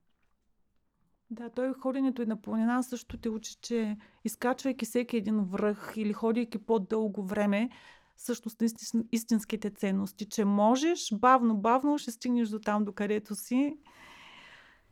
Да, 1.29 1.49
той 1.49 1.73
ходенето 1.73 2.21
и 2.21 2.25
на 2.25 2.41
планина 2.41 2.83
също 2.83 3.17
те 3.17 3.29
учи, 3.29 3.55
че 3.61 3.97
изкачвайки 4.23 4.85
всеки 4.85 5.17
един 5.17 5.39
връх 5.39 5.93
или 5.95 6.13
ходейки 6.13 6.57
по-дълго 6.57 7.23
време, 7.23 7.69
всъщност 8.15 8.63
истинските 9.11 9.69
ценности, 9.69 10.25
че 10.25 10.45
можеш, 10.45 11.13
бавно-бавно 11.13 11.97
ще 11.97 12.11
стигнеш 12.11 12.49
до 12.49 12.59
там, 12.59 12.85
до 12.85 12.91
където 12.91 13.35
си. 13.35 13.77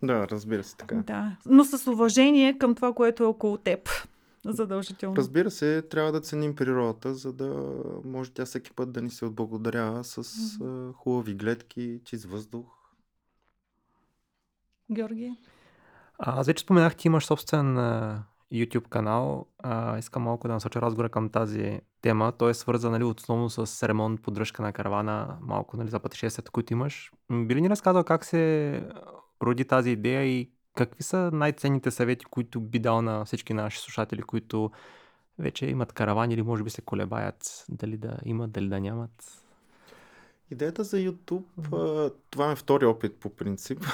Да, 0.03 0.27
разбира 0.27 0.63
се 0.63 0.77
така. 0.77 0.95
Да, 0.95 1.37
но 1.45 1.63
с 1.63 1.91
уважение 1.91 2.57
към 2.57 2.75
това, 2.75 2.93
което 2.93 3.23
е 3.23 3.27
около 3.27 3.57
теб. 3.57 3.89
Задължително. 4.47 5.15
Разбира 5.15 5.51
се, 5.51 5.81
трябва 5.81 6.11
да 6.11 6.21
ценим 6.21 6.55
природата, 6.55 7.13
за 7.13 7.33
да 7.33 7.75
може 8.05 8.31
тя 8.31 8.45
всеки 8.45 8.71
път 8.71 8.91
да 8.91 9.01
ни 9.01 9.09
се 9.09 9.25
отблагодарява 9.25 10.03
с 10.03 10.23
mm-hmm. 10.23 10.93
хубави 10.93 11.33
гледки, 11.33 12.01
чист 12.05 12.25
въздух. 12.25 12.65
Георги? 14.91 15.33
А, 16.19 16.39
аз 16.39 16.47
вече 16.47 16.63
споменах, 16.63 16.95
ти 16.95 17.07
имаш 17.07 17.25
собствен 17.25 17.77
а, 17.77 18.23
YouTube 18.53 18.87
канал. 18.89 19.45
А, 19.57 19.97
искам 19.97 20.23
малко 20.23 20.47
да 20.47 20.53
насоча 20.53 20.81
разговора 20.81 21.09
към 21.09 21.29
тази 21.29 21.81
тема. 22.01 22.33
Той 22.37 22.51
е 22.51 22.53
свързан 22.53 22.91
нали, 22.91 23.03
основно 23.03 23.49
с 23.49 23.87
ремонт, 23.87 24.21
поддръжка 24.21 24.61
на 24.61 24.73
каравана, 24.73 25.37
малко 25.41 25.77
нали, 25.77 25.89
за 25.89 25.99
пътешествията, 25.99 26.51
които 26.51 26.73
имаш. 26.73 27.11
Би 27.31 27.55
ли 27.55 27.61
ни 27.61 27.69
разказал 27.69 28.03
как 28.03 28.25
се 28.25 28.83
роди 29.41 29.65
тази 29.65 29.89
идея 29.89 30.23
и 30.23 30.51
какви 30.77 31.03
са 31.03 31.29
най-ценните 31.33 31.91
съвети, 31.91 32.25
които 32.25 32.61
би 32.61 32.79
дал 32.79 33.01
на 33.01 33.25
всички 33.25 33.53
наши 33.53 33.79
слушатели, 33.79 34.21
които 34.21 34.71
вече 35.39 35.65
имат 35.65 35.93
каравани 35.93 36.33
или 36.33 36.41
може 36.41 36.63
би 36.63 36.69
се 36.69 36.81
колебаят 36.81 37.65
дали 37.69 37.97
да 37.97 38.17
имат, 38.25 38.51
дали 38.51 38.69
да 38.69 38.79
нямат? 38.79 39.43
Идеята 40.51 40.83
за 40.83 40.97
YouTube, 40.97 42.13
това 42.29 42.51
е 42.51 42.55
втори 42.55 42.85
опит 42.85 43.15
по 43.15 43.29
принцип. 43.29 43.85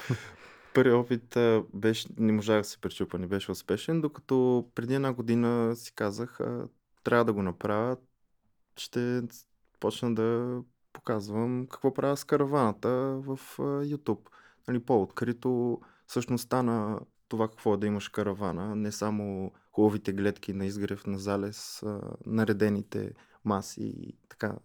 Първи 0.74 0.92
опит 0.92 1.36
беше, 1.74 2.08
не 2.18 2.32
можах 2.32 2.58
да 2.58 2.64
се 2.64 2.78
пречупа, 2.78 3.18
не 3.18 3.26
беше 3.26 3.52
успешен, 3.52 4.00
докато 4.00 4.66
преди 4.74 4.94
една 4.94 5.12
година 5.12 5.76
си 5.76 5.92
казах, 5.94 6.38
трябва 7.04 7.24
да 7.24 7.32
го 7.32 7.42
направя, 7.42 7.96
ще 8.76 9.22
почна 9.80 10.14
да 10.14 10.58
показвам 10.92 11.66
какво 11.70 11.94
правя 11.94 12.16
с 12.16 12.24
караваната 12.24 12.88
в 13.26 13.38
YouTube. 13.58 14.28
Нали, 14.68 14.80
по-открито 14.80 15.80
всъщност 16.12 16.44
стана 16.44 17.00
това 17.28 17.48
какво 17.48 17.74
е 17.74 17.76
да 17.76 17.86
имаш 17.86 18.08
каравана, 18.08 18.76
не 18.76 18.92
само 18.92 19.52
хубавите 19.72 20.12
гледки 20.12 20.52
на 20.52 20.66
изгрев, 20.66 21.06
на 21.06 21.18
залез, 21.18 21.82
наредените 22.26 23.12
маси 23.44 23.82
и 23.82 24.16
така 24.28 24.56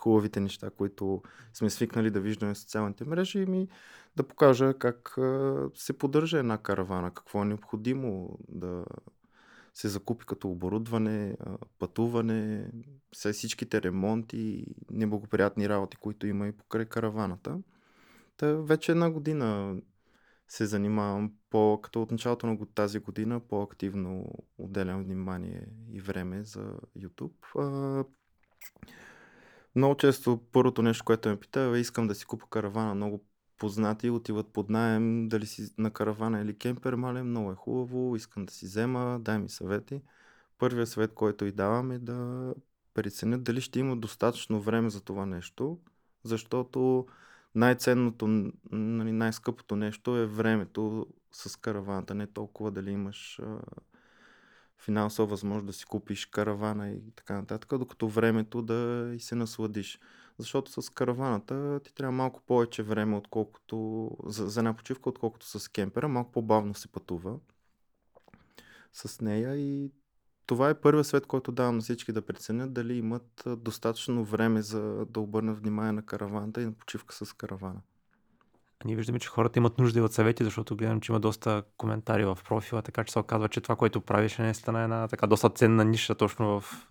хубавите 0.00 0.40
неща, 0.40 0.70
които 0.70 1.22
сме 1.52 1.70
свикнали 1.70 2.10
да 2.10 2.20
виждаме 2.20 2.54
в 2.54 2.58
социалните 2.58 3.04
мрежи, 3.04 3.46
ми 3.46 3.68
да 4.16 4.22
покажа 4.22 4.74
как 4.78 5.18
се 5.74 5.98
поддържа 5.98 6.38
една 6.38 6.58
каравана, 6.58 7.10
какво 7.10 7.42
е 7.42 7.44
необходимо 7.44 8.38
да 8.48 8.84
се 9.72 9.88
закупи 9.88 10.26
като 10.26 10.50
оборудване, 10.50 11.36
пътуване, 11.78 12.70
всичките 13.12 13.82
ремонти, 13.82 14.66
неблагоприятни 14.90 15.68
работи, 15.68 15.96
които 15.96 16.26
има 16.26 16.46
и 16.46 16.52
покрай 16.52 16.84
караваната. 16.84 17.58
Та 18.36 18.52
вече 18.52 18.92
една 18.92 19.10
година 19.10 19.76
се 20.48 20.66
занимавам 20.66 21.32
по, 21.50 21.80
като 21.82 22.02
от 22.02 22.10
началото 22.10 22.46
на 22.46 22.66
тази 22.74 22.98
година 22.98 23.40
по-активно 23.40 24.24
отделям 24.58 25.02
внимание 25.02 25.66
и 25.92 26.00
време 26.00 26.44
за 26.44 26.74
YouTube. 26.98 28.06
Много 29.76 29.96
често 29.96 30.40
първото 30.52 30.82
нещо, 30.82 31.04
което 31.04 31.28
ме 31.28 31.40
пита 31.40 31.60
е 31.60 31.80
искам 31.80 32.08
да 32.08 32.14
си 32.14 32.24
купа 32.24 32.46
каравана 32.50 32.94
много 32.94 33.24
познати 33.58 34.10
отиват 34.10 34.48
под 34.52 34.70
найем, 34.70 35.28
дали 35.28 35.46
си 35.46 35.74
на 35.78 35.90
каравана 35.90 36.40
или 36.40 36.58
кемпер, 36.58 36.94
мале, 36.94 37.22
много 37.22 37.52
е 37.52 37.54
хубаво, 37.54 38.16
искам 38.16 38.44
да 38.44 38.52
си 38.52 38.66
взема, 38.66 39.18
дай 39.20 39.38
ми 39.38 39.48
съвети. 39.48 40.02
Първият 40.58 40.88
съвет, 40.88 41.14
който 41.14 41.44
и 41.44 41.52
давам 41.52 41.90
е 41.90 41.98
да 41.98 42.54
преценят 42.94 43.44
дали 43.44 43.60
ще 43.60 43.78
има 43.78 43.96
достатъчно 43.96 44.60
време 44.60 44.90
за 44.90 45.00
това 45.00 45.26
нещо, 45.26 45.78
защото 46.22 47.06
най-ценното, 47.54 48.26
нали, 48.70 49.12
най-скъпото 49.12 49.76
нещо 49.76 50.16
е 50.16 50.26
времето 50.26 51.06
с 51.32 51.56
караваната, 51.56 52.14
не 52.14 52.26
толкова 52.26 52.70
дали 52.70 52.90
имаш 52.90 53.40
а, 53.42 53.58
финансова 54.78 55.26
възможност 55.26 55.66
да 55.66 55.72
си 55.72 55.84
купиш 55.84 56.26
каравана 56.26 56.90
и 56.90 57.10
така 57.16 57.34
нататък, 57.34 57.78
докато 57.78 58.08
времето 58.08 58.62
да 58.62 59.10
и 59.14 59.20
се 59.20 59.34
насладиш. 59.34 60.00
Защото 60.38 60.82
с 60.82 60.90
караваната 60.90 61.80
ти 61.84 61.94
трябва 61.94 62.12
малко 62.12 62.42
повече 62.46 62.82
време, 62.82 63.16
отколкото 63.16 64.10
за, 64.26 64.48
за 64.48 64.60
една 64.60 64.76
почивка, 64.76 65.08
отколкото 65.08 65.46
с 65.46 65.68
кемпера. 65.68 66.08
Малко 66.08 66.32
по-бавно 66.32 66.74
се 66.74 66.88
пътува 66.88 67.38
с 68.92 69.20
нея 69.20 69.56
и 69.56 69.90
това 70.46 70.68
е 70.68 70.74
първият 70.74 71.06
свет, 71.06 71.26
който 71.26 71.52
давам 71.52 71.74
на 71.76 71.82
всички 71.82 72.12
да 72.12 72.22
преценят 72.22 72.72
дали 72.72 72.94
имат 72.94 73.44
достатъчно 73.46 74.24
време 74.24 74.62
за 74.62 75.06
да 75.10 75.20
обърнат 75.20 75.58
внимание 75.58 75.92
на 75.92 76.02
караваната 76.02 76.62
и 76.62 76.66
на 76.66 76.72
почивка 76.72 77.14
с 77.14 77.32
каравана. 77.32 77.80
Ние 78.84 78.96
виждаме, 78.96 79.18
че 79.18 79.28
хората 79.28 79.58
имат 79.58 79.78
нужда 79.78 79.98
и 79.98 80.02
от 80.02 80.12
съвети, 80.12 80.44
защото 80.44 80.76
гледам, 80.76 81.00
че 81.00 81.12
има 81.12 81.20
доста 81.20 81.62
коментари 81.76 82.24
в 82.24 82.38
профила, 82.44 82.82
така 82.82 83.04
че 83.04 83.12
се 83.12 83.18
оказва, 83.18 83.48
че 83.48 83.60
това, 83.60 83.76
което 83.76 84.00
правиш, 84.00 84.38
е 84.38 84.42
наистина 84.42 84.82
една 84.82 85.08
така 85.08 85.26
доста 85.26 85.50
ценна 85.50 85.84
ниша 85.84 86.14
точно 86.14 86.60
в 86.60 86.88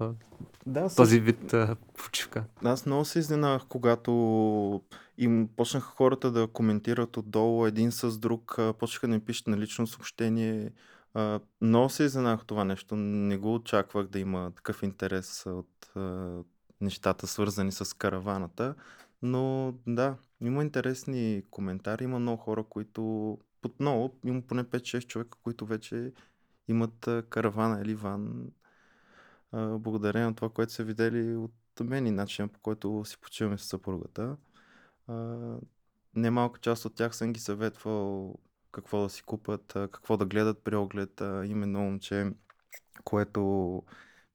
да, 0.65 0.95
този 0.95 1.19
вид 1.19 1.53
а, 1.53 1.75
почивка. 1.97 2.43
Аз 2.63 2.85
много 2.85 3.05
се 3.05 3.19
изненадах, 3.19 3.65
когато 3.69 4.81
им 5.17 5.49
почнаха 5.57 5.87
хората 5.87 6.31
да 6.31 6.47
коментират 6.47 7.17
отдолу 7.17 7.65
един 7.65 7.91
с 7.91 8.17
друг, 8.17 8.57
почнаха 8.79 9.07
да 9.07 9.13
ми 9.13 9.19
пишат 9.19 9.47
на 9.47 9.57
лично 9.57 9.87
съобщение. 9.87 10.71
А, 11.13 11.39
много 11.61 11.89
се 11.89 12.03
изненадах 12.03 12.45
това 12.45 12.63
нещо. 12.65 12.95
Не 12.95 13.37
го 13.37 13.55
очаквах 13.55 14.07
да 14.07 14.19
има 14.19 14.51
такъв 14.55 14.83
интерес 14.83 15.45
от 15.45 15.91
а, 15.95 16.37
нещата, 16.81 17.27
свързани 17.27 17.71
с 17.71 17.97
караваната. 17.97 18.75
Но 19.21 19.73
да, 19.87 20.17
има 20.41 20.63
интересни 20.63 21.43
коментари, 21.51 22.03
има 22.03 22.19
много 22.19 22.41
хора, 22.41 22.63
които 22.63 23.37
под 23.61 23.79
много, 23.79 24.19
има 24.25 24.41
поне 24.41 24.63
5-6 24.63 25.07
човека, 25.07 25.37
които 25.43 25.65
вече 25.65 26.13
имат 26.67 27.09
каравана 27.29 27.81
или 27.81 27.95
ван 27.95 28.51
благодарение 29.53 30.27
на 30.27 30.35
това, 30.35 30.49
което 30.49 30.73
са 30.73 30.83
видели 30.83 31.35
от 31.35 31.53
мен 31.83 32.07
и 32.07 32.11
начина 32.11 32.47
по 32.47 32.59
който 32.59 33.03
си 33.05 33.17
почиваме 33.17 33.57
с 33.57 33.63
съпругата. 33.63 34.37
Немалка 36.15 36.59
част 36.59 36.85
от 36.85 36.95
тях 36.95 37.15
съм 37.15 37.33
ги 37.33 37.39
съветвал 37.39 38.35
какво 38.73 39.01
да 39.01 39.09
си 39.09 39.23
купат, 39.23 39.73
какво 39.73 40.17
да 40.17 40.25
гледат 40.25 40.63
при 40.63 40.75
оглед. 40.75 41.21
Именно 41.45 41.79
момче, 41.79 42.31
което 43.03 43.41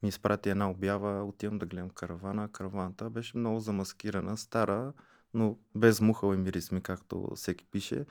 ми 0.03 0.09
изпрати 0.09 0.51
една 0.51 0.71
обява, 0.71 1.25
отивам 1.25 1.59
да 1.59 1.67
гледам 1.67 1.91
каравана. 1.91 2.53
Караваната 2.53 3.11
беше 3.11 3.39
много 3.39 3.61
замаскирана, 3.61 4.37
стара, 4.37 4.93
но 5.35 5.59
без 5.75 6.01
мухъл 6.01 6.35
и 6.35 6.37
миризми, 6.37 6.81
както 6.81 7.29
всеки 7.35 7.65
пише. 7.65 8.07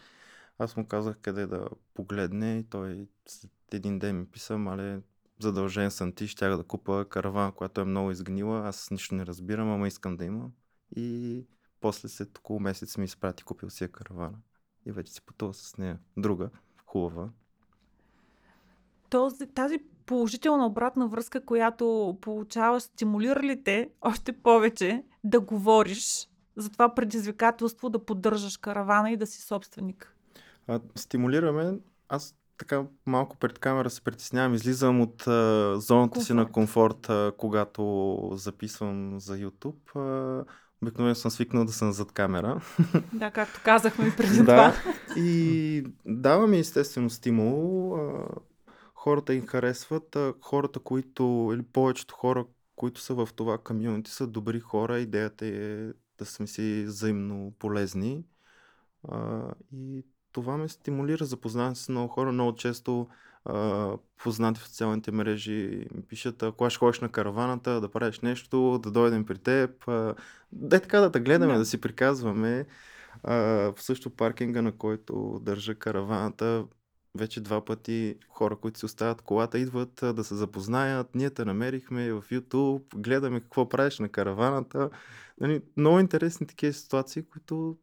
Аз 0.59 0.77
му 0.77 0.87
казах 0.87 1.17
къде 1.21 1.47
да 1.47 1.69
погледне 1.93 2.57
и 2.57 2.63
той 2.63 3.07
един 3.71 3.99
ден 3.99 4.19
ми 4.19 4.25
писа, 4.25 4.57
мале, 4.57 5.01
задължен 5.39 5.91
съм 5.91 6.11
ти, 6.11 6.27
щях 6.27 6.57
да 6.57 6.63
купа 6.63 7.05
каравана, 7.09 7.51
която 7.51 7.81
е 7.81 7.85
много 7.85 8.11
изгнила, 8.11 8.67
аз 8.67 8.91
нищо 8.91 9.15
не 9.15 9.25
разбирам, 9.25 9.71
ама 9.71 9.87
искам 9.87 10.17
да 10.17 10.25
имам. 10.25 10.51
И 10.95 11.45
после 11.81 12.09
след 12.09 12.37
около 12.37 12.59
месец 12.59 12.97
ми 12.97 13.05
изпрати, 13.05 13.43
купил 13.43 13.69
си 13.69 13.83
я 13.83 13.91
каравана. 13.91 14.37
И 14.88 14.91
вече 14.91 15.13
си 15.13 15.21
пътува 15.21 15.54
с 15.54 15.78
нея. 15.78 16.00
Друга, 16.17 16.50
хубава. 16.86 17.30
Този, 19.10 19.47
тази 19.47 19.80
положителна 20.06 20.65
обратна 20.65 21.08
връзка, 21.08 21.45
която 21.45 22.17
получаваш, 22.21 22.84
стимулира 22.84 23.39
ли 23.39 23.63
те 23.63 23.89
още 24.02 24.34
повече 24.34 25.04
да 25.23 25.39
говориш 25.39 26.30
за 26.56 26.69
това 26.69 26.95
предизвикателство 26.95 27.89
да 27.89 28.06
поддържаш 28.06 28.58
каравана 28.58 29.12
и 29.12 29.17
да 29.17 29.28
си 29.28 29.41
собственик? 29.41 30.15
А, 30.67 30.80
стимулираме. 30.95 31.80
Аз 32.10 32.36
така 32.58 32.84
малко 33.06 33.38
пред 33.38 33.60
камера 33.60 33.89
се 33.89 34.02
притеснявам. 34.02 34.54
Излизам 34.54 35.02
от 35.02 35.28
а, 35.28 35.73
зоната 35.80 36.13
комфорт. 36.13 36.26
си 36.26 36.34
на 36.34 36.52
комфорт, 36.52 37.10
а, 37.10 37.32
когато 37.38 38.32
записвам 38.34 39.19
за 39.19 39.38
YouTube. 39.38 39.95
А, 39.95 40.45
обикновено 40.81 41.15
съм 41.15 41.31
свикнал 41.31 41.65
да 41.65 41.71
съм 41.73 41.91
зад 41.91 42.11
камера. 42.11 42.61
Да, 43.13 43.31
както 43.31 43.61
казахме 43.63 44.07
и 44.07 44.15
преди 44.17 44.37
това. 44.37 44.73
И 45.15 45.83
дава 46.05 46.47
ми 46.47 46.59
естествено 46.59 47.09
стимул. 47.09 47.97
Хората 48.95 49.33
им 49.33 49.47
харесват. 49.47 50.17
Хората, 50.41 50.79
които, 50.79 51.51
или 51.53 51.63
повечето 51.63 52.15
хора, 52.15 52.45
които 52.75 53.01
са 53.01 53.13
в 53.13 53.29
това 53.35 53.57
комьюнити, 53.57 54.11
са 54.11 54.27
добри 54.27 54.59
хора. 54.59 54.99
Идеята 54.99 55.45
е 55.45 55.87
да 56.17 56.25
сме 56.25 56.47
си 56.47 56.83
взаимно 56.87 57.53
полезни. 57.59 58.23
И 59.73 60.05
това 60.31 60.57
ме 60.57 60.69
стимулира. 60.69 61.25
Запознавам 61.25 61.75
се 61.75 61.83
с 61.83 61.89
много 61.89 62.07
хора. 62.07 62.31
Много 62.31 62.55
често 62.55 63.07
познати 64.23 64.60
в 64.60 64.67
социалните 64.67 65.12
мрежи 65.12 65.88
ми 65.95 66.01
пишат, 66.01 66.43
ако 66.43 66.69
ще 66.69 66.79
ходиш 66.79 66.99
на 66.99 67.10
караваната, 67.10 67.81
да 67.81 67.89
правиш 67.89 68.19
нещо, 68.19 68.79
да 68.83 68.91
дойдем 68.91 69.25
при 69.25 69.38
теб. 69.38 69.88
А, 69.88 70.15
да 70.51 70.79
така 70.79 70.99
да 70.99 71.12
те 71.12 71.19
гледаме, 71.19 71.53
да, 71.53 71.60
да 71.60 71.65
си 71.65 71.81
приказваме. 71.81 72.65
А, 73.23 73.36
в 73.36 73.73
също 73.77 74.10
паркинга, 74.10 74.62
на 74.62 74.71
който 74.71 75.39
държа 75.43 75.75
караваната, 75.75 76.65
вече 77.15 77.41
два 77.41 77.65
пъти 77.65 78.15
хора, 78.29 78.55
които 78.55 78.79
си 78.79 78.86
оставят 78.86 79.21
колата, 79.21 79.60
идват 79.60 80.03
да 80.15 80.23
се 80.23 80.36
запознаят. 80.36 81.15
Ние 81.15 81.29
те 81.29 81.45
намерихме 81.45 82.12
в 82.12 82.23
YouTube, 82.31 82.95
гледаме 82.95 83.39
какво 83.39 83.69
правиш 83.69 83.99
на 83.99 84.10
караваната. 84.10 84.89
Нали, 85.41 85.62
много 85.77 85.99
интересни 85.99 86.47
такива 86.47 86.73
ситуации, 86.73 87.23
които 87.23 87.77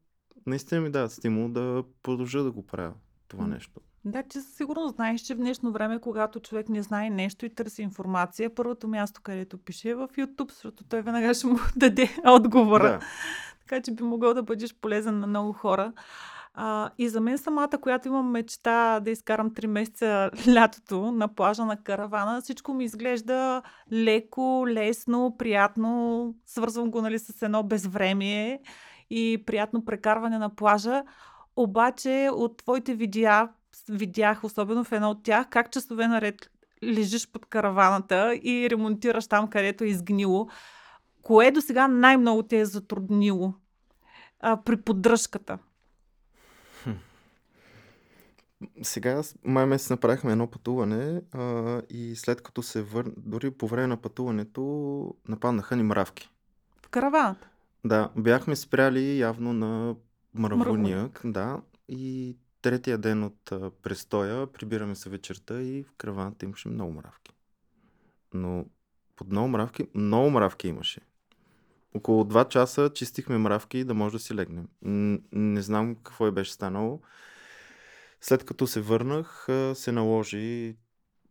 наистина 0.47 0.81
ми 0.81 0.91
дават 0.91 1.13
стимул 1.13 1.49
да 1.49 1.85
продължа 2.03 2.43
да 2.43 2.51
го 2.51 2.67
правя 2.67 2.95
това 3.29 3.47
нещо. 3.47 3.81
Да, 4.05 4.23
че 4.23 4.41
сигурно 4.41 4.89
знаеш, 4.89 5.21
че 5.21 5.35
в 5.35 5.39
днешно 5.39 5.73
време, 5.73 6.01
когато 6.01 6.41
човек 6.41 6.69
не 6.69 6.83
знае 6.83 7.11
нещо 7.11 7.47
и 7.47 7.55
търси 7.55 7.83
информация, 7.83 8.55
първото 8.55 8.89
място, 8.89 9.21
където 9.23 9.59
пише 9.59 9.89
е 9.89 9.95
в 9.95 10.09
YouTube, 10.09 10.53
защото 10.53 10.85
той 10.85 11.03
веднага 11.03 11.35
ще 11.35 11.47
му 11.47 11.59
даде 11.77 12.17
отговора. 12.27 12.89
Да. 12.89 13.01
така 13.61 13.83
че 13.83 13.95
би 13.95 14.03
могъл 14.03 14.35
да 14.35 14.43
бъдеш 14.43 14.75
полезен 14.75 15.19
на 15.19 15.27
много 15.27 15.53
хора. 15.53 15.93
А, 16.55 16.91
и 16.99 17.09
за 17.09 17.21
мен 17.21 17.39
самата, 17.39 17.79
която 17.81 18.09
имам 18.09 18.31
мечта 18.31 19.01
да 19.01 19.11
изкарам 19.11 19.51
3 19.51 19.67
месеца 19.67 20.31
лятото 20.55 21.13
на 21.13 21.35
плажа 21.35 21.65
на 21.65 21.83
каравана, 21.83 22.41
всичко 22.41 22.75
ми 22.75 22.85
изглежда 22.85 23.63
леко, 23.93 24.65
лесно, 24.69 25.37
приятно. 25.39 26.35
Свързвам 26.47 26.91
го 26.91 27.03
нали, 27.03 27.19
с 27.19 27.43
едно 27.43 27.63
безвремие 27.63 28.61
и 29.11 29.43
приятно 29.47 29.85
прекарване 29.85 30.39
на 30.39 30.55
плажа. 30.55 31.03
Обаче 31.57 32.31
от 32.33 32.57
твоите 32.57 32.95
видеа 32.95 33.49
видях, 33.89 34.45
особено 34.45 34.85
в 34.85 34.93
едно 34.93 35.11
от 35.11 35.23
тях, 35.23 35.47
как 35.51 35.71
часове 35.71 36.09
наред 36.09 36.51
лежиш 36.85 37.29
под 37.33 37.47
караваната 37.47 38.35
и 38.43 38.71
ремонтираш 38.71 39.27
там, 39.27 39.49
където 39.49 39.85
е 39.85 39.87
изгнило. 39.87 40.49
Кое 41.23 41.51
до 41.51 41.61
сега 41.61 41.89
най-много 41.89 42.43
те 42.43 42.61
е 42.61 42.65
затруднило 42.65 43.55
а, 44.41 44.63
при 44.65 44.77
поддръжката? 44.77 45.59
Сега, 48.83 49.23
май 49.45 49.67
месец 49.67 49.91
направихме 49.91 50.33
едно 50.33 50.47
пътуване 50.47 51.23
а, 51.33 51.83
и 51.91 52.17
след 52.17 52.43
като 52.43 52.63
се 52.63 52.83
върна, 52.83 53.13
дори 53.17 53.51
по 53.51 53.69
време 53.69 53.87
на 53.87 53.97
пътуването, 53.97 55.15
нападнаха 55.29 55.77
ни 55.77 55.83
мравки. 55.83 56.31
В 56.83 56.89
караваната? 56.89 57.49
Да, 57.85 58.11
бяхме 58.17 58.57
спряли 58.57 59.19
явно 59.19 59.53
на 59.53 59.95
мравоняк, 60.35 61.21
да, 61.25 61.61
и 61.89 62.37
третия 62.65 62.99
ден 62.99 63.25
от 63.25 63.53
престоя 63.83 64.47
прибираме 64.47 64.95
се 64.95 65.11
вечерта 65.11 65.63
и 65.63 65.83
в 65.83 65.93
караваната 65.97 66.45
имаше 66.45 66.69
много 66.69 66.93
мравки. 66.93 67.33
Но 68.35 68.67
под 69.17 69.31
много 69.31 69.49
мравки, 69.49 69.87
много 69.95 70.31
мравки 70.31 70.69
имаше. 70.69 71.01
Около 71.95 72.25
2 72.25 72.49
часа 72.49 72.91
чистихме 72.95 73.39
мравки 73.39 73.85
да 73.85 73.95
може 73.95 74.13
да 74.13 74.19
си 74.19 74.35
легнем. 74.35 74.69
Не 75.33 75.63
знам 75.63 75.95
какво 75.95 76.27
е 76.27 76.31
беше 76.31 76.53
станало. 76.53 77.01
След 78.21 78.45
като 78.45 78.67
се 78.67 78.81
върнах, 78.81 79.47
се 79.75 79.93
наложи 79.93 80.77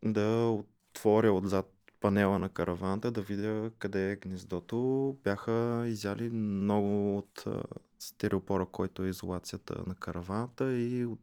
да 0.04 0.48
отворя 0.92 1.34
отзад 1.34 1.74
панела 2.00 2.40
на 2.40 2.50
караваната, 2.50 3.12
да 3.12 3.22
видя 3.22 3.72
къде 3.80 4.12
е 4.12 4.16
гнездото. 4.16 5.18
Бяха 5.24 5.84
изяли 5.88 6.30
много 6.30 7.18
от 7.18 7.46
стереопора, 8.08 8.66
който 8.66 9.04
е 9.04 9.10
изолацията 9.10 9.84
на 9.88 9.96
караваната 9.96 10.78
и 10.78 11.06
от 11.06 11.20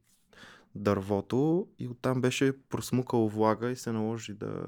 дървото. 0.75 1.69
И 1.79 1.89
оттам 1.89 2.21
беше 2.21 2.63
просмукало 2.69 3.29
влага 3.29 3.71
и 3.71 3.77
се 3.77 3.93
наложи 3.93 4.35
да 4.35 4.67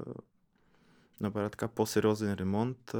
направя 1.21 1.49
така 1.49 1.67
по-сериозен 1.67 2.33
ремонт. 2.33 2.93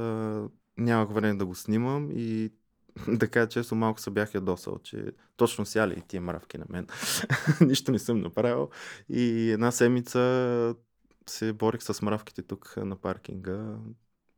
Нямах 0.76 1.12
време 1.12 1.34
да 1.34 1.46
го 1.46 1.54
снимам 1.54 2.10
и 2.10 2.50
да 3.08 3.28
кажа 3.28 3.48
често, 3.48 3.74
малко 3.74 4.00
се 4.00 4.10
бях 4.10 4.34
ядосал, 4.34 4.78
че 4.78 5.12
точно 5.36 5.66
сяли 5.66 5.94
и 5.98 6.02
тия 6.02 6.20
мравки 6.20 6.58
на 6.58 6.64
мен. 6.68 6.86
Нищо 7.60 7.92
не 7.92 7.98
съм 7.98 8.20
направил. 8.20 8.70
И 9.08 9.50
една 9.50 9.70
седмица 9.70 10.74
се 11.26 11.52
борих 11.52 11.82
с 11.82 12.02
мравките 12.02 12.42
тук 12.42 12.74
на 12.76 12.96
паркинга. 12.96 13.76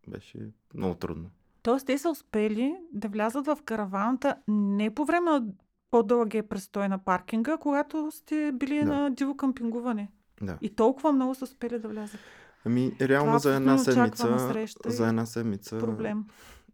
Беше 0.09 0.39
много 0.75 0.95
трудно. 0.95 1.31
Тоест, 1.67 1.87
те 1.87 1.99
са 1.99 2.11
успели 2.11 2.77
да 2.93 3.09
влязат 3.09 3.47
в 3.47 3.59
караваната 3.65 4.37
не 4.49 4.95
по 4.95 5.05
време 5.05 5.31
на 5.31 5.45
по-дългия 5.91 6.49
престой 6.49 6.89
на 6.89 6.99
паркинга, 6.99 7.57
когато 7.57 8.11
сте 8.11 8.53
били 8.53 8.79
Да. 8.79 8.85
на 8.85 9.11
диво 9.11 9.37
къмпингуване. 9.37 10.11
Да. 10.43 10.59
И 10.61 10.75
толкова 10.75 11.13
много 11.13 11.35
са 11.35 11.45
успели 11.45 11.79
да 11.79 11.89
влязат. 11.89 12.21
Ами, 12.65 12.93
реално 13.01 13.27
Това 13.27 13.39
за 13.39 13.55
една 13.55 13.79
седмица. 13.79 14.67
За 14.87 15.09
една 15.09 15.27
седмица. 15.27 15.79
Проблем. 15.79 16.25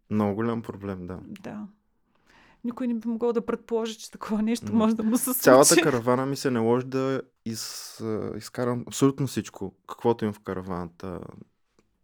Много 0.09 0.35
голям 0.35 0.61
проблем, 0.61 1.07
да. 1.07 1.19
Да. 1.23 1.67
Никой 2.63 2.87
не 2.87 2.93
би 2.93 3.07
могъл 3.07 3.33
да 3.33 3.45
предположи, 3.45 3.97
че 3.97 4.11
такова 4.11 4.41
нещо 4.41 4.73
М. 4.73 4.77
може 4.77 4.95
да 4.95 5.03
му 5.03 5.17
се 5.17 5.23
случи. 5.23 5.39
Цялата 5.39 5.81
каравана 5.81 6.25
ми 6.25 6.35
се 6.35 6.51
наложи 6.51 6.85
да 6.85 7.21
из, 7.45 8.01
изкарам 8.37 8.83
абсолютно 8.87 9.27
всичко, 9.27 9.73
каквото 9.87 10.25
им 10.25 10.33
в 10.33 10.39
караваната. 10.39 11.19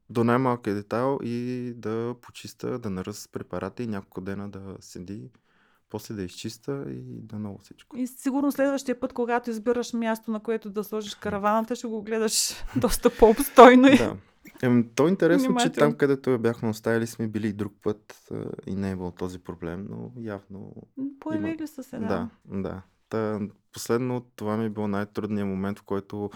До 0.09 0.23
най-малкия 0.23 0.75
детайл 0.75 1.19
и 1.23 1.73
да 1.75 2.15
почиста, 2.21 2.79
да 2.79 2.89
наръс 2.89 3.27
препарати 3.27 3.83
и 3.83 3.87
няколко 3.87 4.21
дена 4.21 4.49
да 4.49 4.61
седи, 4.79 5.29
после 5.89 6.15
да 6.15 6.23
изчиста 6.23 6.85
и 6.89 7.21
да 7.21 7.39
ново 7.39 7.57
всичко. 7.57 7.97
И 7.97 8.07
сигурно 8.07 8.51
следващия 8.51 8.99
път, 8.99 9.13
когато 9.13 9.49
избираш 9.49 9.93
място, 9.93 10.31
на 10.31 10.39
което 10.39 10.69
да 10.69 10.83
сложиш 10.83 11.15
караваната, 11.15 11.75
ще 11.75 11.87
го 11.87 12.01
гледаш 12.01 12.63
доста 12.75 13.17
по-обстойно. 13.17 13.87
Да. 13.97 14.15
Ем, 14.61 14.89
то 14.95 15.07
е 15.07 15.09
интересно, 15.09 15.55
че 15.55 15.69
там, 15.69 15.93
където 15.93 16.29
я 16.29 16.37
бяхме 16.37 16.69
оставили, 16.69 17.07
сме 17.07 17.27
били 17.27 17.47
и 17.47 17.53
друг 17.53 17.73
път 17.83 18.29
и 18.65 18.75
не 18.75 18.89
е 18.89 18.91
имал 18.91 19.11
този 19.11 19.39
проблем, 19.39 19.87
но 19.89 20.11
явно 20.21 20.73
Появили 21.19 21.67
са 21.67 21.83
се, 21.83 21.97
да. 21.97 22.07
Да, 22.07 22.29
да. 22.45 22.81
Та, 23.09 23.39
последно 23.73 24.21
това 24.35 24.57
ми 24.57 24.65
е 24.65 24.69
било 24.69 24.87
най-трудният 24.87 25.47
момент, 25.47 25.79
в 25.79 25.83
който 25.83 26.29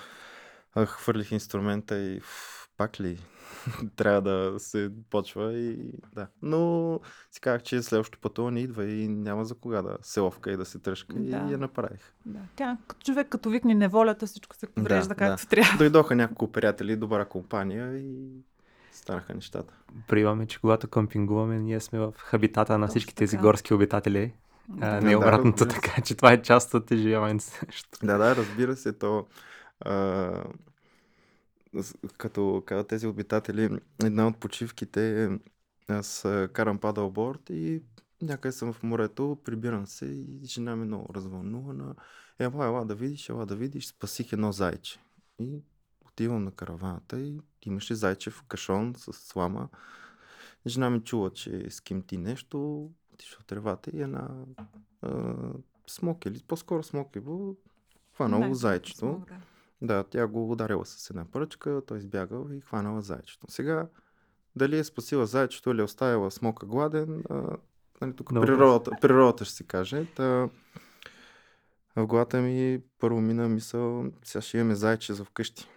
хвърлих 0.85 1.31
инструмента 1.31 1.99
и 1.99 2.19
ф, 2.19 2.62
пак 2.77 2.99
ли 2.99 3.19
трябва 3.95 4.21
да 4.21 4.59
се 4.59 4.91
почва 5.09 5.53
и 5.53 5.91
да. 6.15 6.27
Но 6.41 6.99
си 7.31 7.41
казах, 7.41 7.63
че 7.63 7.81
следващото 7.81 8.19
пътуване 8.21 8.59
идва 8.59 8.85
и 8.85 9.07
няма 9.07 9.45
за 9.45 9.55
кога 9.55 9.81
да 9.81 9.97
се 10.01 10.19
ловка 10.19 10.51
и 10.51 10.57
да 10.57 10.65
се 10.65 10.79
тръжка 10.79 11.13
Да. 11.13 11.21
и 11.21 11.51
я 11.51 11.57
направих. 11.57 12.13
да. 12.25 12.39
Тя, 12.55 12.77
човек, 13.03 13.29
като 13.29 13.49
викне 13.49 13.73
неволята, 13.75 14.27
всичко 14.27 14.55
се 14.55 14.67
подрежда 14.67 15.09
Да, 15.09 15.15
както 15.15 15.43
да. 15.43 15.49
трябва. 15.49 15.77
Дойдоха 15.77 16.15
няколко 16.15 16.51
приятели, 16.51 16.95
добра 16.95 17.25
компания 17.25 17.97
и 17.97 18.29
станаха 18.91 19.33
нещата. 19.33 19.73
Приемаме, 20.07 20.45
че 20.45 20.59
когато 20.59 20.87
къмпингуваме, 20.87 21.59
ние 21.59 21.79
сме 21.79 21.99
в 21.99 22.13
хабитата 22.17 22.77
на 22.77 22.85
Точно 22.85 22.89
всички 22.91 23.15
тези 23.15 23.31
така. 23.31 23.41
горски 23.41 23.73
обитатели. 23.73 24.33
А, 24.81 25.01
не 25.01 25.11
Да, 25.11 25.17
обратното, 25.17 25.57
се. 25.59 25.67
така 25.69 26.01
че 26.01 26.15
това 26.15 26.31
е 26.31 26.41
част 26.41 26.73
от 26.73 26.91
изживяването 26.91 27.43
също. 27.43 27.99
Да, 28.03 28.17
да, 28.17 28.35
разбира 28.35 28.75
се, 28.75 28.93
то 28.93 29.25
а, 29.81 29.93
като 32.17 32.63
казват 32.65 32.87
тези 32.87 33.07
обитатели, 33.07 33.69
една 34.03 34.27
от 34.27 34.37
почивките, 34.37 35.23
е, 35.23 35.29
аз 35.87 36.21
карам 36.53 36.77
падълборд 36.77 37.49
и 37.49 37.81
някъде 38.21 38.51
съм 38.51 38.73
в 38.73 38.83
морето, 38.83 39.37
прибирам 39.43 39.87
се 39.87 40.05
и 40.05 40.39
жена 40.45 40.75
ми 40.75 40.81
е 40.81 40.85
много 40.85 41.13
развълнувана. 41.13 41.95
Ела, 42.39 42.65
ела 42.65 42.85
да 42.85 42.95
видиш, 42.95 43.29
ела 43.29 43.45
да 43.45 43.55
видиш, 43.55 43.87
спасих 43.87 44.33
едно 44.33 44.51
зайче. 44.51 44.99
И 45.39 45.59
отивам 46.05 46.43
на 46.43 46.51
караваната 46.51 47.19
и 47.19 47.39
имаше 47.65 47.95
зайче 47.95 48.29
в 48.29 48.43
кашон 48.43 48.93
с 48.97 49.13
слама. 49.13 49.69
Жена 50.67 50.89
ми 50.89 51.01
чула, 51.03 51.29
че 51.29 51.69
скимти 51.69 52.17
нещо, 52.17 52.89
отишла 53.13 53.39
в 53.41 53.45
тревата 53.45 53.91
и 53.93 54.01
една 54.01 54.29
а, 55.01 55.33
смок 55.87 56.25
или 56.25 56.39
по-скоро 56.47 56.83
смокево 56.83 57.55
хванало 58.15 58.47
Да, 58.47 58.55
зайчето. 58.55 58.97
смог, 58.97 59.27
да. 59.27 59.35
Да, 59.83 60.03
тя 60.03 60.27
го 60.27 60.51
ударила 60.51 60.85
с 60.85 61.09
една 61.09 61.25
пръчка, 61.25 61.81
той 61.87 61.97
избягал 61.97 62.47
и 62.51 62.61
хванала 62.61 63.01
зайчето. 63.01 63.47
Сега, 63.49 63.87
дали 64.55 64.77
е 64.77 64.83
спасила 64.83 65.25
зайчето 65.25 65.71
или 65.71 65.81
е 65.81 65.83
оставила 65.83 66.31
смока 66.31 66.65
гладен, 66.65 67.23
а, 67.29 67.43
нали, 68.01 68.15
тук 68.15 68.31
Много 68.31 68.45
природата, 68.45 68.91
природата 69.01 69.45
ще 69.45 69.55
си 69.55 69.67
каже. 69.67 70.05
Та, 70.15 70.49
в 71.95 72.07
главата 72.07 72.41
ми 72.41 72.81
първо 72.99 73.21
мина 73.21 73.49
мисъл, 73.49 74.05
сега 74.23 74.41
ще 74.41 74.57
имаме 74.57 74.75
зайче 74.75 75.13
за 75.13 75.25
вкъщи. 75.25 75.67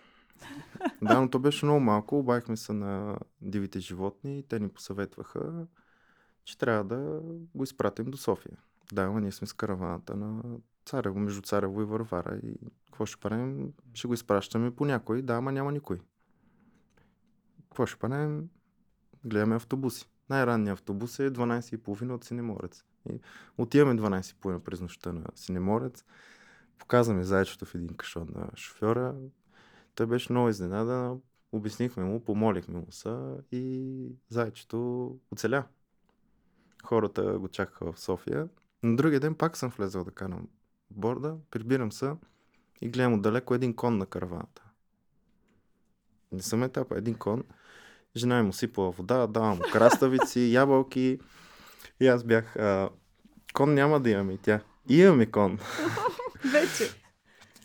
Да, 1.02 1.20
но 1.20 1.30
то 1.30 1.38
беше 1.38 1.66
много 1.66 1.80
малко. 1.80 2.18
Обадихме 2.18 2.56
се 2.56 2.72
на 2.72 3.18
дивите 3.40 3.80
животни 3.80 4.38
и 4.38 4.42
те 4.42 4.60
ни 4.60 4.68
посъветваха, 4.68 5.66
че 6.44 6.58
трябва 6.58 6.84
да 6.84 7.20
го 7.54 7.64
изпратим 7.64 8.04
до 8.04 8.16
София. 8.16 8.58
Да, 8.92 9.02
ама 9.02 9.20
ние 9.20 9.32
сме 9.32 9.46
с 9.46 9.52
караваната 9.52 10.16
на 10.16 10.42
Царево, 10.86 11.18
между 11.18 11.42
Царево 11.42 11.82
и 11.82 11.84
Варвара. 11.84 12.40
И 12.42 12.54
какво 12.86 13.06
ще 13.06 13.20
правим? 13.20 13.72
Ще 13.94 14.08
го 14.08 14.14
изпращаме 14.14 14.76
по 14.76 14.84
някой. 14.84 15.22
Да, 15.22 15.34
ама 15.34 15.52
няма 15.52 15.72
никой. 15.72 16.00
Какво 17.62 17.86
ще 17.86 17.98
правим? 17.98 18.48
Гледаме 19.24 19.54
автобуси. 19.54 20.10
Най-ранният 20.30 20.78
автобус 20.78 21.18
е 21.18 21.30
12.30 21.30 22.12
от 22.12 22.24
Синеморец. 22.24 22.84
И 23.10 23.20
отиваме 23.58 24.00
12.30 24.00 24.58
през 24.58 24.80
нощта 24.80 25.12
на 25.12 25.24
Синеморец. 25.34 26.04
Показваме 26.78 27.24
зайчето 27.24 27.64
в 27.64 27.74
един 27.74 27.96
кашон 27.96 28.28
на 28.34 28.48
шофьора. 28.56 29.14
Той 29.94 30.06
беше 30.06 30.32
много 30.32 30.48
изненадан. 30.48 31.20
Обяснихме 31.52 32.04
му, 32.04 32.24
помолихме 32.24 32.78
му 32.78 32.86
са 32.90 33.36
и 33.52 34.16
зайчето 34.28 35.10
оцеля. 35.32 35.64
Хората 36.84 37.38
го 37.38 37.48
чакаха 37.48 37.92
в 37.92 38.00
София. 38.00 38.48
На 38.82 38.96
другия 38.96 39.20
ден 39.20 39.34
пак 39.34 39.56
съм 39.56 39.70
влезъл 39.70 40.04
да 40.04 40.10
карам 40.10 40.48
борда, 40.90 41.36
прибирам 41.50 41.92
се 41.92 42.12
и 42.80 42.88
гледам 42.88 43.14
отдалеко 43.14 43.54
един 43.54 43.74
кон 43.74 43.98
на 43.98 44.06
караваната. 44.06 44.62
Не 46.32 46.42
съм 46.42 46.62
етапа, 46.62 46.98
един 46.98 47.14
кон. 47.14 47.44
Жена 48.16 48.42
му 48.42 48.52
сипала 48.52 48.90
вода, 48.90 49.26
дава 49.26 49.54
му 49.54 49.60
краставици, 49.72 50.40
ябълки. 50.52 51.18
И 52.00 52.06
аз 52.06 52.24
бях, 52.24 52.56
а, 52.56 52.88
кон 53.54 53.74
няма 53.74 54.00
да 54.00 54.10
имаме 54.10 54.32
и 54.32 54.38
тя. 54.38 54.60
Имаме 54.88 55.26
кон. 55.26 55.58
Вече. 56.52 56.90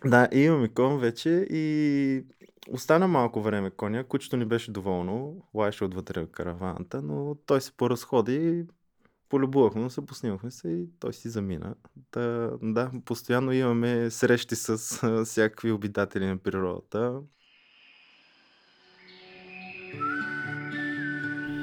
Да, 0.06 0.30
имаме 0.32 0.68
кон 0.68 1.00
вече 1.00 1.30
и 1.50 2.26
остана 2.70 3.08
малко 3.08 3.42
време 3.42 3.72
коня. 3.72 4.04
Кучето 4.04 4.38
ни 4.38 4.46
беше 4.46 4.72
доволно, 4.72 5.44
лаеше 5.54 5.84
отвътре 5.84 6.28
караваната, 6.32 7.02
но 7.02 7.36
той 7.46 7.62
се 7.62 7.72
поразходи, 7.72 8.66
полюбувахме 9.32 9.90
се, 9.90 10.06
поснимахме 10.06 10.52
се 10.52 10.70
и 10.70 10.88
той 11.00 11.14
си 11.14 11.30
замина. 11.30 11.76
Да, 12.14 12.52
да 12.62 12.92
постоянно 13.06 13.52
имаме 13.52 14.10
срещи 14.10 14.56
с 14.56 14.78
всякакви 15.26 15.72
обитатели 15.72 16.26
на 16.26 16.38
природата. 16.38 17.14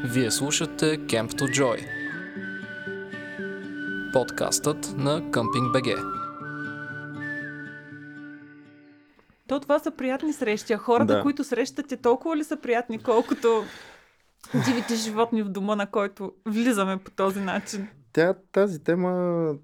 Вие 0.05 0.31
слушате 0.31 0.99
Camp 0.99 1.31
to 1.31 1.61
Joy. 1.61 1.87
Подкастът 4.13 4.95
на 4.97 5.23
Camping 5.23 5.73
BG. 5.73 6.15
То 9.49 9.61
това 9.61 9.79
са 9.79 9.91
приятни 9.91 10.33
срещи, 10.33 10.73
а 10.73 10.79
хората, 10.79 11.15
Да. 11.15 11.23
които 11.23 11.45
срещате, 11.45 11.97
толкова 11.97 12.37
ли 12.37 12.45
са 12.45 12.57
приятни, 12.57 12.99
колкото 12.99 13.65
дивите 14.55 14.95
животни 14.95 15.43
в 15.43 15.49
дома, 15.49 15.77
на 15.77 15.91
който 15.91 16.33
влизаме 16.47 16.99
по 16.99 17.11
този 17.11 17.41
начин? 17.41 17.89
Тя, 18.13 18.35
тази 18.53 18.85
тема, 18.85 19.55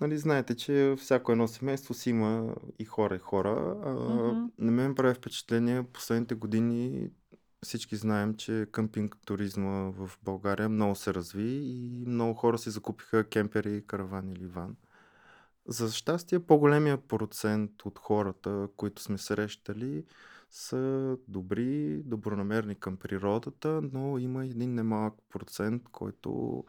нали, 0.00 0.18
знаете, 0.18 0.56
че 0.56 0.94
всяко 0.98 1.32
едно 1.32 1.48
семейство 1.48 1.94
си 1.94 2.10
има 2.10 2.54
и 2.78 2.84
хора, 2.84 3.16
и 3.16 3.18
хора. 3.18 3.76
А, 3.84 3.90
Мгм. 3.90 4.46
На 4.58 4.72
мен 4.72 4.94
прави 4.94 5.14
впечатление 5.14 5.82
последните 5.82 6.34
години 6.34 7.10
всички 7.64 7.96
знаем, 7.96 8.34
че 8.34 8.66
къмпинг 8.72 9.16
туризма 9.26 9.90
в 9.90 10.10
България 10.22 10.68
много 10.68 10.94
се 10.94 11.14
разви 11.14 11.60
и 11.62 12.04
много 12.06 12.34
хора 12.34 12.58
си 12.58 12.70
закупиха 12.70 13.24
кемпери, 13.24 13.84
караван 13.86 14.32
или 14.32 14.46
ван. 14.46 14.76
За 15.68 15.90
щастие, 15.92 16.38
по-големия 16.38 16.96
процент 16.96 17.70
от 17.84 17.98
хората, 17.98 18.68
които 18.76 19.02
сме 19.02 19.18
срещали, 19.18 20.04
са 20.54 21.16
добри, 21.28 22.02
добронамерни 22.02 22.74
към 22.74 22.96
природата, 22.96 23.80
но 23.92 24.18
има 24.18 24.44
един 24.44 24.74
немалък 24.74 25.14
процент, 25.30 25.88
който 25.92 26.64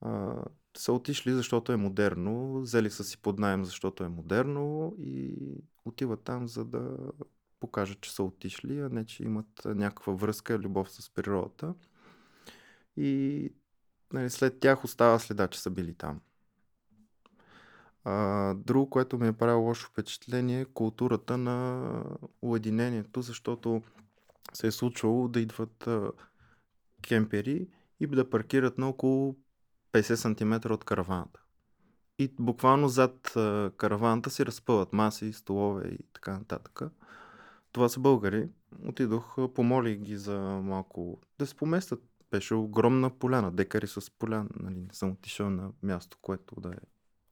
а, 0.00 0.34
са 0.76 0.92
отишли, 0.92 1.32
защото 1.32 1.72
е 1.72 1.76
модерно, 1.76 2.60
взели 2.60 2.90
са 2.90 3.04
си 3.04 3.18
под 3.18 3.38
найем, 3.38 3.64
защото 3.64 4.04
е 4.04 4.08
модерно 4.08 4.94
и 4.98 5.36
отиват 5.84 6.20
там, 6.20 6.48
за 6.48 6.64
да 6.64 6.96
покажат, 7.60 8.00
че 8.00 8.12
са 8.12 8.22
отишли, 8.22 8.80
а 8.80 8.88
не, 8.88 9.06
че 9.06 9.22
имат 9.24 9.62
някаква 9.64 10.12
връзка, 10.12 10.58
любов 10.58 10.90
с 10.90 11.10
природата. 11.10 11.74
И 12.96 13.52
нали, 14.12 14.30
след 14.30 14.60
тях 14.60 14.84
остава 14.84 15.18
следа, 15.18 15.48
че 15.48 15.60
са 15.60 15.70
били 15.70 15.94
там. 15.94 16.20
А, 18.04 18.54
друго, 18.54 18.90
което 18.90 19.18
ми 19.18 19.28
е 19.28 19.32
правило 19.32 19.62
лошо 19.62 19.88
впечатление 19.88 20.60
е 20.60 20.64
културата 20.64 21.38
на 21.38 22.04
уединението, 22.42 23.22
защото 23.22 23.82
се 24.52 24.66
е 24.66 24.70
случвало 24.70 25.28
да 25.28 25.40
идват 25.40 25.86
а, 25.86 26.12
кемпери 27.02 27.68
и 28.00 28.06
да 28.06 28.30
паркират 28.30 28.78
на 28.78 28.88
около 28.88 29.36
50 29.92 30.14
см 30.14 30.72
от 30.72 30.84
караваната. 30.84 31.40
И 32.18 32.34
буквално 32.38 32.88
зад 32.88 33.36
а, 33.36 33.72
караваната 33.76 34.30
си 34.30 34.46
разпъват 34.46 34.92
маси, 34.92 35.32
столове 35.32 35.88
и 35.88 35.98
така 36.12 36.38
нататък. 36.38 36.82
Това 37.72 37.88
са 37.88 38.00
българи. 38.00 38.48
Отидох, 38.84 39.36
помолих 39.54 39.98
ги 39.98 40.16
за 40.16 40.40
малко 40.40 41.20
да 41.38 41.46
се 41.46 41.54
поместят. 41.54 42.02
Беше 42.30 42.54
огромна 42.54 43.10
поляна, 43.10 43.52
декари 43.52 43.86
с 43.86 44.10
поляна. 44.18 44.48
Нали, 44.60 44.80
не 44.80 44.94
съм 44.94 45.10
отишъл 45.10 45.50
на 45.50 45.70
място, 45.82 46.18
което 46.22 46.60
да 46.60 46.68
е 46.68 46.78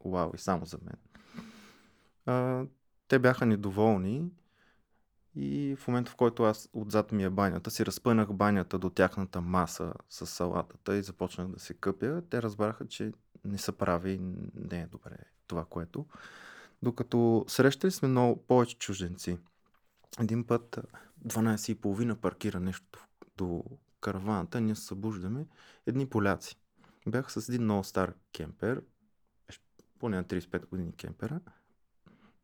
вау 0.05 0.31
и 0.35 0.39
само 0.39 0.67
за 0.67 0.79
мен. 0.83 0.97
А, 2.27 2.65
те 3.09 3.19
бяха 3.19 3.47
недоволни 3.47 4.25
и 5.35 5.77
в 5.79 5.89
момента, 5.89 6.11
в 6.11 6.17
който 6.17 6.43
аз 6.43 6.69
отзад 6.73 7.13
ми 7.13 7.25
е 7.25 7.31
банята, 7.31 7.71
си 7.71 7.87
разпънах 7.87 8.33
банята 8.33 8.79
до 8.79 8.91
тяхната 8.91 9.41
маса 9.41 9.93
с 10.09 10.27
салатата 10.27 10.97
и 10.97 11.03
започнах 11.03 11.49
да 11.49 11.59
се 11.59 11.75
къпя, 11.75 12.23
те 12.31 12.43
разбраха, 12.43 12.87
че 12.87 13.13
не 13.45 13.59
са 13.59 13.73
прави 13.73 14.21
не 14.55 14.81
е 14.81 14.87
добре 14.87 15.17
това, 15.47 15.65
което. 15.65 16.07
Докато 16.83 17.45
срещали 17.49 17.91
сме 17.91 18.09
много 18.09 18.43
повече 18.43 18.79
чужденци. 18.79 19.39
Един 20.21 20.45
път 20.47 20.79
12.30 21.27 22.15
паркира 22.15 22.61
нещо 22.61 23.07
до 23.37 23.65
караваната, 24.01 24.61
ние 24.61 24.75
се 24.75 24.87
събуждаме. 24.87 25.47
Едни 25.87 26.07
поляци. 26.07 26.57
Бях 27.07 27.33
с 27.33 27.49
един 27.49 27.63
много 27.63 27.85
стар 27.85 28.15
кемпер, 28.33 28.83
поне 29.99 30.17
на 30.17 30.25
35 30.25 30.69
години 30.69 30.93
кемпера. 30.93 31.41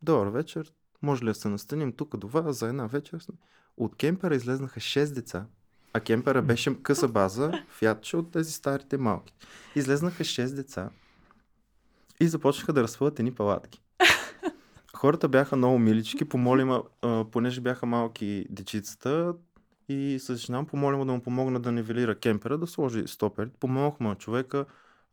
Добър 0.01 0.27
вечер, 0.27 0.73
може 1.01 1.23
ли 1.23 1.27
да 1.27 1.35
се 1.35 1.49
настаним 1.49 1.93
тук 1.93 2.17
до 2.17 2.27
вас 2.27 2.57
за 2.59 2.67
една 2.67 2.87
вечер? 2.87 3.19
От 3.77 3.95
кемпера 3.95 4.35
излезнаха 4.35 4.79
6 4.79 5.13
деца, 5.13 5.45
а 5.93 5.99
кемпера 5.99 6.41
беше 6.41 6.81
къса 6.81 7.07
база, 7.07 7.51
фиатче 7.69 8.17
от 8.17 8.31
тези 8.31 8.51
старите 8.51 8.97
малки. 8.97 9.33
Излезнаха 9.75 10.23
6 10.23 10.55
деца 10.55 10.89
и 12.19 12.27
започнаха 12.27 12.73
да 12.73 12.83
разпъват 12.83 13.19
едни 13.19 13.35
палатки. 13.35 13.81
Хората 14.95 15.29
бяха 15.29 15.55
много 15.55 15.79
милички, 15.79 16.25
помолима, 16.25 16.83
понеже 17.31 17.61
бяха 17.61 17.85
малки 17.85 18.45
дечицата 18.49 19.33
и 19.89 20.19
с 20.19 20.35
жена 20.35 20.65
помолима 20.65 21.05
да 21.05 21.11
му 21.11 21.21
помогна 21.21 21.59
да 21.59 21.71
нивелира 21.71 22.19
кемпера, 22.19 22.57
да 22.57 22.67
сложи 22.67 23.07
стопер. 23.07 23.49
Помогнахме 23.59 24.07
на 24.07 24.15
човека, 24.15 24.65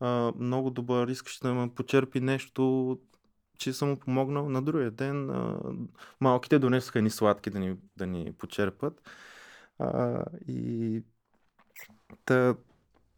а, 0.03 0.33
много 0.39 0.71
добър, 0.71 1.09
искаше 1.09 1.41
да 1.41 1.55
ме 1.55 1.75
почерпи 1.75 2.21
нещо, 2.21 2.99
че 3.59 3.73
съм 3.73 3.89
му 3.89 3.97
помогнал. 3.97 4.49
На 4.49 4.63
другия 4.63 4.91
ден 4.91 5.31
а, 5.31 5.61
малките 6.21 6.59
донесоха 6.59 7.03
ни 7.03 7.11
сладки 7.11 7.51
да 7.51 7.61
ни, 7.61 7.77
да 7.97 8.07
ни 8.07 8.33
почерпат. 8.33 9.03
А, 9.79 10.25
и 10.49 11.03
та, 12.25 12.55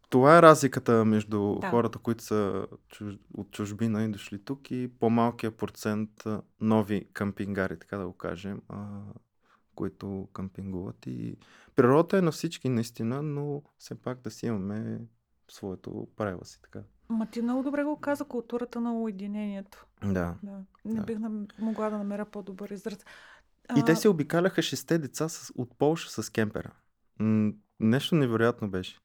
това 0.09 0.37
е 0.37 0.41
разликата 0.41 1.05
между 1.05 1.55
Да. 1.61 1.69
хората, 1.69 1.99
които 1.99 2.23
са 2.23 2.67
чуж... 2.89 3.13
от 3.33 3.51
чужбина 3.51 4.03
и 4.03 4.11
дошли 4.11 4.43
тук 4.45 4.71
и 4.71 4.91
по-малкия 4.99 5.57
процент 5.57 6.23
нови 6.61 7.07
кампингари, 7.13 7.79
така 7.79 7.97
да 7.97 8.07
го 8.07 8.13
кажем, 8.13 8.61
а, 8.69 8.99
които 9.75 10.27
кампингуват. 10.33 11.07
И 11.07 11.37
природата 11.75 12.17
е 12.17 12.21
на 12.21 12.31
всички 12.31 12.69
наистина, 12.69 13.21
но 13.21 13.63
все 13.77 13.95
пак 13.95 14.21
да 14.21 14.31
си 14.31 14.45
имаме 14.45 14.99
своето 15.49 16.07
правило 16.15 16.45
си. 16.45 16.61
Така. 16.61 16.79
Ма 17.09 17.25
ти 17.25 17.41
много 17.41 17.63
добре 17.63 17.83
го 17.83 17.99
каза, 17.99 18.25
културата 18.25 18.81
на 18.81 18.93
уединението. 18.93 19.85
Да. 20.03 20.35
Да. 20.43 20.59
Не 20.85 20.95
Да. 20.95 21.01
бих 21.03 21.19
нам- 21.19 21.47
могла 21.59 21.89
да 21.89 21.97
намеря 21.97 22.25
по-добър 22.25 22.69
израз. 22.69 22.99
И 23.77 23.79
А, 23.79 23.85
те 23.85 23.95
се 23.95 24.09
обикаляха 24.09 24.61
шесте 24.61 24.97
деца 24.97 25.29
с, 25.29 25.53
от 25.55 25.77
Полша 25.77 26.23
с 26.23 26.29
кемпера. 26.29 26.71
М- 27.19 27.51
нещо 27.79 28.15
невероятно 28.15 28.69
беше. 28.69 28.99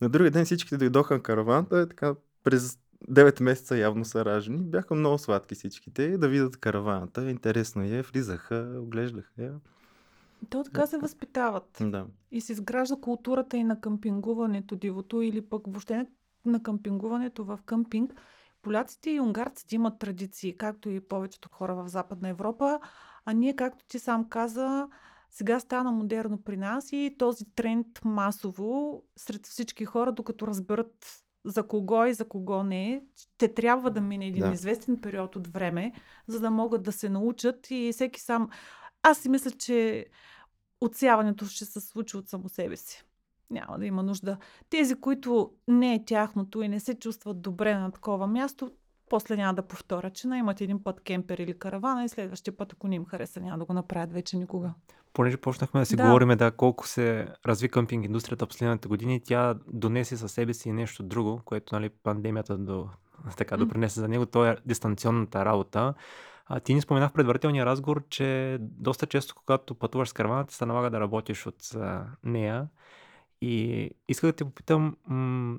На 0.00 0.08
другия 0.08 0.30
ден 0.30 0.44
всичките 0.44 0.76
дойдоха 0.76 1.14
на 1.14 1.22
караваната, 1.22 1.78
е 1.78 1.88
така 1.88 2.14
през 2.44 2.78
9 3.10 3.40
месеца 3.40 3.76
явно 3.76 4.04
са 4.04 4.24
ражени. 4.24 4.58
Бяха 4.58 4.94
много 4.94 5.18
сладки 5.18 5.54
всичките 5.54 6.18
да 6.18 6.28
видят 6.28 6.56
караваната. 6.56 7.30
Интересно 7.30 7.82
е, 7.82 8.02
влизаха, 8.02 8.76
оглеждаха 8.78 9.42
я. 9.42 9.52
То 10.50 10.64
така 10.64 10.86
се 10.86 10.98
възпитават. 10.98 11.78
Да. 11.80 12.06
И 12.30 12.40
се 12.40 12.52
изгражда 12.52 12.96
културата 12.96 13.56
и 13.56 13.64
на 13.64 13.80
къмпингуването, 13.80 14.76
дивото 14.76 15.22
или 15.22 15.40
пък 15.40 15.62
въобще 15.66 16.06
на 16.44 16.62
къмпингуването 16.62 17.44
в 17.44 17.58
къмпинг. 17.66 18.14
Поляците 18.62 19.10
и 19.10 19.20
унгарците 19.20 19.74
имат 19.74 19.98
традиции, 19.98 20.56
както 20.56 20.90
и 20.90 21.00
повечето 21.00 21.48
хора 21.52 21.74
в 21.74 21.88
Западна 21.88 22.28
Европа. 22.28 22.80
А 23.24 23.32
ние, 23.32 23.56
както 23.56 23.84
ти 23.86 23.98
сам 23.98 24.28
каза, 24.28 24.88
сега 25.30 25.60
стана 25.60 25.92
модерно 25.92 26.42
при 26.42 26.56
нас 26.56 26.92
и 26.92 27.16
този 27.18 27.44
тренд 27.54 27.86
масово 28.04 29.02
сред 29.16 29.46
всички 29.46 29.84
хора, 29.84 30.12
докато 30.12 30.46
разберат 30.46 31.22
за 31.44 31.66
кого 31.66 32.04
и 32.04 32.14
за 32.14 32.28
кого 32.28 32.62
не, 32.62 33.04
те 33.38 33.54
трябва 33.54 33.90
да 33.90 34.00
мине 34.00 34.26
един 34.26 34.42
Да. 34.42 34.52
известен 34.52 35.00
период 35.00 35.36
от 35.36 35.48
време, 35.48 35.92
за 36.26 36.40
да 36.40 36.50
могат 36.50 36.82
да 36.82 36.92
се 36.92 37.08
научат 37.08 37.70
и 37.70 37.90
всеки 37.92 38.20
сам... 38.20 38.48
Аз 39.02 39.18
си 39.18 39.28
мисля, 39.28 39.50
че 39.50 40.06
отсяването 40.84 41.46
ще 41.46 41.64
се 41.64 41.80
случи 41.80 42.16
от 42.16 42.28
само 42.28 42.48
себе 42.48 42.76
си. 42.76 43.04
Няма 43.50 43.78
да 43.78 43.86
има 43.86 44.02
нужда. 44.02 44.36
Тези, 44.70 44.94
които 44.94 45.52
не 45.68 45.94
е 45.94 46.04
тяхното 46.04 46.62
и 46.62 46.68
не 46.68 46.80
се 46.80 46.94
чувстват 46.94 47.42
добре 47.42 47.74
на 47.74 47.90
такова 47.90 48.26
място, 48.26 48.70
после 49.10 49.36
няма 49.36 49.54
да 49.54 49.62
повторят, 49.62 50.14
че 50.14 50.28
имат 50.28 50.60
един 50.60 50.82
път 50.82 51.00
кемпер 51.00 51.38
или 51.38 51.58
каравана 51.58 52.04
и 52.04 52.08
следващия 52.08 52.56
път, 52.56 52.72
ако 52.72 52.88
не 52.88 52.94
им 52.94 53.04
хареса, 53.04 53.40
няма 53.40 53.58
да 53.58 53.64
го 53.64 53.72
направят 53.72 54.12
вече 54.12 54.36
никога. 54.36 54.74
Понеже 55.12 55.36
почнахме 55.36 55.80
да 55.80 55.86
си 55.86 55.96
Да. 55.96 56.02
говорим 56.02 56.28
да, 56.28 56.50
колко 56.50 56.88
се 56.88 57.28
разви 57.46 57.68
къмпинг 57.68 58.04
индустрията 58.04 58.46
последните 58.46 58.88
години, 58.88 59.20
тя 59.24 59.54
донесе 59.72 60.16
със 60.16 60.32
себе 60.32 60.54
си 60.54 60.72
нещо 60.72 61.02
друго, 61.02 61.40
което 61.44 61.74
нали, 61.74 61.88
пандемията 61.88 62.58
до, 62.58 62.88
така, 63.36 63.56
допринесе 63.56 64.00
за 64.00 64.08
него, 64.08 64.26
то 64.26 64.46
е 64.46 64.56
дистанционната 64.66 65.44
работа. 65.44 65.94
А, 66.54 66.60
ти 66.60 66.74
ни 66.74 66.80
спомена 66.80 67.08
в 67.08 67.12
предварителния 67.12 67.66
разговор, 67.66 68.04
че 68.08 68.58
доста 68.60 69.06
често, 69.06 69.34
когато 69.34 69.74
пътуваш 69.74 70.08
с 70.08 70.12
караваната, 70.12 70.54
се 70.54 70.66
налага 70.66 70.90
да 70.90 71.00
работиш 71.00 71.46
от 71.46 71.70
нея. 72.24 72.68
И 73.40 73.90
исках 74.08 74.30
да 74.30 74.36
те 74.36 74.44
попитам, 74.44 74.96
м- 75.06 75.58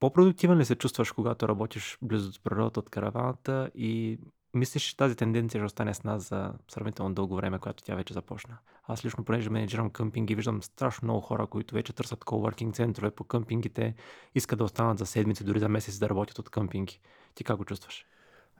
по-продуктивен 0.00 0.58
ли 0.58 0.64
се 0.64 0.74
чувстваш, 0.74 1.12
когато 1.12 1.48
работиш 1.48 1.98
близо 2.02 2.32
до 2.32 2.38
природата 2.44 2.80
от 2.80 2.90
караваната 2.90 3.70
и 3.74 4.18
мислиш, 4.54 4.82
че 4.82 4.96
тази 4.96 5.16
тенденция 5.16 5.60
ще 5.60 5.64
остане 5.64 5.94
с 5.94 6.04
нас 6.04 6.28
за 6.28 6.52
сравнително 6.68 7.14
дълго 7.14 7.36
време, 7.36 7.58
когато 7.58 7.84
тя 7.84 7.94
вече 7.94 8.14
започна? 8.14 8.58
Аз 8.84 9.04
лично, 9.04 9.24
понеже 9.24 9.50
менеджирам 9.50 9.90
къмпинги, 9.90 10.34
виждам 10.34 10.62
страшно 10.62 11.06
много 11.06 11.20
хора, 11.20 11.46
които 11.46 11.74
вече 11.74 11.92
търсят 11.92 12.24
колворкинг 12.24 12.74
центрове 12.74 13.10
по 13.10 13.24
къмпингите, 13.24 13.94
искат 14.34 14.58
да 14.58 14.64
останат 14.64 14.98
за 14.98 15.06
седмици, 15.06 15.44
дори 15.44 15.58
за 15.58 15.68
месец 15.68 15.98
да 15.98 16.08
работят 16.08 16.38
от 16.38 16.50
къмпинги. 16.50 17.00
Ти 17.34 17.44
как 17.44 17.56
го 17.56 17.64
чувстваш? 17.64 18.06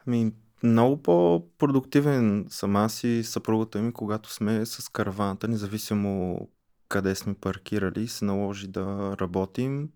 Ами, 0.06 0.32
много 0.62 1.02
по-продуктивен 1.02 2.46
съм 2.48 2.76
аз 2.76 3.04
и 3.04 3.24
съпругата 3.24 3.82
ми, 3.82 3.92
когато 3.92 4.32
сме 4.32 4.66
с 4.66 4.88
караваната, 4.88 5.48
независимо 5.48 6.40
къде 6.88 7.14
сме 7.14 7.34
паркирали 7.34 8.08
се 8.08 8.24
наложи 8.24 8.68
да 8.68 9.16
работим. 9.20 9.88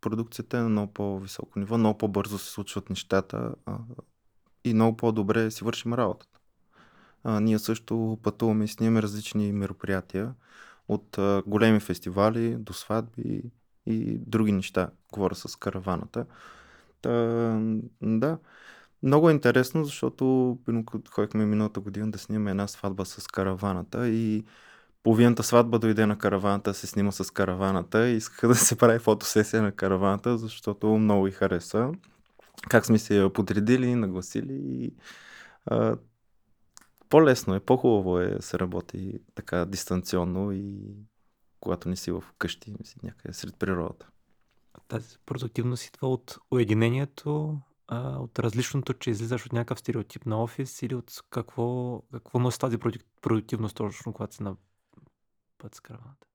Продукцията 0.00 0.58
е 0.58 0.62
на 0.62 0.68
много 0.68 0.92
по-високо 0.92 1.58
ниво, 1.58 1.78
много 1.78 1.98
по-бързо 1.98 2.38
се 2.38 2.50
случват 2.50 2.90
нещата 2.90 3.54
и 4.64 4.74
много 4.74 4.96
по-добре 4.96 5.50
си 5.50 5.64
вършим 5.64 5.94
работата. 5.94 6.40
Ние 7.24 7.58
също 7.58 8.18
пътуваме 8.22 8.64
и 8.64 8.68
снимаме 8.68 9.02
различни 9.02 9.52
мероприятия, 9.52 10.34
от 10.88 11.18
големи 11.46 11.80
фестивали 11.80 12.56
до 12.56 12.72
сватби 12.72 13.42
и 13.86 14.18
други 14.18 14.52
неща. 14.52 14.90
Говоря 15.12 15.34
с 15.34 15.56
караваната. 15.56 16.26
Та, 17.02 17.10
да, 18.02 18.38
много 19.02 19.28
е 19.28 19.32
интересно, 19.32 19.84
защото 19.84 20.58
ходихме 21.10 21.46
миналата 21.46 21.80
година 21.80 22.10
да 22.10 22.18
снимаме 22.18 22.50
една 22.50 22.68
сватба 22.68 23.04
с 23.04 23.26
караваната 23.26 24.08
и 24.08 24.44
половината 25.02 25.42
сватба 25.42 25.78
дойде 25.78 26.06
на 26.06 26.18
караваната, 26.18 26.74
се 26.74 26.86
снима 26.86 27.12
с 27.12 27.30
караваната 27.30 28.08
и 28.08 28.16
искаха 28.16 28.48
да 28.48 28.54
се 28.54 28.78
прави 28.78 28.98
фотосесия 28.98 29.62
на 29.62 29.72
караваната, 29.72 30.38
защото 30.38 30.86
много 30.86 31.26
и 31.26 31.30
хареса. 31.30 31.92
Как 32.68 32.86
сме 32.86 32.98
се 32.98 33.18
я 33.18 33.32
подредили, 33.32 33.94
нагласили 33.94 34.52
и 34.52 34.94
а, 35.66 35.96
по-лесно 37.08 37.54
е, 37.54 37.60
по-хубаво 37.60 38.18
е 38.18 38.26
да 38.26 38.42
се 38.42 38.58
работи 38.58 39.18
така 39.34 39.64
дистанционно 39.64 40.52
и 40.52 40.80
когато 41.60 41.88
не 41.88 41.96
си 41.96 42.10
в 42.10 42.24
къщи, 42.38 42.74
си 42.84 42.96
някъде 43.02 43.34
сред 43.34 43.56
природата. 43.56 44.06
Тази 44.88 45.18
продуктивност 45.26 45.84
идва 45.84 46.08
от 46.08 46.38
уединението, 46.50 47.58
а, 47.90 48.18
от 48.18 48.38
различното, 48.38 48.92
че 48.92 49.10
излизаш 49.10 49.46
от 49.46 49.52
някакъв 49.52 49.78
стереотип 49.78 50.26
на 50.26 50.42
офис 50.42 50.82
или 50.82 50.94
от 50.94 51.12
какво, 51.30 52.00
какво 52.12 52.38
носи 52.38 52.58
тази 52.58 52.78
продук- 52.78 53.04
продуктивност 53.22 53.76
точно, 53.76 54.12
когато 54.12 54.34
си 54.34 54.42
на 54.42 54.56
път 55.58 55.74
с 55.74 55.80
караваната? 55.80 56.26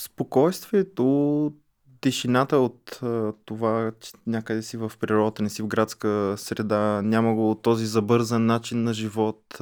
Спокойствието, 0.00 1.52
тишината 2.00 2.58
от 2.58 3.00
това, 3.44 3.92
че 4.00 4.12
някъде 4.26 4.62
си 4.62 4.76
в 4.76 4.92
природата, 5.00 5.42
не 5.42 5.50
си 5.50 5.62
в 5.62 5.66
градска 5.66 6.34
среда, 6.38 7.02
няма 7.02 7.34
го 7.34 7.60
този 7.62 7.86
забързан 7.86 8.46
начин 8.46 8.82
на 8.82 8.94
живот, 8.94 9.56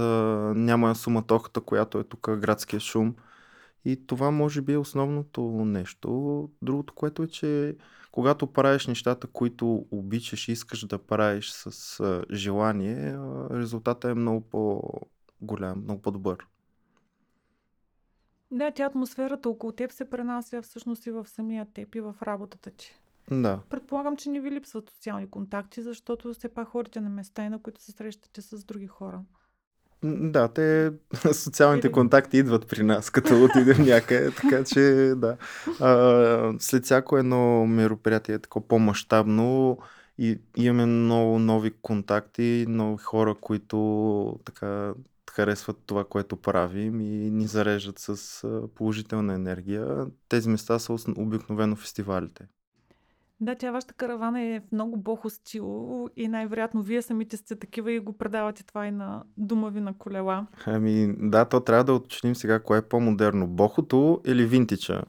няма 0.54 0.94
суматохата, 0.94 1.60
която 1.60 1.98
е 1.98 2.04
тук 2.04 2.30
градския 2.38 2.80
шум. 2.80 3.14
И 3.84 4.06
това 4.06 4.30
може 4.30 4.60
би 4.60 4.72
е 4.72 4.78
основното 4.78 5.42
нещо. 5.50 6.48
Другото, 6.62 6.94
което 6.94 7.22
е, 7.22 7.26
че 7.26 7.76
когато 8.12 8.46
правиш 8.46 8.86
нещата, 8.86 9.26
които 9.26 9.86
обичаш 9.90 10.48
и 10.48 10.52
искаш 10.52 10.86
да 10.86 10.98
правиш 10.98 11.50
с 11.50 12.00
а, 12.00 12.24
желание, 12.32 13.18
резултатът 13.50 14.10
е 14.10 14.14
много 14.14 14.40
по-голям, 14.40 15.82
много 15.82 16.02
по-добър. 16.02 16.46
Да, 18.50 18.70
тя 18.70 18.84
атмосферата 18.84 19.48
около 19.48 19.72
теб 19.72 19.92
се 19.92 20.10
пренася 20.10 20.62
всъщност 20.62 21.06
и 21.06 21.10
в 21.10 21.26
самия 21.26 21.66
теб 21.74 21.94
и 21.94 22.00
в 22.00 22.14
работата 22.22 22.70
ти. 22.70 23.00
Да. 23.30 23.60
Предполагам, 23.68 24.16
че 24.16 24.30
не 24.30 24.40
ви 24.40 24.50
липсват 24.50 24.90
социални 24.90 25.30
контакти, 25.30 25.82
защото 25.82 26.34
все 26.34 26.48
пак 26.48 26.68
ходите 26.68 27.00
на 27.00 27.08
места, 27.08 27.44
и 27.44 27.48
на 27.48 27.62
които 27.62 27.82
се 27.82 27.92
срещате 27.92 28.42
с 28.42 28.64
други 28.64 28.86
хора. 28.86 29.20
Да, 30.02 30.48
те 30.48 30.92
социалните 31.32 31.92
контакти 31.92 32.36
идват 32.38 32.68
при 32.68 32.82
нас, 32.82 33.10
като 33.10 33.44
отидем 33.44 33.84
някъде, 33.84 34.30
така 34.30 34.64
че 34.64 34.80
да. 35.16 35.36
А, 35.80 36.54
след 36.58 36.84
всяко 36.84 37.18
едно 37.18 37.66
мероприятие, 37.66 38.38
такова 38.38 38.68
по-масштабно, 38.68 39.78
и 40.18 40.40
имаме 40.56 40.86
много 40.86 41.38
нови 41.38 41.70
контакти, 41.82 42.64
нови 42.68 43.02
хора, 43.02 43.34
които 43.34 44.38
така 44.44 44.94
харесват 45.30 45.78
това, 45.86 46.04
което 46.04 46.36
правим 46.36 47.00
и 47.00 47.30
ни 47.30 47.46
зареждат 47.46 47.98
с 47.98 48.44
положителна 48.74 49.34
енергия. 49.34 50.06
Тези 50.28 50.48
места 50.48 50.78
са 50.78 50.96
обикновено 51.16 51.76
фестивалите. 51.76 52.44
Да, 53.40 53.54
тя 53.54 53.70
вашата 53.70 53.94
каравана 53.94 54.40
е 54.40 54.60
в 54.60 54.72
много 54.72 54.96
бохо 54.96 55.30
стил 55.30 56.08
и 56.16 56.28
най-вероятно 56.28 56.82
вие 56.82 57.02
самите 57.02 57.36
сте 57.36 57.56
такива 57.56 57.92
и 57.92 58.00
го 58.00 58.12
предавате 58.12 58.66
това 58.66 58.86
и 58.86 58.90
на 58.90 59.22
дома 59.36 59.68
ви 59.68 59.80
на 59.80 59.94
колела. 59.98 60.46
Ами 60.66 61.14
да, 61.18 61.44
то 61.44 61.60
трябва 61.60 61.84
да 61.84 61.94
уточним 61.94 62.36
сега 62.36 62.60
кое 62.60 62.78
е 62.78 62.82
по-модерно. 62.82 63.46
Бохото 63.46 64.20
или 64.26 64.46
винтича? 64.46 65.02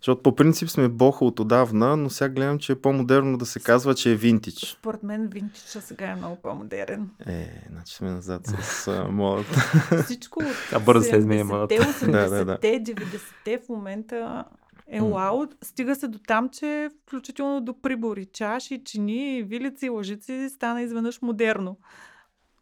Защото 0.00 0.22
по 0.22 0.36
принцип 0.36 0.68
сме 0.68 0.88
бохо 0.88 1.26
от 1.26 1.40
отдавна, 1.40 1.96
но 1.96 2.10
сега 2.10 2.28
гледам, 2.28 2.58
че 2.58 2.72
е 2.72 2.76
по-модерно 2.76 3.38
да 3.38 3.46
се 3.46 3.60
казва, 3.60 3.94
че 3.94 4.12
е 4.12 4.16
винтич. 4.16 4.76
Според 4.78 5.02
мен 5.02 5.28
винтича 5.28 5.80
сега 5.80 6.06
е 6.06 6.14
много 6.14 6.36
по-модерен. 6.36 7.10
Е, 7.26 7.64
значи 7.70 7.94
сме 7.94 8.10
назад 8.10 8.46
с 8.46 8.88
а, 9.06 9.08
модата. 9.10 9.60
Всичко 10.04 10.40
от 10.40 10.46
Тя 10.70 10.78
бързо 10.78 11.02
се 11.02 11.16
изменя 11.16 11.44
70-те, 11.44 11.54
модата. 11.54 11.74
80-те, 11.74 12.10
Да, 12.10 12.28
да, 12.28 12.44
да. 12.44 12.58
90-те 12.58 13.58
в 13.58 13.68
момента 13.68 14.44
е 14.90 15.00
вау. 15.00 15.46
Стига 15.62 15.94
се 15.94 16.08
до 16.08 16.18
там, 16.18 16.48
че 16.48 16.90
включително 17.02 17.60
до 17.60 17.80
прибори, 17.80 18.26
чаши, 18.26 18.84
чини, 18.84 19.42
вилици, 19.42 19.88
лъжици 19.88 20.48
стана 20.50 20.82
изведнъж 20.82 21.22
модерно. 21.22 21.78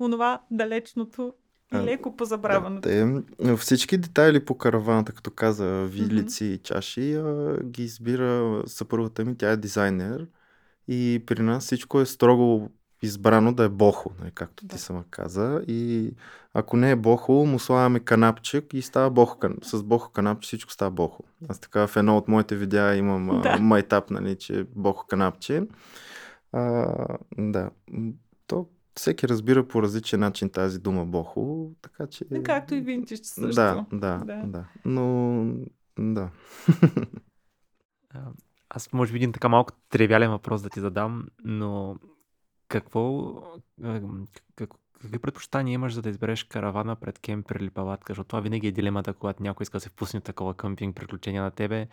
Онова 0.01 0.41
далечното 0.51 1.35
и 1.75 1.77
леко 1.77 2.17
позабраваното. 2.17 2.89
Да, 2.89 3.23
те, 3.39 3.57
всички 3.57 3.99
детайли 3.99 4.45
по 4.45 4.59
караваната, 4.59 5.13
като 5.13 5.31
каза, 5.31 5.85
вилици 5.85 6.45
и 6.45 6.59
чаши, 6.59 7.15
а, 7.15 7.57
ги 7.65 7.83
избира 7.83 8.63
съпругата 8.67 9.25
ми, 9.25 9.37
тя 9.39 9.51
е 9.51 9.57
дизайнер. 9.57 10.27
И 10.89 11.23
при 11.27 11.43
нас 11.43 11.65
всичко 11.65 12.01
е 12.01 12.07
строго 12.07 12.71
избрано 13.03 13.53
да 13.53 13.65
е 13.65 13.69
бохо, 13.69 14.11
нали, 14.21 14.31
както 14.31 14.67
Да. 14.67 14.77
ти 14.77 14.83
сама 14.83 15.05
каза. 15.11 15.63
И 15.69 16.11
ако 16.55 16.77
не 16.77 16.91
е 16.91 16.97
бохо, 16.97 17.33
му 17.33 17.59
слагаме 17.59 18.01
канапчик 18.01 18.75
и 18.75 18.83
става 18.83 19.11
бохо. 19.11 19.39
С 19.63 19.83
бохо 19.83 20.11
канапче 20.13 20.47
всичко 20.47 20.73
става 20.73 20.91
бохо. 20.91 21.25
Аз 21.49 21.61
така 21.61 21.87
в 21.87 21.97
едно 21.97 22.17
от 22.17 22.29
моите 22.29 22.57
видеа 22.57 22.97
имам 22.97 23.27
Да. 23.43 23.53
да. 23.57 23.59
майтап, 23.63 24.11
нали, 24.11 24.37
че 24.37 24.61
е 24.61 24.65
бохо 24.65 25.07
канапче. 25.07 25.63
А, 26.53 26.95
да. 27.39 27.71
То 28.47 28.67
всеки 28.95 29.29
разбира 29.29 29.69
по 29.69 29.83
различен 29.83 30.21
начин 30.21 30.51
тази 30.51 30.79
дума 30.79 31.05
бохо, 31.07 31.71
така 31.83 32.07
че... 32.07 32.25
Както 32.45 32.75
и 32.75 32.81
винтич 32.81 33.21
също. 33.23 33.55
Да, 33.55 33.87
да, 33.93 34.19
Да. 34.19 34.25
да, 34.25 34.43
да. 34.47 34.65
Но, 34.85 35.45
да. 35.99 36.31
А, 38.15 38.21
Аз 38.71 38.93
може 38.93 39.13
би 39.13 39.17
един 39.17 39.33
така 39.33 39.49
малко 39.49 39.73
тривиален 39.91 40.31
въпрос 40.31 40.63
да 40.63 40.71
ти 40.71 40.81
задам, 40.81 41.27
но 41.45 41.97
какво, 42.69 43.35
как, 44.57 44.71
какви 45.03 45.19
предпочитания 45.19 45.75
имаш 45.75 45.95
за 45.95 46.03
да 46.03 46.09
избереш 46.09 46.45
каравана 46.45 46.97
пред 46.97 47.19
кемпер 47.19 47.57
или 47.57 47.71
палатка? 47.71 48.11
Защото 48.13 48.29
това 48.29 48.41
винаги 48.41 48.67
е 48.67 48.73
дилемата, 48.73 49.13
когато 49.13 49.43
някой 49.43 49.63
иска 49.63 49.77
да 49.77 49.81
се 49.81 49.89
впусне 49.89 50.21
такова 50.21 50.55
къмпинг 50.55 50.97
приключение 50.97 51.41
на 51.41 51.51
тебе. 51.51 51.89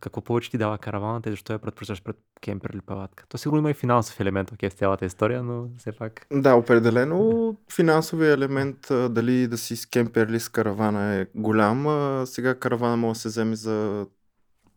Какво 0.00 0.20
повече 0.20 0.50
ти 0.50 0.58
дава 0.58 0.78
караваната 0.78 1.28
и 1.28 1.32
защо 1.32 1.52
я 1.52 1.58
предпочиташ 1.58 2.02
пред 2.02 2.16
кемпер 2.40 2.70
или 2.70 2.80
палатка? 2.80 3.24
То 3.28 3.38
сигурно 3.38 3.58
има 3.58 3.70
и 3.70 3.74
финансов 3.74 4.20
елемент 4.20 4.52
окей, 4.52 4.70
в 4.70 4.72
цялата 4.72 5.06
история, 5.06 5.42
но 5.42 5.68
все 5.78 5.92
пак. 5.92 6.26
Да, 6.32 6.54
определено 6.54 7.56
финансовия 7.72 8.32
елемент, 8.32 8.78
дали 8.90 9.48
да 9.48 9.58
си 9.58 9.76
с 9.76 9.86
кемпер 9.86 10.26
или 10.26 10.40
с 10.40 10.48
каравана 10.48 11.14
е 11.14 11.26
голям. 11.34 11.86
Сега 12.26 12.54
каравана 12.54 12.96
може 12.96 13.16
да 13.16 13.20
се 13.20 13.28
вземе 13.28 13.56
за 13.56 14.06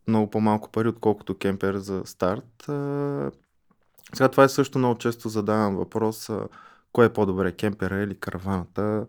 много 0.08 0.30
по-малко 0.30 0.70
пари, 0.70 0.88
отколкото 0.88 1.38
кемпер 1.38 1.74
за 1.74 2.02
старт. 2.04 2.66
Сега 4.16 4.28
това 4.28 4.44
е 4.44 4.48
също 4.48 4.78
много 4.78 4.98
често 4.98 5.28
задавам 5.28 5.76
въпрос, 5.76 6.30
кое 6.92 7.06
е 7.06 7.12
по-добре, 7.12 7.52
кемпера 7.52 8.02
или 8.02 8.14
караваната. 8.14 9.06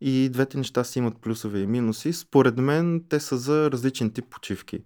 И 0.00 0.28
двете 0.32 0.58
неща 0.58 0.84
си 0.84 0.98
имат 0.98 1.18
плюсове 1.18 1.58
и 1.60 1.66
минуси. 1.66 2.12
Според 2.12 2.56
мен 2.58 3.04
те 3.08 3.20
са 3.20 3.36
за 3.36 3.70
различен 3.70 4.10
тип 4.10 4.24
почивки. 4.30 4.84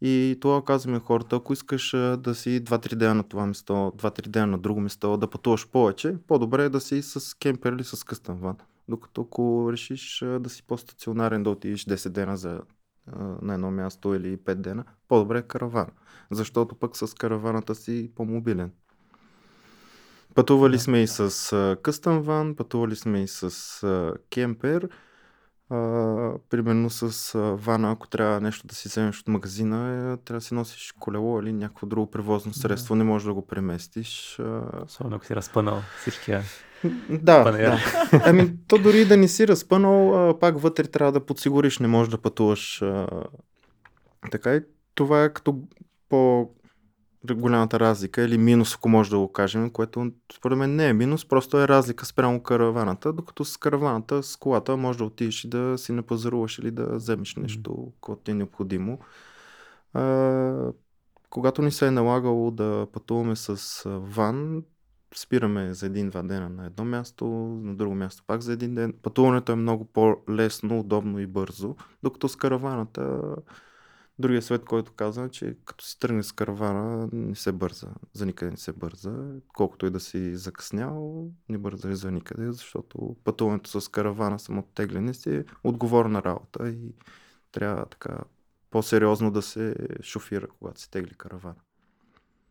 И 0.00 0.38
това 0.40 0.64
казваме 0.64 0.98
хората, 0.98 1.36
ако 1.36 1.52
искаш 1.52 1.90
да 2.18 2.34
си 2.34 2.64
2-3 2.64 2.94
дена 2.94 3.14
на 3.14 3.22
това 3.22 3.46
место, 3.46 3.72
2-3 3.72 4.28
дена 4.28 4.46
на 4.46 4.58
друго 4.58 4.80
место, 4.80 5.16
да 5.16 5.30
пътуваш 5.30 5.68
повече, 5.68 6.16
по-добре 6.26 6.64
е 6.64 6.68
да 6.68 6.80
си 6.80 7.02
с 7.02 7.38
кемпер 7.38 7.72
или 7.72 7.84
с 7.84 8.04
къстън 8.04 8.36
ван. 8.36 8.56
Докато 8.88 9.20
ако 9.20 9.68
решиш 9.72 10.24
да 10.40 10.50
си 10.50 10.62
по-стационарен, 10.62 11.42
да 11.42 11.50
отидеш 11.50 11.84
10 11.84 12.08
дена 12.08 12.36
за, 12.36 12.60
на 13.42 13.54
едно 13.54 13.70
място 13.70 14.14
или 14.14 14.36
5 14.38 14.54
дена, 14.54 14.84
по-добре 15.08 15.38
е 15.38 15.42
караван. 15.42 15.86
Защото 16.30 16.74
пък 16.74 16.96
с 16.96 17.14
караваната 17.14 17.74
си 17.74 18.10
по-мобилен. 18.14 18.72
Пътували 20.34 20.72
Да. 20.72 20.82
сме 20.82 21.02
и 21.02 21.06
с 21.06 21.20
а, 21.52 21.76
къстън 21.82 22.20
ван, 22.22 22.54
пътували 22.56 22.96
сме 22.96 23.22
и 23.22 23.28
с 23.28 23.42
а, 23.82 24.14
кемпер. 24.30 24.88
А, 25.70 25.76
примерно 26.50 26.90
с 26.90 27.02
а, 27.34 27.38
вана, 27.38 27.92
ако 27.92 28.08
трябва 28.08 28.40
нещо 28.40 28.66
да 28.66 28.74
си 28.74 28.88
вземеш 28.88 29.20
от 29.20 29.28
магазина, 29.28 29.76
е, 29.88 30.16
трябва 30.16 30.38
да 30.38 30.44
си 30.44 30.54
носиш 30.54 30.94
колело 31.00 31.40
или 31.40 31.52
някакво 31.52 31.86
друго 31.86 32.10
превозно 32.10 32.52
Да. 32.52 32.58
средство, 32.58 32.94
не 32.94 33.04
можеш 33.04 33.26
да 33.26 33.34
го 33.34 33.46
преместиш. 33.46 34.38
А, 34.40 34.62
Особено 34.86 35.16
ако 35.16 35.26
си 35.26 35.36
разпънал 35.36 35.82
всичкия. 36.00 36.42
да, 37.10 37.44
Панер. 37.44 37.60
да. 37.60 37.78
Ами, 38.26 38.52
то 38.68 38.78
дори 38.78 39.04
да 39.04 39.16
не 39.16 39.28
си 39.28 39.48
разпънал, 39.48 40.28
а, 40.30 40.38
пак 40.38 40.58
вътре 40.58 40.84
трябва 40.84 41.12
да 41.12 41.26
подсигуриш, 41.26 41.78
не 41.78 41.88
можеш 41.88 42.10
да 42.10 42.18
пътуваш. 42.18 42.82
А, 42.82 43.06
така 44.30 44.54
и 44.54 44.60
това 44.94 45.24
е 45.24 45.32
като 45.32 45.58
по 46.08 46.50
голямата 47.30 47.80
разлика 47.80 48.22
или 48.22 48.38
минус, 48.38 48.74
ако 48.74 48.88
може 48.88 49.10
да 49.10 49.18
го 49.18 49.32
кажем, 49.32 49.70
което 49.70 50.10
според 50.36 50.58
мен 50.58 50.76
не 50.76 50.88
е 50.88 50.92
минус, 50.92 51.28
просто 51.28 51.58
е 51.58 51.68
разлика 51.68 52.06
спрямо 52.06 52.42
караваната, 52.42 53.12
докато 53.12 53.44
с 53.44 53.56
караваната, 53.56 54.22
с 54.22 54.36
колата 54.36 54.76
може 54.76 54.98
да 54.98 55.04
отидеш 55.04 55.44
и 55.44 55.48
да 55.48 55.78
си 55.78 55.92
напазаруваш 55.92 56.58
или 56.58 56.70
да 56.70 56.96
вземеш 56.96 57.36
нещо, 57.36 57.92
което 58.00 58.22
ти 58.22 58.30
е 58.30 58.34
необходимо. 58.34 58.98
А, 59.94 60.72
когато 61.30 61.62
ни 61.62 61.70
се 61.70 61.86
е 61.86 61.90
налагало 61.90 62.50
да 62.50 62.86
пътуваме 62.92 63.36
с 63.36 63.82
ван, 63.86 64.62
спираме 65.14 65.74
за 65.74 65.86
един-два 65.86 66.22
дена 66.22 66.48
на 66.48 66.66
едно 66.66 66.84
място, 66.84 67.26
на 67.62 67.74
друго 67.74 67.94
място 67.94 68.22
пак 68.26 68.40
за 68.40 68.52
един 68.52 68.74
ден. 68.74 68.94
Пътуването 69.02 69.52
е 69.52 69.56
много 69.56 69.84
по-лесно, 69.84 70.80
удобно 70.80 71.18
и 71.18 71.26
бързо, 71.26 71.76
докато 72.02 72.28
с 72.28 72.36
караваната 72.36 73.20
другия 74.18 74.42
свет, 74.42 74.64
който 74.64 74.92
казва, 74.92 75.28
че 75.28 75.56
като 75.64 75.84
си 75.84 75.98
тръгне 75.98 76.22
с 76.22 76.32
каравана, 76.32 77.08
не 77.12 77.34
се 77.34 77.52
бърза. 77.52 77.88
За 78.12 78.26
никъде 78.26 78.50
не 78.50 78.56
се 78.56 78.72
бърза. 78.72 79.40
Колкото 79.54 79.86
и 79.86 79.90
да 79.90 80.00
си 80.00 80.36
закъснял, 80.36 81.30
не 81.48 81.58
бърза 81.58 81.94
за 81.94 82.10
никъде, 82.10 82.52
защото 82.52 83.16
пътуването 83.24 83.80
с 83.80 83.88
каравана, 83.88 84.38
самото 84.38 84.68
тегляне 84.74 85.14
си 85.14 85.36
е 85.36 85.44
отговорна 85.64 86.22
работа 86.22 86.68
и 86.68 86.94
трябва 87.52 87.86
така 87.86 88.18
по-сериозно 88.70 89.30
да 89.30 89.42
се 89.42 89.74
шофира, 90.02 90.46
когато 90.58 90.80
се 90.80 90.90
тегли 90.90 91.14
каравана. 91.14 91.56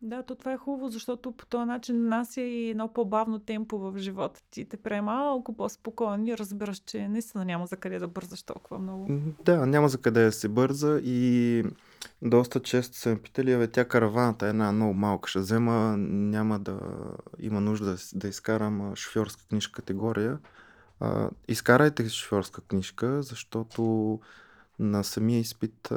Да, 0.02 0.22
то 0.22 0.34
това 0.34 0.52
е 0.52 0.56
хубаво, 0.56 0.88
защото 0.88 1.32
по 1.32 1.46
този 1.46 1.64
начин 1.64 2.08
нася 2.08 2.40
и 2.40 2.70
едно 2.70 2.88
по-бавно 2.88 3.38
темпо 3.38 3.78
в 3.78 3.98
живота 3.98 4.40
ти. 4.50 4.64
Те 4.64 4.76
прави 4.76 5.00
малко 5.00 5.56
по-спокойно 5.56 6.26
и 6.26 6.38
разбираш, 6.38 6.78
че 6.78 7.08
наистина 7.08 7.44
няма 7.44 7.66
за 7.66 7.76
къде 7.76 7.98
да 7.98 8.08
бързаш 8.08 8.42
толкова 8.42 8.78
много. 8.78 9.08
Да, 9.44 9.66
няма 9.66 9.88
за 9.88 9.98
къде 9.98 10.24
да 10.24 10.32
се 10.32 10.48
бърза 10.48 11.00
и 11.04 11.64
доста 12.22 12.60
често 12.60 12.96
са 12.96 13.08
ме 13.08 13.18
питали, 13.18 13.56
бе, 13.56 13.68
тя 13.68 13.84
караваната 13.84 14.46
е 14.46 14.48
една 14.48 14.72
много 14.72 14.94
малка, 14.94 15.28
ще 15.28 15.38
взема, 15.38 15.96
няма 15.98 16.58
да 16.58 16.80
има 17.38 17.60
нужда 17.60 17.86
да, 17.86 17.96
да 18.14 18.28
изкарам 18.28 18.96
шофьорска 18.96 19.48
книжка 19.48 19.72
категория. 19.72 20.38
А, 21.00 21.30
изкарайте 21.48 22.08
шофьорска 22.08 22.60
книжка, 22.60 23.22
защото 23.22 24.20
на 24.82 25.04
самия 25.04 25.40
изпит 25.40 25.92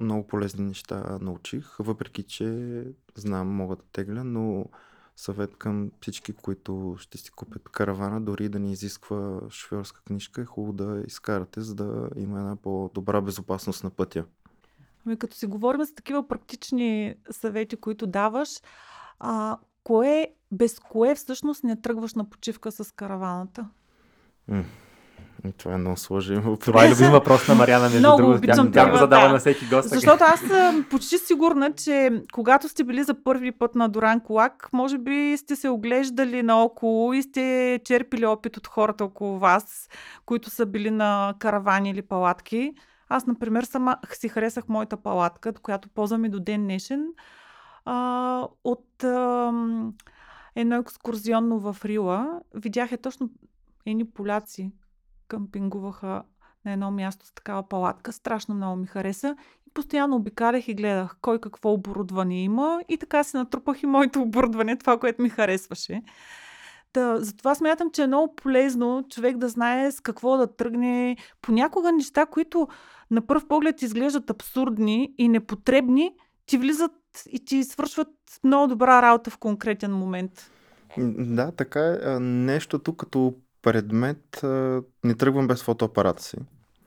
много 0.00 0.26
полезни 0.26 0.64
неща 0.64 1.18
научих, 1.20 1.76
въпреки 1.78 2.22
че 2.22 2.84
знам, 3.14 3.48
мога 3.48 3.76
да 3.76 3.82
тегля, 3.92 4.24
но 4.24 4.66
съвет 5.16 5.56
към 5.56 5.90
всички, 6.00 6.32
които 6.32 6.96
ще 6.98 7.18
си 7.18 7.30
купят 7.30 7.68
каравана, 7.68 8.20
дори 8.20 8.48
да 8.48 8.58
не 8.58 8.72
изисква 8.72 9.40
шофьорска 9.50 10.02
книжка, 10.02 10.40
е 10.42 10.44
хубаво 10.44 10.72
да 10.72 11.02
изкарате, 11.06 11.60
за 11.60 11.74
да 11.74 12.08
има 12.16 12.38
една 12.38 12.56
по-добра 12.56 13.20
безопасност 13.20 13.84
на 13.84 13.90
пътя. 13.90 14.24
Ами 15.06 15.16
като 15.18 15.36
си 15.36 15.46
говорим 15.46 15.84
за 15.84 15.94
такива 15.94 16.28
практични 16.28 17.14
съвети, 17.30 17.76
които 17.76 18.06
даваш, 18.06 18.48
а, 19.18 19.58
кое, 19.84 20.34
без 20.52 20.78
кое 20.78 21.14
всъщност 21.14 21.64
не 21.64 21.80
тръгваш 21.80 22.14
на 22.14 22.30
почивка 22.30 22.72
с 22.72 22.92
караваната? 22.92 23.68
М. 24.48 24.64
Това 25.50 25.74
е 25.74 25.78
много 25.78 25.96
сложен 25.96 26.40
въпрос. 26.40 26.58
Това 26.58 26.84
е 26.84 26.90
любим 26.90 27.10
въпрос 27.10 27.48
на 27.48 27.54
Мариана, 27.54 27.84
между 27.84 27.98
Много 27.98 28.22
другото. 28.22 28.40
Тя, 28.46 28.70
тя 28.70 28.90
го 28.90 28.96
задава 28.96 29.28
на 29.28 29.38
всеки 29.38 29.66
гост. 29.66 29.88
Защото 29.88 30.24
аз 30.24 30.40
съм 30.40 30.86
почти 30.90 31.18
сигурна, 31.18 31.72
че 31.72 32.22
когато 32.32 32.68
сте 32.68 32.84
били 32.84 33.02
за 33.02 33.14
първи 33.24 33.52
път 33.52 33.74
на 33.74 33.88
Доран 33.88 34.20
Колак, 34.20 34.68
може 34.72 34.98
би 34.98 35.36
сте 35.36 35.56
се 35.56 35.68
оглеждали 35.68 36.42
наоколо 36.42 37.12
и 37.12 37.22
сте 37.22 37.80
черпили 37.84 38.26
опит 38.26 38.56
от 38.56 38.66
хората 38.66 39.04
около 39.04 39.38
вас, 39.38 39.88
които 40.26 40.50
са 40.50 40.66
били 40.66 40.90
на 40.90 41.34
каравани 41.38 41.90
или 41.90 42.02
палатки. 42.02 42.72
Аз, 43.08 43.26
например, 43.26 43.62
сама 43.62 43.96
си 44.12 44.28
харесах 44.28 44.68
моята 44.68 44.96
палатка, 44.96 45.52
която 45.52 45.88
ползвам 45.88 46.24
и 46.24 46.28
до 46.28 46.40
ден 46.40 46.62
днешен, 46.62 47.06
а, 47.84 48.46
от 48.64 49.04
а, 49.04 49.52
едно 50.56 50.76
екскурзионно 50.76 51.58
в 51.58 51.76
Рила. 51.84 52.40
Видях 52.54 52.92
е 52.92 52.96
точно 52.96 53.30
едни 53.86 54.04
поляци 54.04 54.70
къмпингуваха 55.32 56.22
на 56.64 56.72
едно 56.72 56.90
място 56.90 57.26
с 57.26 57.32
такава 57.32 57.68
палатка. 57.68 58.12
Страшно 58.12 58.54
много 58.54 58.76
ми 58.76 58.86
хареса. 58.86 59.36
И 59.66 59.70
постоянно 59.74 60.16
обикалях 60.16 60.68
и 60.68 60.74
гледах 60.74 61.16
кой 61.20 61.40
какво 61.40 61.72
оборудване 61.72 62.42
има 62.42 62.80
и 62.88 62.98
така 62.98 63.24
си 63.24 63.36
натрупах 63.36 63.82
и 63.82 63.86
моето 63.86 64.22
оборудване, 64.22 64.76
това, 64.76 64.98
което 64.98 65.22
ми 65.22 65.28
харесваше. 65.28 66.02
Та, 66.92 67.20
затова 67.20 67.54
смятам, 67.54 67.90
че 67.90 68.02
е 68.02 68.06
много 68.06 68.34
полезно 68.34 69.04
човек 69.10 69.36
да 69.36 69.48
знае 69.48 69.92
с 69.92 70.00
какво 70.00 70.36
да 70.36 70.56
тръгне. 70.56 71.16
Понякога 71.42 71.92
неща, 71.92 72.26
които 72.26 72.68
на 73.10 73.26
пръв 73.26 73.48
поглед 73.48 73.82
изглеждат 73.82 74.30
абсурдни 74.30 75.14
и 75.18 75.28
непотребни, 75.28 76.14
ти 76.46 76.58
влизат 76.58 76.92
и 77.30 77.44
ти 77.44 77.64
свършват 77.64 78.08
много 78.44 78.66
добра 78.66 79.02
работа 79.02 79.30
в 79.30 79.38
конкретен 79.38 79.92
момент. 79.92 80.50
Да, 80.98 81.52
така 81.52 81.80
е. 81.80 82.20
Нещото 82.20 82.96
като 82.96 83.34
предмет 83.62 84.44
а, 84.44 84.82
не 85.04 85.14
тръгвам 85.14 85.46
без 85.48 85.62
фотоапарата 85.62 86.22
си. 86.22 86.36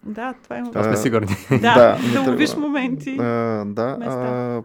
Да, 0.03 0.33
това 0.43 0.57
е. 0.57 0.63
Това 0.63 0.83
сме 0.83 0.97
сигурни. 0.97 1.35
Да, 1.49 1.57
да, 1.59 1.97
да, 2.13 2.31
ловиш 2.31 2.55
моменти. 2.55 3.17
А, 3.19 3.65
да, 3.65 3.97
а, 4.01 4.63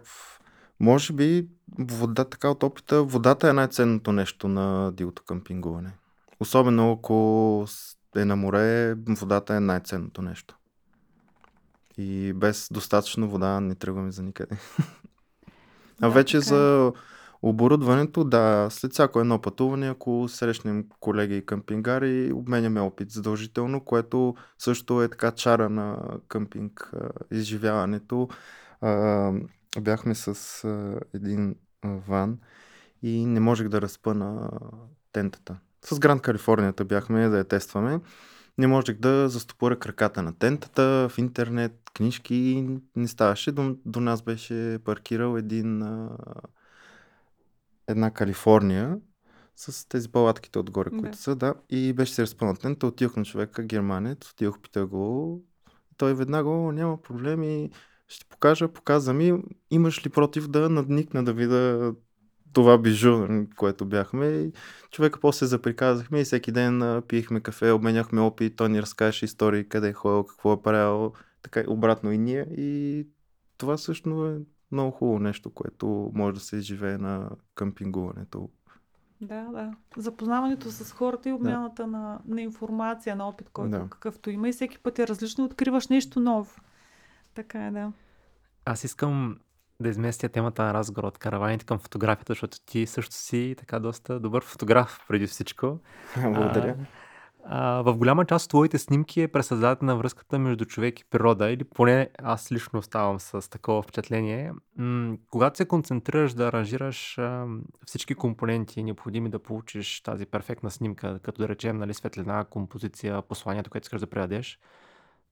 може 0.79 1.13
би 1.13 1.47
вода, 1.79 2.23
така 2.23 2.49
от 2.49 2.63
опита, 2.63 3.03
водата 3.03 3.49
е 3.49 3.53
най-ценното 3.53 4.11
нещо 4.11 4.47
на 4.47 4.91
дивото 4.91 5.23
къмпингуване. 5.23 5.91
Особено 6.39 6.91
ако 6.91 7.65
е 8.15 8.25
на 8.25 8.35
море, 8.35 8.95
водата 8.95 9.55
е 9.55 9.59
най-ценното 9.59 10.21
нещо. 10.21 10.57
И 11.97 12.33
без 12.33 12.67
достатъчно 12.71 13.29
вода 13.29 13.59
не 13.59 13.75
тръгваме 13.75 14.11
за 14.11 14.23
никъде. 14.23 14.57
А 16.03 16.07
Да, 16.07 16.13
вече 16.13 16.37
така 16.37 16.45
е. 16.45 16.49
за 16.49 16.91
оборудването, 17.41 18.23
да, 18.23 18.67
след 18.69 18.93
всяко 18.93 19.19
едно 19.19 19.41
пътуване, 19.41 19.89
ако 19.89 20.27
срещнем 20.29 20.85
колеги 20.99 21.37
и 21.37 21.45
къмпингари, 21.45 22.31
обменяме 22.33 22.79
опит 22.79 23.11
задължително, 23.11 23.81
което 23.85 24.35
също 24.59 25.01
е 25.01 25.07
така 25.07 25.31
чара 25.31 25.69
на 25.69 25.97
къмпинг 26.27 26.91
изживяването. 27.31 28.29
Бяхме 29.79 30.15
с 30.15 30.63
един 31.13 31.55
ван 31.83 32.37
и 33.01 33.25
не 33.25 33.39
можех 33.39 33.67
да 33.67 33.81
разпъна 33.81 34.49
тентата. 35.13 35.57
С 35.85 35.99
Гранд 35.99 36.21
Калифорнията 36.21 36.85
бяхме 36.85 37.29
да 37.29 37.37
я 37.37 37.43
тестваме. 37.43 37.99
Не 38.57 38.67
можех 38.67 38.97
да 38.97 39.29
застопоря 39.29 39.79
краката 39.79 40.21
на 40.21 40.33
тентата 40.33 41.07
в 41.11 41.17
интернет, 41.17 41.73
книжки, 41.93 42.67
не 42.95 43.07
ставаше. 43.07 43.51
До, 43.51 43.75
до 43.85 43.99
нас 43.99 44.21
беше 44.21 44.79
паркирал 44.85 45.37
един 45.37 45.81
а, 45.81 46.09
една 47.91 48.11
Калифорния 48.11 48.97
с 49.55 49.87
тези 49.87 50.09
палатките 50.11 50.59
отгоре, 50.59 50.89
Да. 50.89 50.97
които 50.97 51.17
са, 51.17 51.35
да. 51.35 51.53
И 51.69 51.93
беше 51.93 52.13
се 52.13 52.21
разпънал 52.21 52.55
тента, 52.55 52.87
отидох 52.87 53.15
на 53.15 53.25
човека, 53.25 53.63
германец, 53.63 54.31
отидох, 54.31 54.59
питах 54.59 54.87
го. 54.87 55.41
Той 55.97 56.13
веднага, 56.13 56.49
«О, 56.49 56.71
няма 56.71 57.01
проблеми, 57.01 57.69
ще 58.07 58.25
покажа, 58.25 58.67
показа 58.67 59.13
ми. 59.13 59.43
Имаш 59.71 60.05
ли 60.05 60.09
против 60.09 60.47
да 60.47 60.69
надникна 60.69 61.23
да 61.23 61.33
видя 61.33 61.93
това 62.53 62.77
бижу, 62.77 63.27
което 63.55 63.85
бяхме. 63.85 64.27
И 64.27 64.51
човека 64.91 65.19
после 65.19 65.45
заприказахме 65.45 66.21
и 66.21 66.23
всеки 66.23 66.51
ден 66.51 67.01
пиехме 67.07 67.39
кафе, 67.41 67.71
обменяхме 67.71 68.21
опит, 68.21 68.55
той 68.55 68.69
ни 68.69 68.81
разказваше 68.81 69.25
истории, 69.25 69.69
къде 69.69 69.87
е 69.89 69.93
ходил, 69.93 70.23
какво 70.23 70.53
е 70.53 70.61
правил, 70.61 71.13
така 71.41 71.59
и 71.59 71.65
обратно 71.67 72.11
и 72.11 72.17
ние. 72.17 72.41
И 72.57 73.07
това 73.57 73.77
също 73.77 74.25
е 74.25 74.39
много 74.71 74.91
хубаво 74.91 75.19
нещо, 75.19 75.49
което 75.49 76.11
може 76.13 76.33
да 76.33 76.39
се 76.39 76.55
изживее 76.55 76.97
на 76.97 77.29
къмпингуването. 77.55 78.49
Да, 79.21 79.43
да. 79.43 79.73
Запознаването 79.97 80.71
с 80.71 80.91
хората 80.91 81.29
и 81.29 81.33
обмяната 81.33 81.87
на, 81.87 82.19
на 82.27 82.41
информация, 82.41 83.15
на 83.15 83.27
опит, 83.27 83.49
който 83.49 83.71
Да. 83.71 83.87
какъвто 83.89 84.29
има 84.29 84.49
и 84.49 84.51
всеки 84.51 84.79
път 84.79 84.99
е 84.99 85.07
различно, 85.07 85.45
откриваш 85.45 85.87
нещо 85.87 86.19
ново. 86.19 86.61
Така 87.33 87.67
е, 87.67 87.71
да. 87.71 87.91
Аз 88.65 88.83
искам 88.83 89.39
да 89.79 89.89
изместя 89.89 90.29
темата 90.29 90.63
на 90.63 90.73
разговор 90.73 91.03
от 91.03 91.17
караваните 91.17 91.65
към 91.65 91.79
фотографията, 91.79 92.31
защото 92.33 92.57
ти 92.65 92.85
също 92.85 93.15
си 93.15 93.55
така 93.57 93.79
доста 93.79 94.19
добър 94.19 94.43
фотограф 94.43 95.05
преди 95.07 95.27
всичко. 95.27 95.79
Благодаря. 96.21 96.75
А, 96.79 96.85
в 97.49 97.93
голяма 97.97 98.25
част 98.25 98.45
от 98.45 98.49
твоите 98.49 98.77
снимки 98.77 99.21
е 99.21 99.27
пресъздадена 99.27 99.95
връзката 99.95 100.39
между 100.39 100.65
човек 100.65 100.99
и 100.99 101.05
природа, 101.05 101.49
или 101.51 101.63
поне 101.63 102.09
аз 102.23 102.51
лично 102.51 102.79
оставам 102.79 103.19
с 103.19 103.49
такова 103.49 103.81
впечатление. 103.81 104.51
М- 104.77 105.17
когато 105.29 105.57
се 105.57 105.67
концентрираш 105.67 106.33
да 106.33 106.47
аранжираш 106.47 107.17
а, 107.17 107.45
всички 107.85 108.15
компоненти, 108.15 108.83
необходими 108.83 109.29
да 109.29 109.39
получиш 109.39 110.01
тази 110.01 110.25
перфектна 110.25 110.71
снимка, 110.71 111.19
като 111.23 111.41
да 111.41 111.47
речем 111.47 111.77
нали, 111.77 111.93
светлина, 111.93 112.43
композиция, 112.43 113.21
посланието, 113.21 113.69
което 113.69 113.85
искаш 113.85 114.01
да 114.01 114.07
предадеш, 114.07 114.59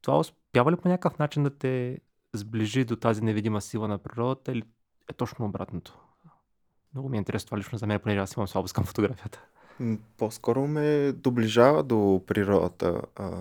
това 0.01 0.19
успява 0.19 0.71
ли 0.71 0.75
по 0.75 0.87
някакъв 0.87 1.19
начин 1.19 1.43
да 1.43 1.57
те 1.57 1.99
сближи 2.33 2.85
до 2.85 2.95
тази 2.95 3.23
невидима 3.23 3.61
сила 3.61 3.87
на 3.87 3.97
природата 3.97 4.51
или 4.51 4.63
е 5.09 5.13
точно 5.13 5.45
обратното? 5.45 5.99
Много 6.93 7.09
ми 7.09 7.17
е 7.17 7.19
интересно 7.19 7.47
това 7.47 7.57
лично 7.57 7.77
за 7.77 7.87
мен, 7.87 7.99
понеже 7.99 8.19
аз 8.19 8.33
имам 8.33 8.47
слабост 8.47 8.73
към 8.73 8.83
фотографията. 8.83 9.45
По-скоро 10.17 10.67
ме 10.67 11.11
доближава 11.11 11.83
до 11.83 12.21
природата. 12.27 13.01
А, 13.15 13.31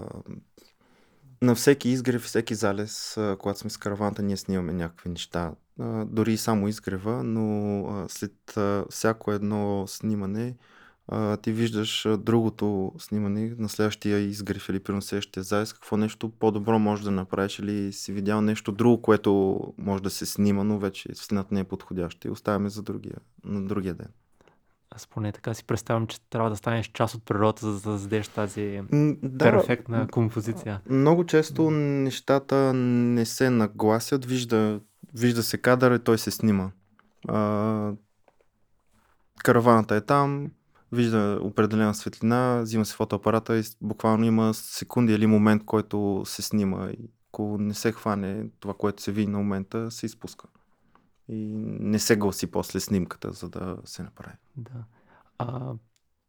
на 1.43 1.55
всеки 1.55 1.89
изгрев, 1.89 2.23
всеки 2.23 2.55
залез, 2.55 3.19
когато 3.39 3.59
сме 3.59 3.71
с 3.71 3.77
караваната, 3.77 4.23
ние 4.23 4.37
снимаме 4.37 4.73
някакви 4.73 5.11
неща. 5.11 5.53
А, 5.81 6.05
дори 6.05 6.33
и 6.33 6.37
само 6.37 6.69
изгрева, 6.69 7.25
но 7.25 7.81
а, 7.87 8.09
след 8.09 8.57
а, 8.57 8.85
всяко 8.91 9.33
едно 9.33 9.85
снимане 9.87 10.55
а, 11.09 11.37
ти 11.37 11.53
виждаш 11.53 12.07
а, 12.07 12.17
другото 12.17 12.93
снимане 12.99 13.55
на 13.59 13.69
следващия 13.69 14.19
изгрев 14.19 14.69
или 14.69 14.81
при 14.81 14.93
на 14.93 15.03
следващия 15.03 15.43
залез, 15.43 15.73
какво 15.73 15.97
нещо 15.97 16.31
по-добро 16.31 16.79
можеш 16.79 17.05
да 17.05 17.11
направиш 17.11 17.59
или 17.59 17.93
си 17.93 18.13
видял 18.13 18.41
нещо 18.41 18.73
друго, 18.73 19.03
което 19.03 19.61
може 19.79 20.03
да 20.03 20.11
се 20.11 20.27
снима, 20.27 20.65
но 20.65 20.79
вече 20.79 21.09
снината 21.15 21.55
не 21.55 21.61
е 21.61 21.65
подходяща 21.65 22.29
и 22.29 22.31
оставяме 22.31 22.69
за 22.69 22.83
другия, 22.83 23.17
на 23.45 23.67
другия 23.67 23.95
ден. 23.95 24.09
Аз 24.99 25.07
поне 25.07 25.33
така 25.33 25.55
си 25.55 25.65
представям, 25.65 26.07
че 26.07 26.21
трябва 26.21 26.51
да 26.51 26.57
станеш 26.57 26.91
част 26.95 27.15
от 27.15 27.25
природата, 27.25 27.67
за 27.67 27.73
да 27.73 27.81
създадеш 27.81 28.29
тази 28.29 28.83
Да, 29.23 29.45
перфектна 29.45 30.09
композиция. 30.09 30.81
Много 30.91 31.27
често 31.27 31.71
нещата 31.71 32.75
не 32.75 33.27
се 33.27 33.51
нагласят, 33.51 34.25
вижда, 34.25 34.81
вижда 35.15 35.43
се 35.43 35.59
кадър 35.59 35.95
и 35.95 35.99
той 35.99 36.19
се 36.19 36.31
снима. 36.31 36.71
А, 37.29 37.93
караваната 39.45 39.97
е 39.97 40.01
там, 40.01 40.51
вижда 40.93 41.39
определена 41.43 41.95
светлина, 41.95 42.61
взима 42.63 42.85
се 42.85 42.95
фотоапарата 42.95 43.59
и 43.59 43.63
буквално 43.81 44.25
има 44.25 44.55
секунди 44.55 45.13
или 45.13 45.27
момент, 45.27 45.65
който 45.65 46.23
се 46.27 46.43
снима. 46.43 46.91
И 46.91 47.11
ако 47.29 47.57
не 47.61 47.75
се 47.75 47.93
хване 47.93 48.47
това, 48.61 48.75
което 48.75 49.03
се 49.03 49.13
види 49.13 49.31
на 49.31 49.39
момента, 49.39 49.91
се 49.91 50.07
изпуска. 50.07 50.49
И 51.29 51.53
не 51.81 51.99
се 51.99 52.17
гласи 52.17 52.51
после 52.51 52.81
снимката, 52.81 53.33
за 53.33 53.49
да 53.49 53.77
се 53.85 54.03
направи. 54.03 54.37
Да. 54.57 54.85
А, 55.39 55.75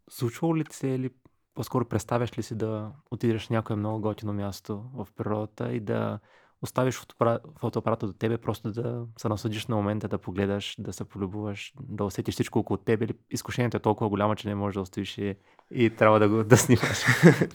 случвало 0.10 0.58
ли 0.58 0.64
се 0.72 0.88
или 0.88 1.10
по-скоро 1.56 1.86
представяш 1.86 2.38
ли 2.38 2.44
си 2.44 2.56
да 2.56 2.92
отидеш 3.12 3.50
на 3.50 3.56
някое 3.56 3.76
много 3.76 4.02
готино 4.02 4.34
място 4.34 4.84
в 4.94 5.08
природата 5.16 5.74
и 5.74 5.80
да 5.80 6.20
оставиш 6.62 6.96
фотоапара- 6.96 7.40
фотоапарата 7.60 8.08
до 8.08 8.14
тебе, 8.14 8.38
просто 8.38 8.72
да 8.72 9.06
се 9.20 9.30
насладиш 9.30 9.68
на 9.68 9.76
момента, 9.76 10.08
да 10.08 10.18
погледаш, 10.18 10.76
да 10.80 10.94
се 10.94 11.04
полюбуваш, 11.04 11.74
да 11.82 12.04
усетиш 12.04 12.34
всичко 12.34 12.60
около 12.60 12.78
тебе 12.78 13.06
или 13.06 13.14
изкушението 13.32 13.78
е 13.78 13.80
толкова 13.80 14.10
голямо, 14.10 14.36
че 14.36 14.48
не 14.48 14.56
можеш 14.56 14.74
да 14.74 14.82
оставиш 14.82 15.18
и, 15.18 15.36
и 15.72 15.90
трябва 15.90 16.20
да 16.20 16.30
го 16.30 16.44
да 16.44 16.58
снимаш. 16.58 17.06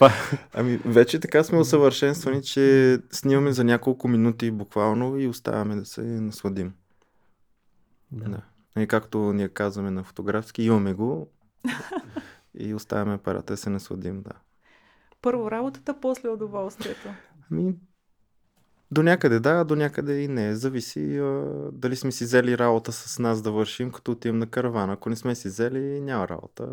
Ами, 0.54 0.76
вече 0.76 1.20
така 1.20 1.44
сме 1.44 1.58
усъвършенствани, 1.58 2.42
че 2.42 2.98
снимаме 3.10 3.52
за 3.52 3.64
няколко 3.64 4.08
минути 4.08 4.50
буквално 4.50 5.18
и 5.18 5.28
оставяме 5.28 5.76
да 5.76 5.84
се 5.84 6.02
насладим. 6.02 6.72
Да. 8.14 8.28
Да. 8.28 8.42
И 8.82 8.86
както 8.86 9.32
ние 9.32 9.48
казваме 9.48 9.90
на 9.90 10.04
фотографски, 10.04 10.62
имаме 10.62 10.94
го 10.94 11.30
и 12.58 12.74
оставяме 12.74 13.14
апарата 13.14 13.52
да 13.52 13.56
се 13.56 13.70
насладим, 13.70 14.22
да. 14.22 14.32
Първо 15.22 15.50
работата, 15.50 16.00
после 16.00 16.28
удоволствието. 16.28 17.08
Ами, 17.50 17.74
до 18.90 19.02
някъде 19.02 19.40
да, 19.40 19.64
до 19.64 19.76
някъде 19.76 20.20
и 20.20 20.28
не. 20.28 20.54
Зависи 20.54 21.18
а, 21.18 21.44
дали 21.72 21.96
сме 21.96 22.12
си 22.12 22.24
взели 22.24 22.58
работа 22.58 22.92
с 22.92 23.18
нас 23.18 23.42
да 23.42 23.52
вършим, 23.52 23.90
като 23.90 24.12
отидем 24.12 24.38
на 24.38 24.46
каравана. 24.46 24.92
Ако 24.92 25.10
не 25.10 25.16
сме 25.16 25.34
си 25.34 25.48
взели, 25.48 26.00
няма 26.00 26.28
работа. 26.28 26.68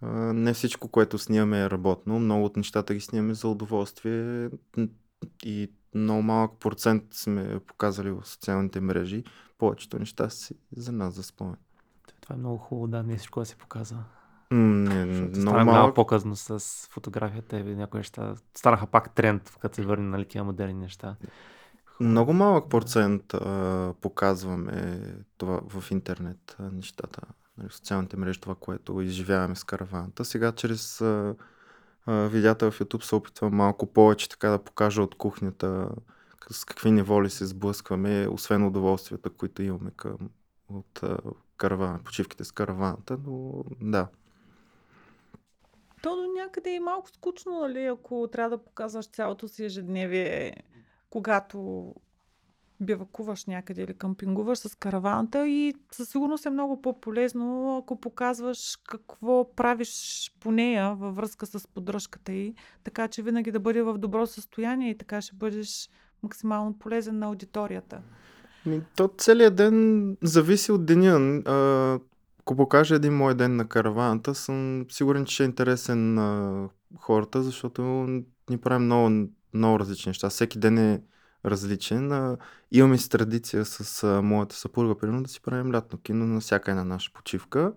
А, 0.00 0.08
не 0.32 0.54
всичко, 0.54 0.88
което 0.88 1.18
снимаме 1.18 1.62
е 1.62 1.70
работно. 1.70 2.18
Много 2.18 2.44
от 2.44 2.56
нещата 2.56 2.94
ги 2.94 3.00
снимаме 3.00 3.34
за 3.34 3.48
удоволствие 3.48 4.50
и 5.44 5.72
много 5.94 6.22
малък 6.22 6.52
процент 6.60 7.04
сме 7.12 7.60
показали 7.66 8.10
в 8.10 8.22
социалните 8.24 8.80
мрежи. 8.80 9.24
Повечето 9.60 9.98
неща 9.98 10.30
си 10.30 10.54
за 10.76 10.92
нас 10.92 11.14
за 11.14 11.22
спомен. 11.22 11.56
Това 12.20 12.34
е 12.34 12.38
много 12.38 12.56
хубаво, 12.56 12.86
да, 12.86 13.02
не 13.02 13.16
всичко 13.16 13.40
да 13.40 13.46
се 13.46 13.56
показва. 13.56 14.04
Не, 14.50 15.04
много 15.04 15.50
малък. 15.50 15.66
малко 15.66 15.94
по-късно 15.94 16.36
с 16.36 16.60
фотографията 16.90 17.58
и 17.58 17.76
някои 17.76 17.98
неща. 17.98 18.34
Станаха 18.54 18.86
пак 18.86 19.14
тренд, 19.14 19.56
като 19.60 19.74
се 19.74 19.82
върне 19.82 20.08
нали, 20.08 20.24
тия 20.24 20.44
модерни 20.44 20.74
неща. 20.74 21.16
Много 22.00 22.32
малък 22.32 22.70
процент 22.70 23.34
а, 23.34 23.94
показваме 24.00 25.02
това 25.38 25.60
в 25.68 25.90
интернет 25.90 26.56
нещата, 26.72 27.20
нали, 27.58 27.68
в 27.68 27.74
социалните 27.74 28.16
мрежи, 28.16 28.40
това, 28.40 28.54
което 28.54 29.00
изживяваме 29.00 29.56
с 29.56 29.64
караваната. 29.64 30.24
Сега 30.24 30.52
чрез 30.52 31.00
а, 31.00 31.34
а, 32.06 32.12
видеята 32.12 32.70
в 32.70 32.78
YouTube 32.78 33.02
се 33.02 33.14
опитвам 33.14 33.54
малко 33.54 33.86
повече 33.86 34.28
така 34.28 34.48
да 34.48 34.64
покажа 34.64 35.02
от 35.02 35.14
кухнята 35.14 35.88
с 36.50 36.64
какви 36.64 36.90
неволи 36.90 37.30
се 37.30 37.46
сблъскваме, 37.46 38.28
освен 38.30 38.66
удоволствията, 38.66 39.30
които 39.30 39.62
имаме 39.62 39.90
към, 39.96 40.18
от 40.68 41.00
каравана, 41.56 42.00
почивките 42.04 42.44
с 42.44 42.52
караваната, 42.52 43.18
но 43.26 43.64
да. 43.80 44.08
То 46.02 46.16
до 46.16 46.32
някъде 46.42 46.74
е 46.74 46.80
малко 46.80 47.08
скучно, 47.08 47.60
нали, 47.60 47.84
ако 47.84 48.28
трябва 48.32 48.56
да 48.56 48.64
показваш 48.64 49.06
цялото 49.06 49.48
си 49.48 49.64
ежедневие, 49.64 50.56
когато 51.10 51.94
бивакуваш 52.80 53.44
някъде 53.46 53.82
или 53.82 53.94
къмпингуваш 53.94 54.58
с 54.58 54.74
караваната 54.74 55.48
и 55.48 55.74
със 55.92 56.08
сигурност 56.08 56.46
е 56.46 56.50
много 56.50 56.82
по-полезно, 56.82 57.78
ако 57.78 58.00
показваш 58.00 58.78
какво 58.88 59.54
правиш 59.54 60.32
по 60.40 60.52
нея 60.52 60.94
във 60.94 61.16
връзка 61.16 61.46
с 61.46 61.68
поддръжката 61.68 62.32
й, 62.32 62.54
така 62.84 63.08
че 63.08 63.22
винаги 63.22 63.52
да 63.52 63.60
бъде 63.60 63.82
в 63.82 63.98
добро 63.98 64.26
състояние 64.26 64.90
и 64.90 64.98
така 64.98 65.20
ще 65.20 65.36
бъдеш 65.36 65.90
максимално 66.22 66.78
полезен 66.78 67.18
на 67.18 67.26
аудиторията. 67.26 68.00
То 68.96 69.10
целият 69.18 69.54
ден 69.54 70.16
зависи 70.22 70.72
от 70.72 70.86
деня. 70.86 71.42
Ако 72.38 72.56
покажа 72.56 72.94
един 72.94 73.16
мой 73.16 73.34
ден 73.34 73.56
на 73.56 73.68
караваната, 73.68 74.34
съм 74.34 74.86
сигурен, 74.90 75.24
че 75.24 75.34
ще 75.34 75.42
е 75.42 75.46
интересен 75.46 76.14
на 76.14 76.68
хората, 76.98 77.42
защото 77.42 77.82
ни 78.50 78.58
правим 78.60 78.84
много, 78.84 79.28
много 79.54 79.78
различни 79.78 80.10
неща. 80.10 80.28
Всеки 80.30 80.58
ден 80.58 80.78
е 80.78 81.02
различен. 81.44 82.36
Имаме 82.72 82.98
си 82.98 83.10
традиция 83.10 83.64
с 83.64 84.22
моята 84.22 84.56
съпруга, 84.56 84.98
примерно, 84.98 85.22
да 85.22 85.28
си 85.28 85.42
правим 85.42 85.74
лятно 85.74 85.98
кино 85.98 86.26
на 86.26 86.40
всяка 86.40 86.70
една 86.70 86.84
наша 86.84 87.12
почивка 87.12 87.72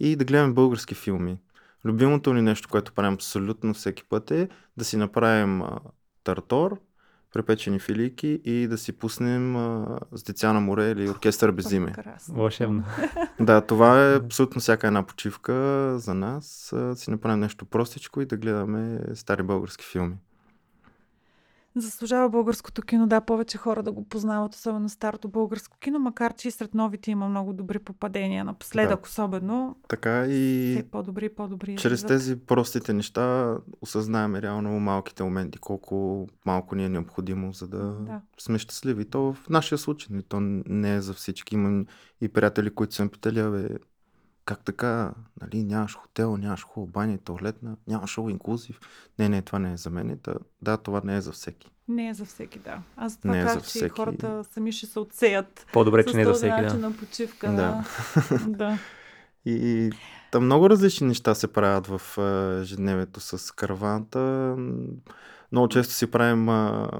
и 0.00 0.16
да 0.16 0.24
гледаме 0.24 0.54
български 0.54 0.94
филми. 0.94 1.38
Любимото 1.84 2.34
ни 2.34 2.42
нещо, 2.42 2.68
което 2.68 2.92
правим 2.92 3.14
абсолютно 3.14 3.74
всеки 3.74 4.04
път 4.04 4.30
е 4.30 4.48
да 4.76 4.84
си 4.84 4.96
направим 4.96 5.62
тартор, 6.24 6.80
препечени 7.32 7.78
филийки 7.78 8.40
и 8.44 8.66
да 8.66 8.78
си 8.78 8.92
пуснем 8.92 9.56
а, 9.56 9.98
с 10.12 10.22
деца 10.22 10.52
на 10.52 10.60
море 10.60 10.90
или 10.90 11.08
оркестър 11.08 11.52
без 11.52 11.72
име. 11.72 11.92
Прекрасно. 11.92 12.34
Вълшебно. 12.34 12.84
Да, 13.40 13.60
това 13.60 14.04
е 14.04 14.16
абсолютно 14.16 14.60
всяка 14.60 14.86
една 14.86 15.02
почивка 15.02 15.52
за 15.98 16.14
нас. 16.14 16.72
А, 16.72 16.96
си 16.96 17.10
направим 17.10 17.40
нещо 17.40 17.64
простичко 17.64 18.20
и 18.20 18.26
да 18.26 18.36
гледаме 18.36 19.00
стари 19.14 19.42
български 19.42 19.84
филми. 19.84 20.16
Заслужава 21.80 22.28
българското 22.30 22.82
кино, 22.82 23.06
да, 23.06 23.20
повече 23.20 23.58
хора 23.58 23.82
да 23.82 23.92
го 23.92 24.08
познават, 24.08 24.54
особено 24.54 24.88
старото 24.88 25.28
българско 25.28 25.78
кино, 25.78 25.98
макар 25.98 26.34
че 26.34 26.48
и 26.48 26.50
сред 26.50 26.74
новите 26.74 27.10
има 27.10 27.28
много 27.28 27.52
добри 27.52 27.78
попадения, 27.78 28.44
напоследък 28.44 29.00
Да. 29.00 29.08
особено. 29.08 29.76
Така 29.88 30.26
и 30.26 30.72
Все 30.74 30.90
по-добри 30.90 31.24
и 31.24 31.28
по-добри. 31.28 31.76
чрез 31.76 32.04
тези 32.04 32.36
простите 32.36 32.92
неща 32.92 33.56
осъзнаем 33.80 34.36
реално 34.36 34.80
малките 34.80 35.22
моменти, 35.22 35.58
колко 35.58 36.26
малко 36.46 36.74
ни 36.74 36.84
е 36.84 36.88
необходимо, 36.88 37.52
за 37.52 37.68
да, 37.68 37.78
Да. 37.92 38.20
сме 38.38 38.58
щастливи. 38.58 39.04
То 39.04 39.32
в 39.32 39.48
нашия 39.48 39.78
случай, 39.78 40.08
нали, 40.10 40.22
то 40.22 40.40
не 40.40 40.94
е 40.94 41.00
за 41.00 41.14
всички. 41.14 41.54
Имам 41.54 41.86
и 42.20 42.28
приятели, 42.28 42.70
които 42.70 42.94
са 42.94 43.04
ме 43.04 43.10
питали, 43.10 43.42
бе, 43.42 43.68
как 44.50 44.64
така, 44.64 45.12
нали, 45.40 45.64
нямаш 45.64 45.96
хотел, 45.96 46.36
нямаш 46.36 46.64
хубава 46.64 46.92
баня 46.92 47.14
и 47.14 47.18
туалетна, 47.18 47.76
нямаш 47.86 48.10
шоу 48.10 48.30
инклюзив. 48.30 48.80
Не, 49.18 49.28
не, 49.28 49.42
това 49.42 49.58
не 49.58 49.72
е 49.72 49.76
за 49.76 49.90
мен. 49.90 50.18
Та, 50.22 50.34
да, 50.62 50.76
това 50.76 51.00
не 51.04 51.16
е 51.16 51.20
за 51.20 51.32
всеки. 51.32 51.70
Не 51.88 52.08
е 52.08 52.14
за 52.14 52.24
всеки, 52.24 52.58
да. 52.58 52.82
Аз 52.96 53.16
това 53.20 53.34
Не 53.34 53.38
е 53.38 53.42
за 53.42 53.46
казах, 53.48 53.62
че 53.62 53.78
и 53.78 53.80
всеки. 53.80 53.90
хората 53.96 54.44
сами 54.44 54.72
ще 54.72 54.86
се 54.86 54.98
отсеят 54.98 55.66
По-добре, 55.72 56.04
че 56.06 56.16
не 56.16 56.22
е 56.22 56.24
за 56.24 56.32
всеки, 56.32 56.62
да. 56.62 56.74
на 56.74 56.92
почивка. 56.96 57.46
Да. 57.46 57.54
Да. 57.56 57.84
да. 58.48 58.78
И 59.44 59.90
там 60.32 60.44
много 60.44 60.70
различни 60.70 61.06
неща 61.06 61.34
се 61.34 61.52
правят 61.52 61.86
в 61.86 62.18
ежедневието 62.62 63.20
с 63.20 63.54
караваната. 63.54 64.18
М, 64.58 64.72
Много 65.52 65.68
често 65.68 65.94
си 65.94 66.10
правим 66.10 66.48
а, 66.48 66.90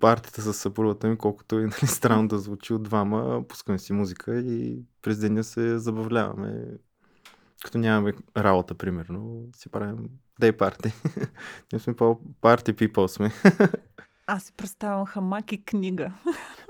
партията 0.00 0.42
с 0.42 0.54
съпругата 0.54 1.08
ми, 1.08 1.18
колкото 1.18 1.58
и 1.58 1.62
нали, 1.62 1.86
странно 1.86 2.28
да 2.28 2.38
звучи 2.38 2.74
от 2.74 2.82
двама. 2.82 3.42
Пускаме 3.48 3.78
си 3.78 3.92
музика 3.92 4.38
и 4.40 4.82
през 5.02 5.18
деня 5.18 5.44
се 5.44 5.78
забавляваме. 5.78 6.64
Като 7.64 7.78
нямаме 7.78 8.12
работа, 8.36 8.74
примерно, 8.74 9.42
си 9.56 9.68
правим 9.68 9.98
дей 10.40 10.52
парти. 10.52 10.92
Ние 11.72 11.80
сме 11.80 11.96
по-парти 11.96 12.74
people 12.74 13.06
сме. 13.06 13.30
Аз 14.26 14.42
си 14.42 14.52
представям 14.56 15.06
хамак 15.06 15.52
и 15.52 15.64
книга. 15.64 16.12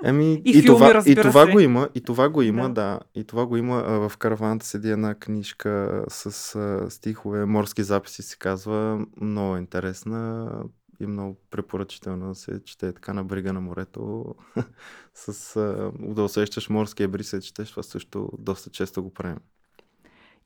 Еми, 0.04 0.32
И 0.44 0.50
и, 0.50 0.52
филми, 0.52 0.66
това, 0.66 1.02
и 1.06 1.14
това 1.16 1.46
се. 1.46 1.52
го 1.52 1.60
има, 1.60 1.88
и 1.94 2.00
това 2.00 2.28
го 2.28 2.42
има, 2.42 2.62
Да. 2.62 2.68
да. 2.68 3.00
И 3.14 3.24
това 3.24 3.46
го 3.46 3.56
има. 3.56 3.76
А, 3.78 4.08
В 4.08 4.16
караваната 4.16 4.66
седи 4.66 4.90
една 4.90 5.14
книжка 5.14 6.04
с 6.08 6.26
а, 6.54 6.90
стихове, 6.90 7.44
морски 7.46 7.82
записи 7.82 8.22
се 8.22 8.36
казва. 8.36 9.06
Много 9.20 9.56
е 9.56 9.58
интересна 9.58 10.50
и 11.00 11.06
много 11.06 11.36
препоръчителна 11.50 12.28
да 12.28 12.34
се 12.34 12.60
чете 12.64 12.92
така 12.92 13.12
на 13.12 13.24
брига 13.24 13.52
на 13.52 13.60
морето. 13.60 14.24
с, 15.14 15.56
а, 15.56 15.92
да 15.98 16.22
усещаш 16.22 16.68
морския 16.68 17.08
бриз, 17.08 17.28
се 17.28 17.40
четеш, 17.40 17.70
това 17.70 17.82
също 17.82 18.30
доста 18.38 18.70
често 18.70 19.02
го 19.02 19.14
правим. 19.14 19.38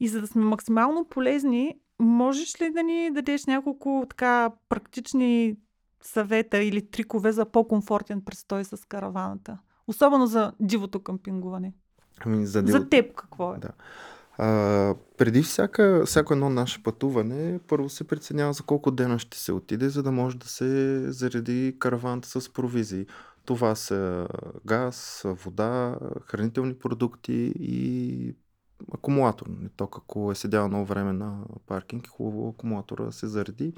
И 0.03 0.09
за 0.09 0.20
да 0.20 0.26
сме 0.26 0.44
максимално 0.44 1.05
полезни, 1.05 1.74
можеш 1.98 2.61
ли 2.61 2.70
да 2.70 2.82
ни 2.82 3.11
дадеш 3.14 3.46
няколко 3.46 4.07
така 4.11 4.50
практични 4.68 5.57
съвета 6.03 6.62
или 6.62 6.90
трикове 6.90 7.32
за 7.32 7.44
по-комфортен 7.44 8.20
престой 8.24 8.64
с 8.64 8.88
караваната? 8.88 9.59
Особено 9.86 10.26
за 10.26 10.53
дивото 10.61 11.00
къмпингуване. 11.03 11.72
Ами, 12.24 12.46
за, 12.46 12.62
За 12.66 12.88
теб 12.88 13.14
какво 13.14 13.55
е? 13.55 13.59
Да. 13.59 13.70
А, 14.38 14.94
преди 15.18 15.42
всяка, 15.42 16.03
всяко 16.07 16.32
едно 16.32 16.50
наше 16.50 16.82
пътуване, 16.82 17.61
първо 17.68 17.88
се 17.88 18.05
преценява 18.05 18.53
за 18.53 18.62
колко 18.62 18.90
дена 18.90 19.18
ще 19.18 19.38
се 19.38 19.53
отиде, 19.53 19.88
за 19.88 20.03
да 20.03 20.12
може 20.12 20.38
да 20.38 20.46
се 20.46 21.00
зареди 21.12 21.76
караваната 21.78 22.40
с 22.40 22.53
провизии. 22.53 23.07
Това 23.44 23.74
са 23.74 24.28
газ, 24.66 25.22
вода, 25.24 25.98
хранителни 26.26 26.74
продукти 26.74 27.53
и 27.59 28.34
акумулатор. 28.95 29.47
Не 29.47 29.68
Ток, 29.68 29.97
ако 29.99 30.33
е 30.33 30.35
седял 30.35 30.68
много 30.68 30.87
време 30.87 31.12
на 31.12 31.45
паркинг, 31.66 32.07
е 32.07 32.11
хубаво 32.11 32.49
акумулатора 32.49 33.12
се 33.12 33.26
зареди. 33.26 33.74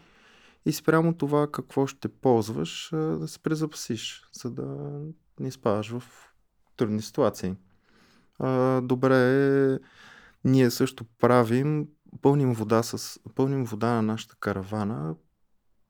И 0.67 0.73
спрямо 0.73 1.15
това 1.15 1.51
какво 1.53 1.87
ще 1.87 2.09
ползваш, 2.09 2.89
да 2.93 3.29
се 3.29 3.39
презапасиш, 3.39 4.29
за 4.33 4.51
да 4.51 4.65
не 5.41 5.49
изпадаш 5.49 5.91
в 5.91 6.03
трудни 6.77 7.03
ситуации. 7.03 7.55
Добре 8.83 9.17
е 9.17 9.79
ние 10.45 10.71
също 10.71 11.05
правим, 11.21 11.89
пълним 12.23 12.53
вода, 12.53 12.83
с, 12.83 13.21
пълним 13.35 13.65
вода 13.65 13.95
на 13.95 14.03
нашата 14.03 14.37
каравана 14.41 15.15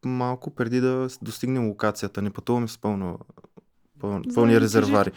малко 0.05 0.55
преди 0.55 0.81
да 0.81 1.09
достигнем 1.23 1.69
локацията. 1.69 2.23
Не 2.23 2.31
пътуваме 2.31 2.69
с 2.69 2.79
пълно, 2.79 3.19
пъл, 4.11 4.35
пълни 4.35 4.61
резервари. 4.61 5.11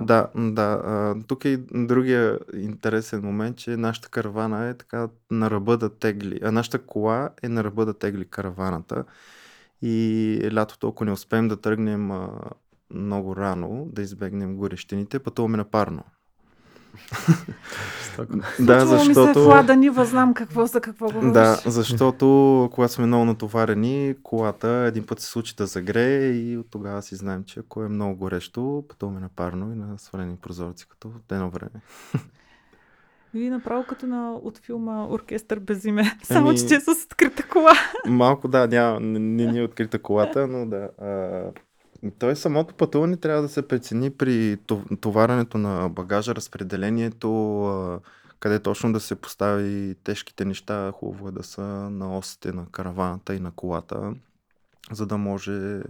Да, 0.00 0.28
да. 0.36 0.80
А, 0.84 1.14
тук 1.26 1.44
е 1.44 1.48
и 1.48 1.58
другия 1.72 2.38
интересен 2.54 3.20
момент, 3.24 3.56
че 3.56 3.76
нашата 3.76 4.08
каравана 4.08 4.68
е 4.68 4.74
така 4.74 5.08
на 5.30 5.50
ръба 5.50 5.76
да 5.76 5.88
тегли. 5.98 6.40
А 6.42 6.52
нашата 6.52 6.78
кола 6.78 7.30
е 7.42 7.48
на 7.48 7.64
ръба 7.64 7.86
да 7.86 7.94
тегли 7.94 8.24
караваната. 8.24 9.04
И 9.82 10.50
лятото, 10.54 10.88
ако 10.88 11.04
не 11.04 11.12
успеем 11.12 11.48
да 11.48 11.56
тръгнем 11.56 12.10
а, 12.10 12.28
много 12.90 13.36
рано, 13.36 13.86
да 13.92 14.02
избегнем 14.02 14.56
горещините, 14.56 15.18
пътуваме 15.18 15.56
на 15.56 15.64
парно. 15.64 16.04
Да, 18.60 18.80
Случвало 18.80 19.04
ми 19.04 19.14
се 19.14 19.20
защото... 19.20 19.44
в 19.44 19.46
Лада 19.46 19.76
Нива, 19.76 20.04
знам 20.04 20.34
какво 20.34 20.66
за 20.66 20.80
какво 20.80 21.06
говориш. 21.06 21.32
Да, 21.32 21.60
защото 21.66 22.68
когато 22.72 22.92
сме 22.92 23.06
много 23.06 23.24
натоварени, 23.24 24.14
колата 24.22 24.68
един 24.68 25.06
път 25.06 25.20
се 25.20 25.26
случи 25.26 25.54
да 25.56 25.66
загрее 25.66 26.32
и 26.32 26.56
от 26.58 26.66
тогава 26.70 27.02
си 27.02 27.16
знаем, 27.16 27.44
че 27.44 27.60
ако 27.60 27.82
е 27.82 27.88
много 27.88 28.16
горещо, 28.16 28.84
пътуваме 28.88 29.20
на 29.20 29.28
парно 29.28 29.72
и 29.72 29.76
на 29.76 29.98
свалени 29.98 30.36
прозорци, 30.36 30.88
като 30.88 31.12
едно 31.30 31.50
време. 31.50 31.80
Вие 33.34 33.50
направо 33.50 33.84
като 33.88 34.06
на, 34.06 34.32
от 34.32 34.58
филма 34.58 35.06
Оркестър 35.06 35.58
без 35.58 35.84
име. 35.84 36.18
Само, 36.22 36.48
Ами- 36.48 36.58
че 36.58 36.66
те 36.66 36.80
с 36.80 36.88
открита 37.04 37.48
кола. 37.48 37.72
Малко 38.06 38.48
да, 38.48 38.66
няма, 38.66 39.00
не, 39.00 39.18
не 39.18 39.52
ни 39.52 39.58
е 39.58 39.62
открита 39.62 39.98
колата, 39.98 40.46
но 40.46 40.66
да. 40.66 40.88
А, 40.98 41.42
той 42.10 42.36
самото 42.36 42.74
пътуване 42.74 43.16
трябва 43.16 43.42
да 43.42 43.48
се 43.48 43.68
прецени 43.68 44.10
при 44.10 44.56
тов- 44.56 45.00
товаренето 45.00 45.58
на 45.58 45.88
багажа, 45.88 46.34
разпределението, 46.34 48.00
къде 48.40 48.58
точно 48.58 48.92
да 48.92 49.00
се 49.00 49.14
постави 49.14 49.94
тежките 50.04 50.44
неща. 50.44 50.92
Хубаво 50.92 51.28
е 51.28 51.32
да 51.32 51.42
са 51.42 51.62
на 51.90 52.18
осите 52.18 52.52
на 52.52 52.66
караваната 52.66 53.34
и 53.34 53.40
на 53.40 53.50
колата, 53.50 54.14
за 54.90 55.06
да 55.06 55.18
може 55.18 55.82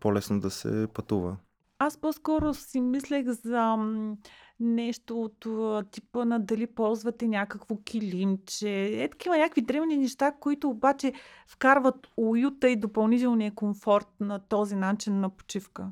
по-лесно 0.00 0.40
да 0.40 0.50
се 0.50 0.88
пътува. 0.94 1.36
Аз 1.78 2.00
по-скоро 2.00 2.54
си 2.54 2.80
мислех 2.80 3.26
за 3.26 3.76
м, 3.76 4.16
нещо 4.60 5.22
от 5.22 5.46
а, 5.46 5.84
типа 5.90 6.24
на 6.24 6.38
дали 6.40 6.66
ползвате 6.66 7.28
някакво 7.28 7.76
килимче. 7.76 8.84
Е 9.02 9.08
такива 9.10 9.38
някакви 9.38 9.62
древни 9.62 9.96
неща, 9.96 10.32
които 10.40 10.68
обаче 10.68 11.12
вкарват 11.48 12.06
уюта 12.16 12.68
и 12.68 12.76
допълнителния 12.76 13.54
комфорт 13.54 14.08
на 14.20 14.38
този 14.48 14.76
начин 14.76 15.20
на 15.20 15.30
почивка. 15.30 15.86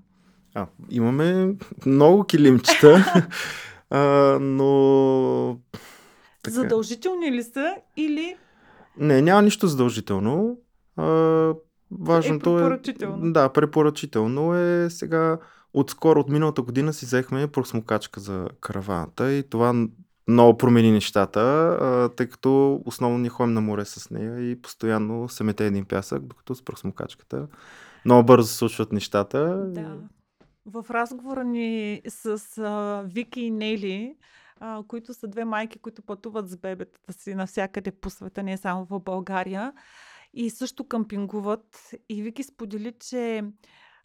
А, 0.54 0.66
имаме 0.90 1.56
много 1.86 2.24
килимчета, 2.24 3.04
а, 3.90 4.00
но... 4.40 5.58
Така. 6.42 6.54
Задължителни 6.54 7.32
ли 7.32 7.42
са 7.42 7.74
или 7.96 8.36
Не, 8.98 9.22
няма 9.22 9.42
нищо 9.42 9.66
задължително. 9.66 10.58
А, 10.96 11.04
важното 11.90 12.58
е... 12.58 12.62
препоръчително. 12.62 13.32
Да, 13.32 13.48
препоръчително 13.48 14.54
е 14.54 14.90
сега. 14.90 15.38
Отскоро, 15.74 16.20
от 16.20 16.28
миналата 16.28 16.62
година 16.62 16.92
си 16.92 17.06
взехме 17.06 17.46
просмокачка 17.46 18.20
за 18.20 18.48
караваната 18.60 19.32
и 19.32 19.50
това 19.50 19.86
много 20.28 20.58
промени 20.58 20.92
нещата, 20.92 22.10
тъй 22.16 22.28
като 22.28 22.82
основно 22.84 23.18
ни 23.18 23.28
ходим 23.28 23.54
на 23.54 23.60
море 23.60 23.84
с 23.84 24.10
нея 24.10 24.50
и 24.50 24.62
постоянно 24.62 25.28
се 25.28 25.44
мете 25.44 25.66
един 25.66 25.84
пясък, 25.84 26.22
докато 26.22 26.54
с 26.54 26.64
просмокачката 26.64 27.48
много 28.04 28.26
бързо 28.26 28.48
се 28.48 28.56
случват 28.56 28.92
нещата. 28.92 29.66
Да. 29.66 29.96
В 30.66 30.90
разговора 30.90 31.44
ни 31.44 32.02
с 32.08 32.58
а, 32.58 33.02
Вики 33.06 33.40
и 33.40 33.50
Нели, 33.50 34.16
а, 34.60 34.82
които 34.88 35.14
са 35.14 35.28
две 35.28 35.44
майки, 35.44 35.78
които 35.78 36.02
пътуват 36.02 36.48
с 36.48 36.56
бебетата 36.56 37.12
си 37.12 37.34
навсякъде 37.34 37.90
по 37.90 38.10
света, 38.10 38.42
не 38.42 38.56
само 38.56 38.84
в 38.84 39.00
България, 39.00 39.72
и 40.34 40.50
също 40.50 40.84
кампингуват. 40.84 41.90
И 42.08 42.22
Вики 42.22 42.42
сподели, 42.42 42.92
че 43.00 43.44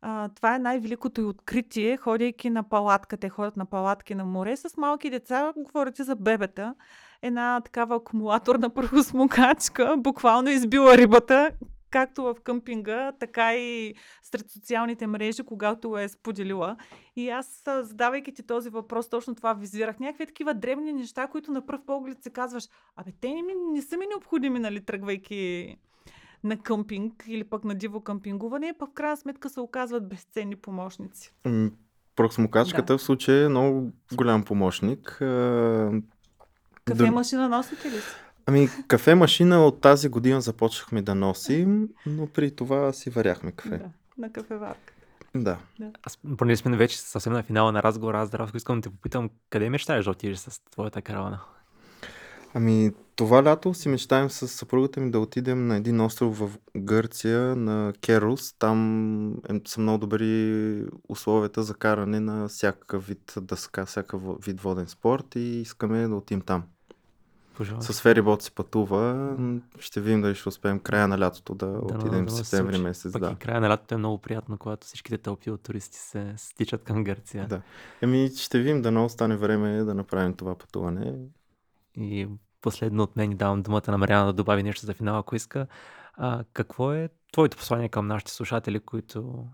а, 0.01 0.29
това 0.29 0.55
е 0.55 0.59
най-великото 0.59 1.21
и 1.21 1.23
откритие, 1.23 1.97
ходейки 1.97 2.49
на 2.49 2.63
палатка. 2.63 3.17
Те 3.17 3.29
ходят 3.29 3.57
на 3.57 3.65
палатки 3.65 4.15
на 4.15 4.25
море 4.25 4.57
с 4.57 4.77
малки 4.77 5.09
деца, 5.09 5.53
говорите 5.57 6.03
за 6.03 6.15
бебета. 6.15 6.75
Една 7.21 7.61
такава 7.61 7.95
акумулаторна 7.95 8.69
прахосмокачка, 8.73 9.95
буквално 9.97 10.49
избила 10.49 10.97
рибата, 10.97 11.51
както 11.89 12.23
в 12.23 12.35
къмпинга, 12.43 13.11
така 13.11 13.55
и 13.55 13.93
сред 14.23 14.51
социалните 14.51 15.07
мрежи, 15.07 15.43
когато 15.43 15.97
е 15.97 16.07
споделила. 16.07 16.77
И 17.15 17.29
аз, 17.29 17.63
задавайки 17.81 18.33
ти 18.33 18.43
този 18.43 18.69
въпрос, 18.69 19.09
точно 19.09 19.35
това 19.35 19.53
визирах. 19.53 19.99
Някакви 19.99 20.25
такива 20.25 20.53
древни 20.53 20.93
неща, 20.93 21.27
които 21.27 21.51
на 21.51 21.65
пръв 21.65 21.81
поглед 21.85 22.23
се 22.23 22.29
казваш, 22.29 22.67
абе, 22.95 23.11
те 23.21 23.33
не, 23.33 23.41
ми, 23.41 23.53
не 23.73 23.81
са 23.81 23.97
ми 23.97 24.05
необходими, 24.07 24.59
нали, 24.59 24.85
тръгвайки 24.85 25.75
на 26.43 26.57
къмпинг 26.57 27.23
или 27.27 27.43
пък 27.43 27.63
на 27.63 27.75
диво 27.75 28.01
къмпингуване, 28.01 28.73
пък 28.79 28.89
в 28.89 28.93
крайна 28.93 29.17
сметка 29.17 29.49
се 29.49 29.59
оказват 29.59 30.09
безценни 30.09 30.55
помощници. 30.55 31.33
М, 31.45 31.69
Просмокачката 32.15 32.93
Да. 32.93 32.97
в 32.97 33.01
случая 33.01 33.45
е 33.45 33.49
много 33.49 33.91
голям 34.13 34.43
помощник. 34.43 35.07
Кафе 36.85 37.11
машина 37.11 37.49
носите 37.49 37.87
ли 37.87 37.95
си? 37.95 38.07
Ами, 38.45 38.67
кафе 38.87 39.15
машина 39.15 39.65
от 39.65 39.81
тази 39.81 40.09
година 40.09 40.41
започнахме 40.41 41.01
да 41.01 41.15
носим, 41.15 41.89
но 42.05 42.27
при 42.27 42.55
това 42.55 42.93
си 42.93 43.09
варяхме 43.09 43.51
кафе. 43.51 43.77
Да, 43.77 43.89
на 44.17 44.31
кафеварка. 44.31 44.93
Да. 45.35 45.57
Аз, 46.03 46.19
понеже 46.37 46.57
сме 46.57 46.77
вече 46.77 46.99
съвсем 47.01 47.33
на 47.33 47.43
финала 47.43 47.71
на 47.71 47.83
разговора, 47.83 48.21
аз 48.21 48.27
здравко 48.27 48.57
искам 48.57 48.81
да 48.81 48.89
те 48.89 48.95
попитам, 48.95 49.29
къде 49.49 49.69
мечтаеш 49.69 50.05
да 50.05 50.11
отидеш 50.11 50.37
с 50.37 50.61
твоята 50.71 51.01
каравана? 51.01 51.39
Ами, 52.57 52.91
това 53.15 53.43
лято 53.43 53.73
си 53.73 53.89
мечтаем 53.89 54.29
с 54.29 54.47
съпругата 54.47 54.99
ми 54.99 55.11
да 55.11 55.19
отидем 55.19 55.67
на 55.67 55.75
един 55.75 56.01
остров 56.01 56.39
в 56.39 56.49
Гърция, 56.77 57.55
на 57.55 57.93
Керус. 58.01 58.53
Там 58.53 59.31
е, 59.31 59.61
са 59.67 59.81
много 59.81 59.97
добри 59.97 60.85
условията 61.09 61.63
за 61.63 61.73
каране 61.73 62.19
на 62.19 62.47
всякакъв 62.47 63.07
вид 63.07 63.33
дъска, 63.41 63.85
всякакъв 63.85 64.21
вид 64.45 64.61
воден 64.61 64.87
спорт 64.87 65.35
и 65.35 65.39
искаме 65.39 66.07
да 66.07 66.15
отидем 66.15 66.41
там. 66.41 66.63
Пожалуй. 67.57 67.81
С 67.81 68.01
ферибот 68.01 68.41
се 68.41 68.51
пътува. 68.51 69.35
Ще 69.79 70.01
видим 70.01 70.21
дали 70.21 70.35
ще 70.35 70.49
успеем 70.49 70.79
края 70.79 71.07
на 71.07 71.19
лятото 71.19 71.55
да 71.55 71.65
Дано- 71.65 71.95
отидем 71.95 72.25
в 72.25 72.31
се 72.31 72.43
септември 72.45 72.77
месец. 72.77 73.11
Пък 73.13 73.21
Да. 73.21 73.31
и 73.31 73.35
края 73.35 73.61
на 73.61 73.69
лятото 73.69 73.95
е 73.95 73.97
много 73.97 74.17
приятно, 74.17 74.57
когато 74.57 74.87
всичките 74.87 75.17
тълпи 75.17 75.51
от 75.51 75.61
туристи 75.61 75.97
се 75.97 76.33
стичат 76.37 76.83
към 76.83 77.03
Гърция. 77.03 77.47
Да. 77.47 77.61
Еми, 78.01 78.31
ще 78.35 78.57
видим 78.57 78.81
дано 78.81 79.05
остане 79.05 79.37
време 79.37 79.83
да 79.83 79.93
направим 79.93 80.33
това 80.33 80.55
пътуване. 80.55 81.13
И 81.95 82.27
последно 82.61 83.03
от 83.03 83.15
мен 83.15 83.31
и 83.31 83.35
давам 83.35 83.61
думата 83.61 83.83
на 83.87 83.97
Мариана 83.97 84.25
да 84.25 84.33
добави 84.33 84.63
нещо 84.63 84.85
за 84.85 84.93
финал, 84.93 85.17
ако 85.17 85.35
иска. 85.35 85.67
А, 86.13 86.43
какво 86.53 86.93
е 86.93 87.09
твоето 87.33 87.57
послание 87.57 87.89
към 87.89 88.07
нашите 88.07 88.31
слушатели, 88.31 88.79
които 88.79 89.47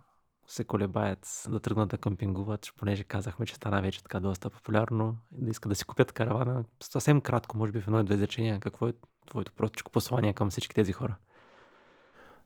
се 0.48 0.64
колебаят 0.64 1.44
да 1.50 1.60
тръгнат 1.60 1.90
да 1.90 1.98
къмпингуват, 1.98 2.74
понеже 2.78 3.04
казахме, 3.04 3.46
че 3.46 3.56
стана 3.56 3.82
вече 3.82 4.04
така 4.04 4.20
доста 4.20 4.50
популярно, 4.50 5.18
да 5.32 5.52
искат 5.52 5.70
да 5.70 5.76
си 5.76 5.86
купят 5.86 6.12
каравана. 6.12 6.64
Съвсем 6.84 7.22
кратко, 7.22 7.58
може 7.58 7.72
би 7.72 7.82
в 7.82 7.88
едно-две 7.88 8.16
изречения, 8.16 8.60
какво 8.60 8.88
е 8.88 8.94
твоето 9.30 9.54
простичко 9.54 9.92
послание 9.92 10.34
към 10.34 10.50
всички 10.50 10.76
тези 10.76 10.94
хора? 10.94 11.16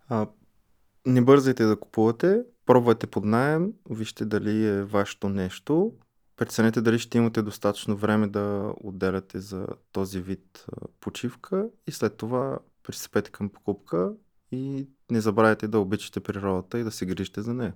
А, 0.10 0.28
не 1.05 1.22
бързайте 1.22 1.64
да 1.64 1.80
купувате, 1.80 2.43
пробвайте 2.66 3.08
под 3.08 3.26
найем, 3.26 3.74
вижте 3.89 4.26
дали 4.26 4.66
е 4.66 4.84
вашето 4.84 5.30
нещо, 5.30 5.93
преценете 6.38 6.81
дали 6.81 6.99
ще 6.99 7.17
имате 7.17 7.41
достатъчно 7.41 7.95
време 7.95 8.27
да 8.27 8.73
отделяте 8.83 9.39
за 9.39 9.67
този 9.91 10.21
вид 10.21 10.65
почивка 10.99 11.69
и 11.88 11.91
след 11.91 12.17
това 12.17 12.59
пристъпете 12.83 13.31
към 13.31 13.49
покупка 13.49 14.13
и 14.51 14.88
не 15.11 15.21
забравяйте 15.21 15.67
да 15.67 15.79
обичате 15.79 16.19
природата 16.19 16.79
и 16.79 16.83
да 16.83 16.91
се 16.91 17.05
грижите 17.05 17.41
за 17.41 17.53
нея. 17.53 17.73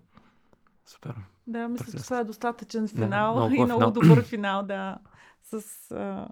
Супер. 0.85 1.15
Да, 1.47 1.67
мисля, 1.69 1.85
че 1.85 1.91
Прекрасно. 1.91 2.05
това 2.05 2.19
е 2.19 2.23
достатъчен 2.23 2.85
Да, 2.85 2.87
финал 2.87 3.35
много 3.35 3.53
и 3.53 3.57
хубав 3.57 3.67
много 3.67 3.81
финал. 3.81 3.91
добър 3.91 4.23
финал, 4.23 4.63
да, 4.63 4.97
с 5.43 5.91
а, 5.91 6.27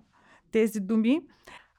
тези 0.52 0.80
думи. 0.80 1.22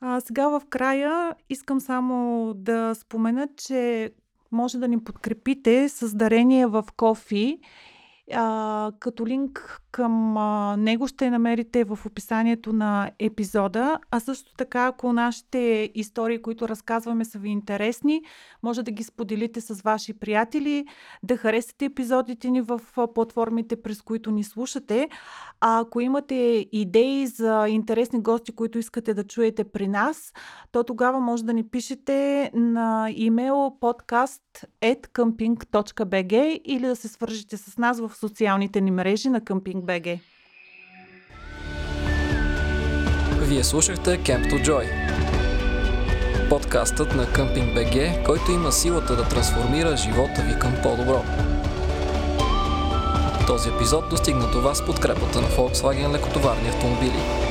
А, 0.01 0.21
сега 0.21 0.49
в 0.49 0.63
края 0.69 1.35
искам 1.49 1.81
само 1.81 2.53
да 2.55 2.95
спомена, 2.95 3.49
че 3.57 4.13
може 4.53 4.79
да 4.79 4.89
ни 4.89 5.05
подкрепите 5.05 5.89
с 5.89 6.17
дарение 6.17 6.67
в 6.67 6.85
Кофи. 6.97 7.61
А, 8.35 8.93
като 8.99 9.27
линк 9.27 9.81
към 9.91 10.37
а, 10.37 10.77
него 10.77 11.09
ще 11.09 11.31
намерите 11.31 11.85
в 11.85 11.99
описанието 12.07 12.73
на 12.73 13.11
епизода. 13.19 13.99
А 14.11 14.21
също 14.21 14.55
така, 14.57 14.87
ако 14.87 15.13
нашите 15.13 15.91
истории, 15.95 16.43
които 16.43 16.69
разказваме, 16.69 17.25
са 17.25 17.39
ви 17.39 17.49
интересни, 17.49 18.23
може 18.63 18.83
да 18.83 18.91
ги 18.91 19.05
споделите 19.05 19.61
с 19.61 19.83
ваши 19.83 20.13
приятели, 20.13 20.87
да 21.23 21.37
харесате 21.37 21.85
епизодите 21.85 22.51
ни 22.51 22.61
в 22.61 22.81
платформите, 23.15 23.83
през 23.83 24.03
които 24.03 24.31
ни 24.31 24.45
слушате. 24.45 25.09
А 25.61 25.81
ако 25.81 26.01
имате 26.01 26.67
идеи 26.73 27.27
за 27.27 27.67
интересни 27.69 28.23
гости, 28.23 28.53
които 28.53 28.79
искате 28.79 29.15
да 29.15 29.25
чуете 29.25 29.65
при 29.65 29.89
нас, 29.89 30.33
то 30.73 30.85
тогава 30.85 31.21
може 31.21 31.45
да 31.45 31.53
ни 31.53 31.69
пишете 31.69 32.51
на 32.55 33.11
имейл 33.11 33.77
podcast.camping.bg 34.55 36.61
или 36.65 36.87
да 36.87 36.97
се 36.97 37.09
свържете 37.09 37.57
с 37.57 37.79
нас 37.79 38.01
в 38.01 38.11
социалните 38.15 38.81
ни 38.81 38.91
мрежи 38.91 39.29
на 39.29 39.41
Camping 39.41 39.83
BG. 39.83 40.21
Вие 43.41 43.65
слушахте 43.65 44.11
Camp 44.11 44.53
to 44.53 44.67
Joy. 44.67 45.11
Подкастът 46.49 47.15
на 47.15 47.27
БГ, 47.75 48.27
който 48.27 48.53
има 48.53 48.73
силата 48.73 49.17
да 49.17 49.29
трансформира 49.29 49.97
живота 49.97 50.43
ви 50.49 50.59
към 50.59 50.73
по-добро. 50.83 51.25
Този 53.47 53.69
епизод 53.69 54.09
достигна 54.11 54.51
до 54.51 54.61
вас 54.61 54.79
с 54.79 54.87
подкрепата 54.87 55.41
на 55.41 55.49
Volkswagen 55.49 56.13
лекотоварни 56.13 56.69
автомобили. 56.69 57.50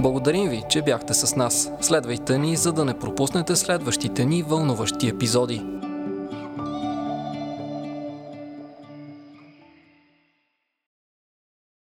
Благодарим 0.00 0.48
ви, 0.48 0.62
че 0.68 0.82
бяхте 0.82 1.14
с 1.14 1.36
нас. 1.36 1.70
Следвайте 1.80 2.38
ни, 2.38 2.56
за 2.56 2.72
да 2.72 2.84
не 2.84 2.98
пропуснете 2.98 3.56
следващите 3.56 4.24
ни 4.24 4.42
вълнуващи 4.42 5.08
епизоди. 5.08 5.77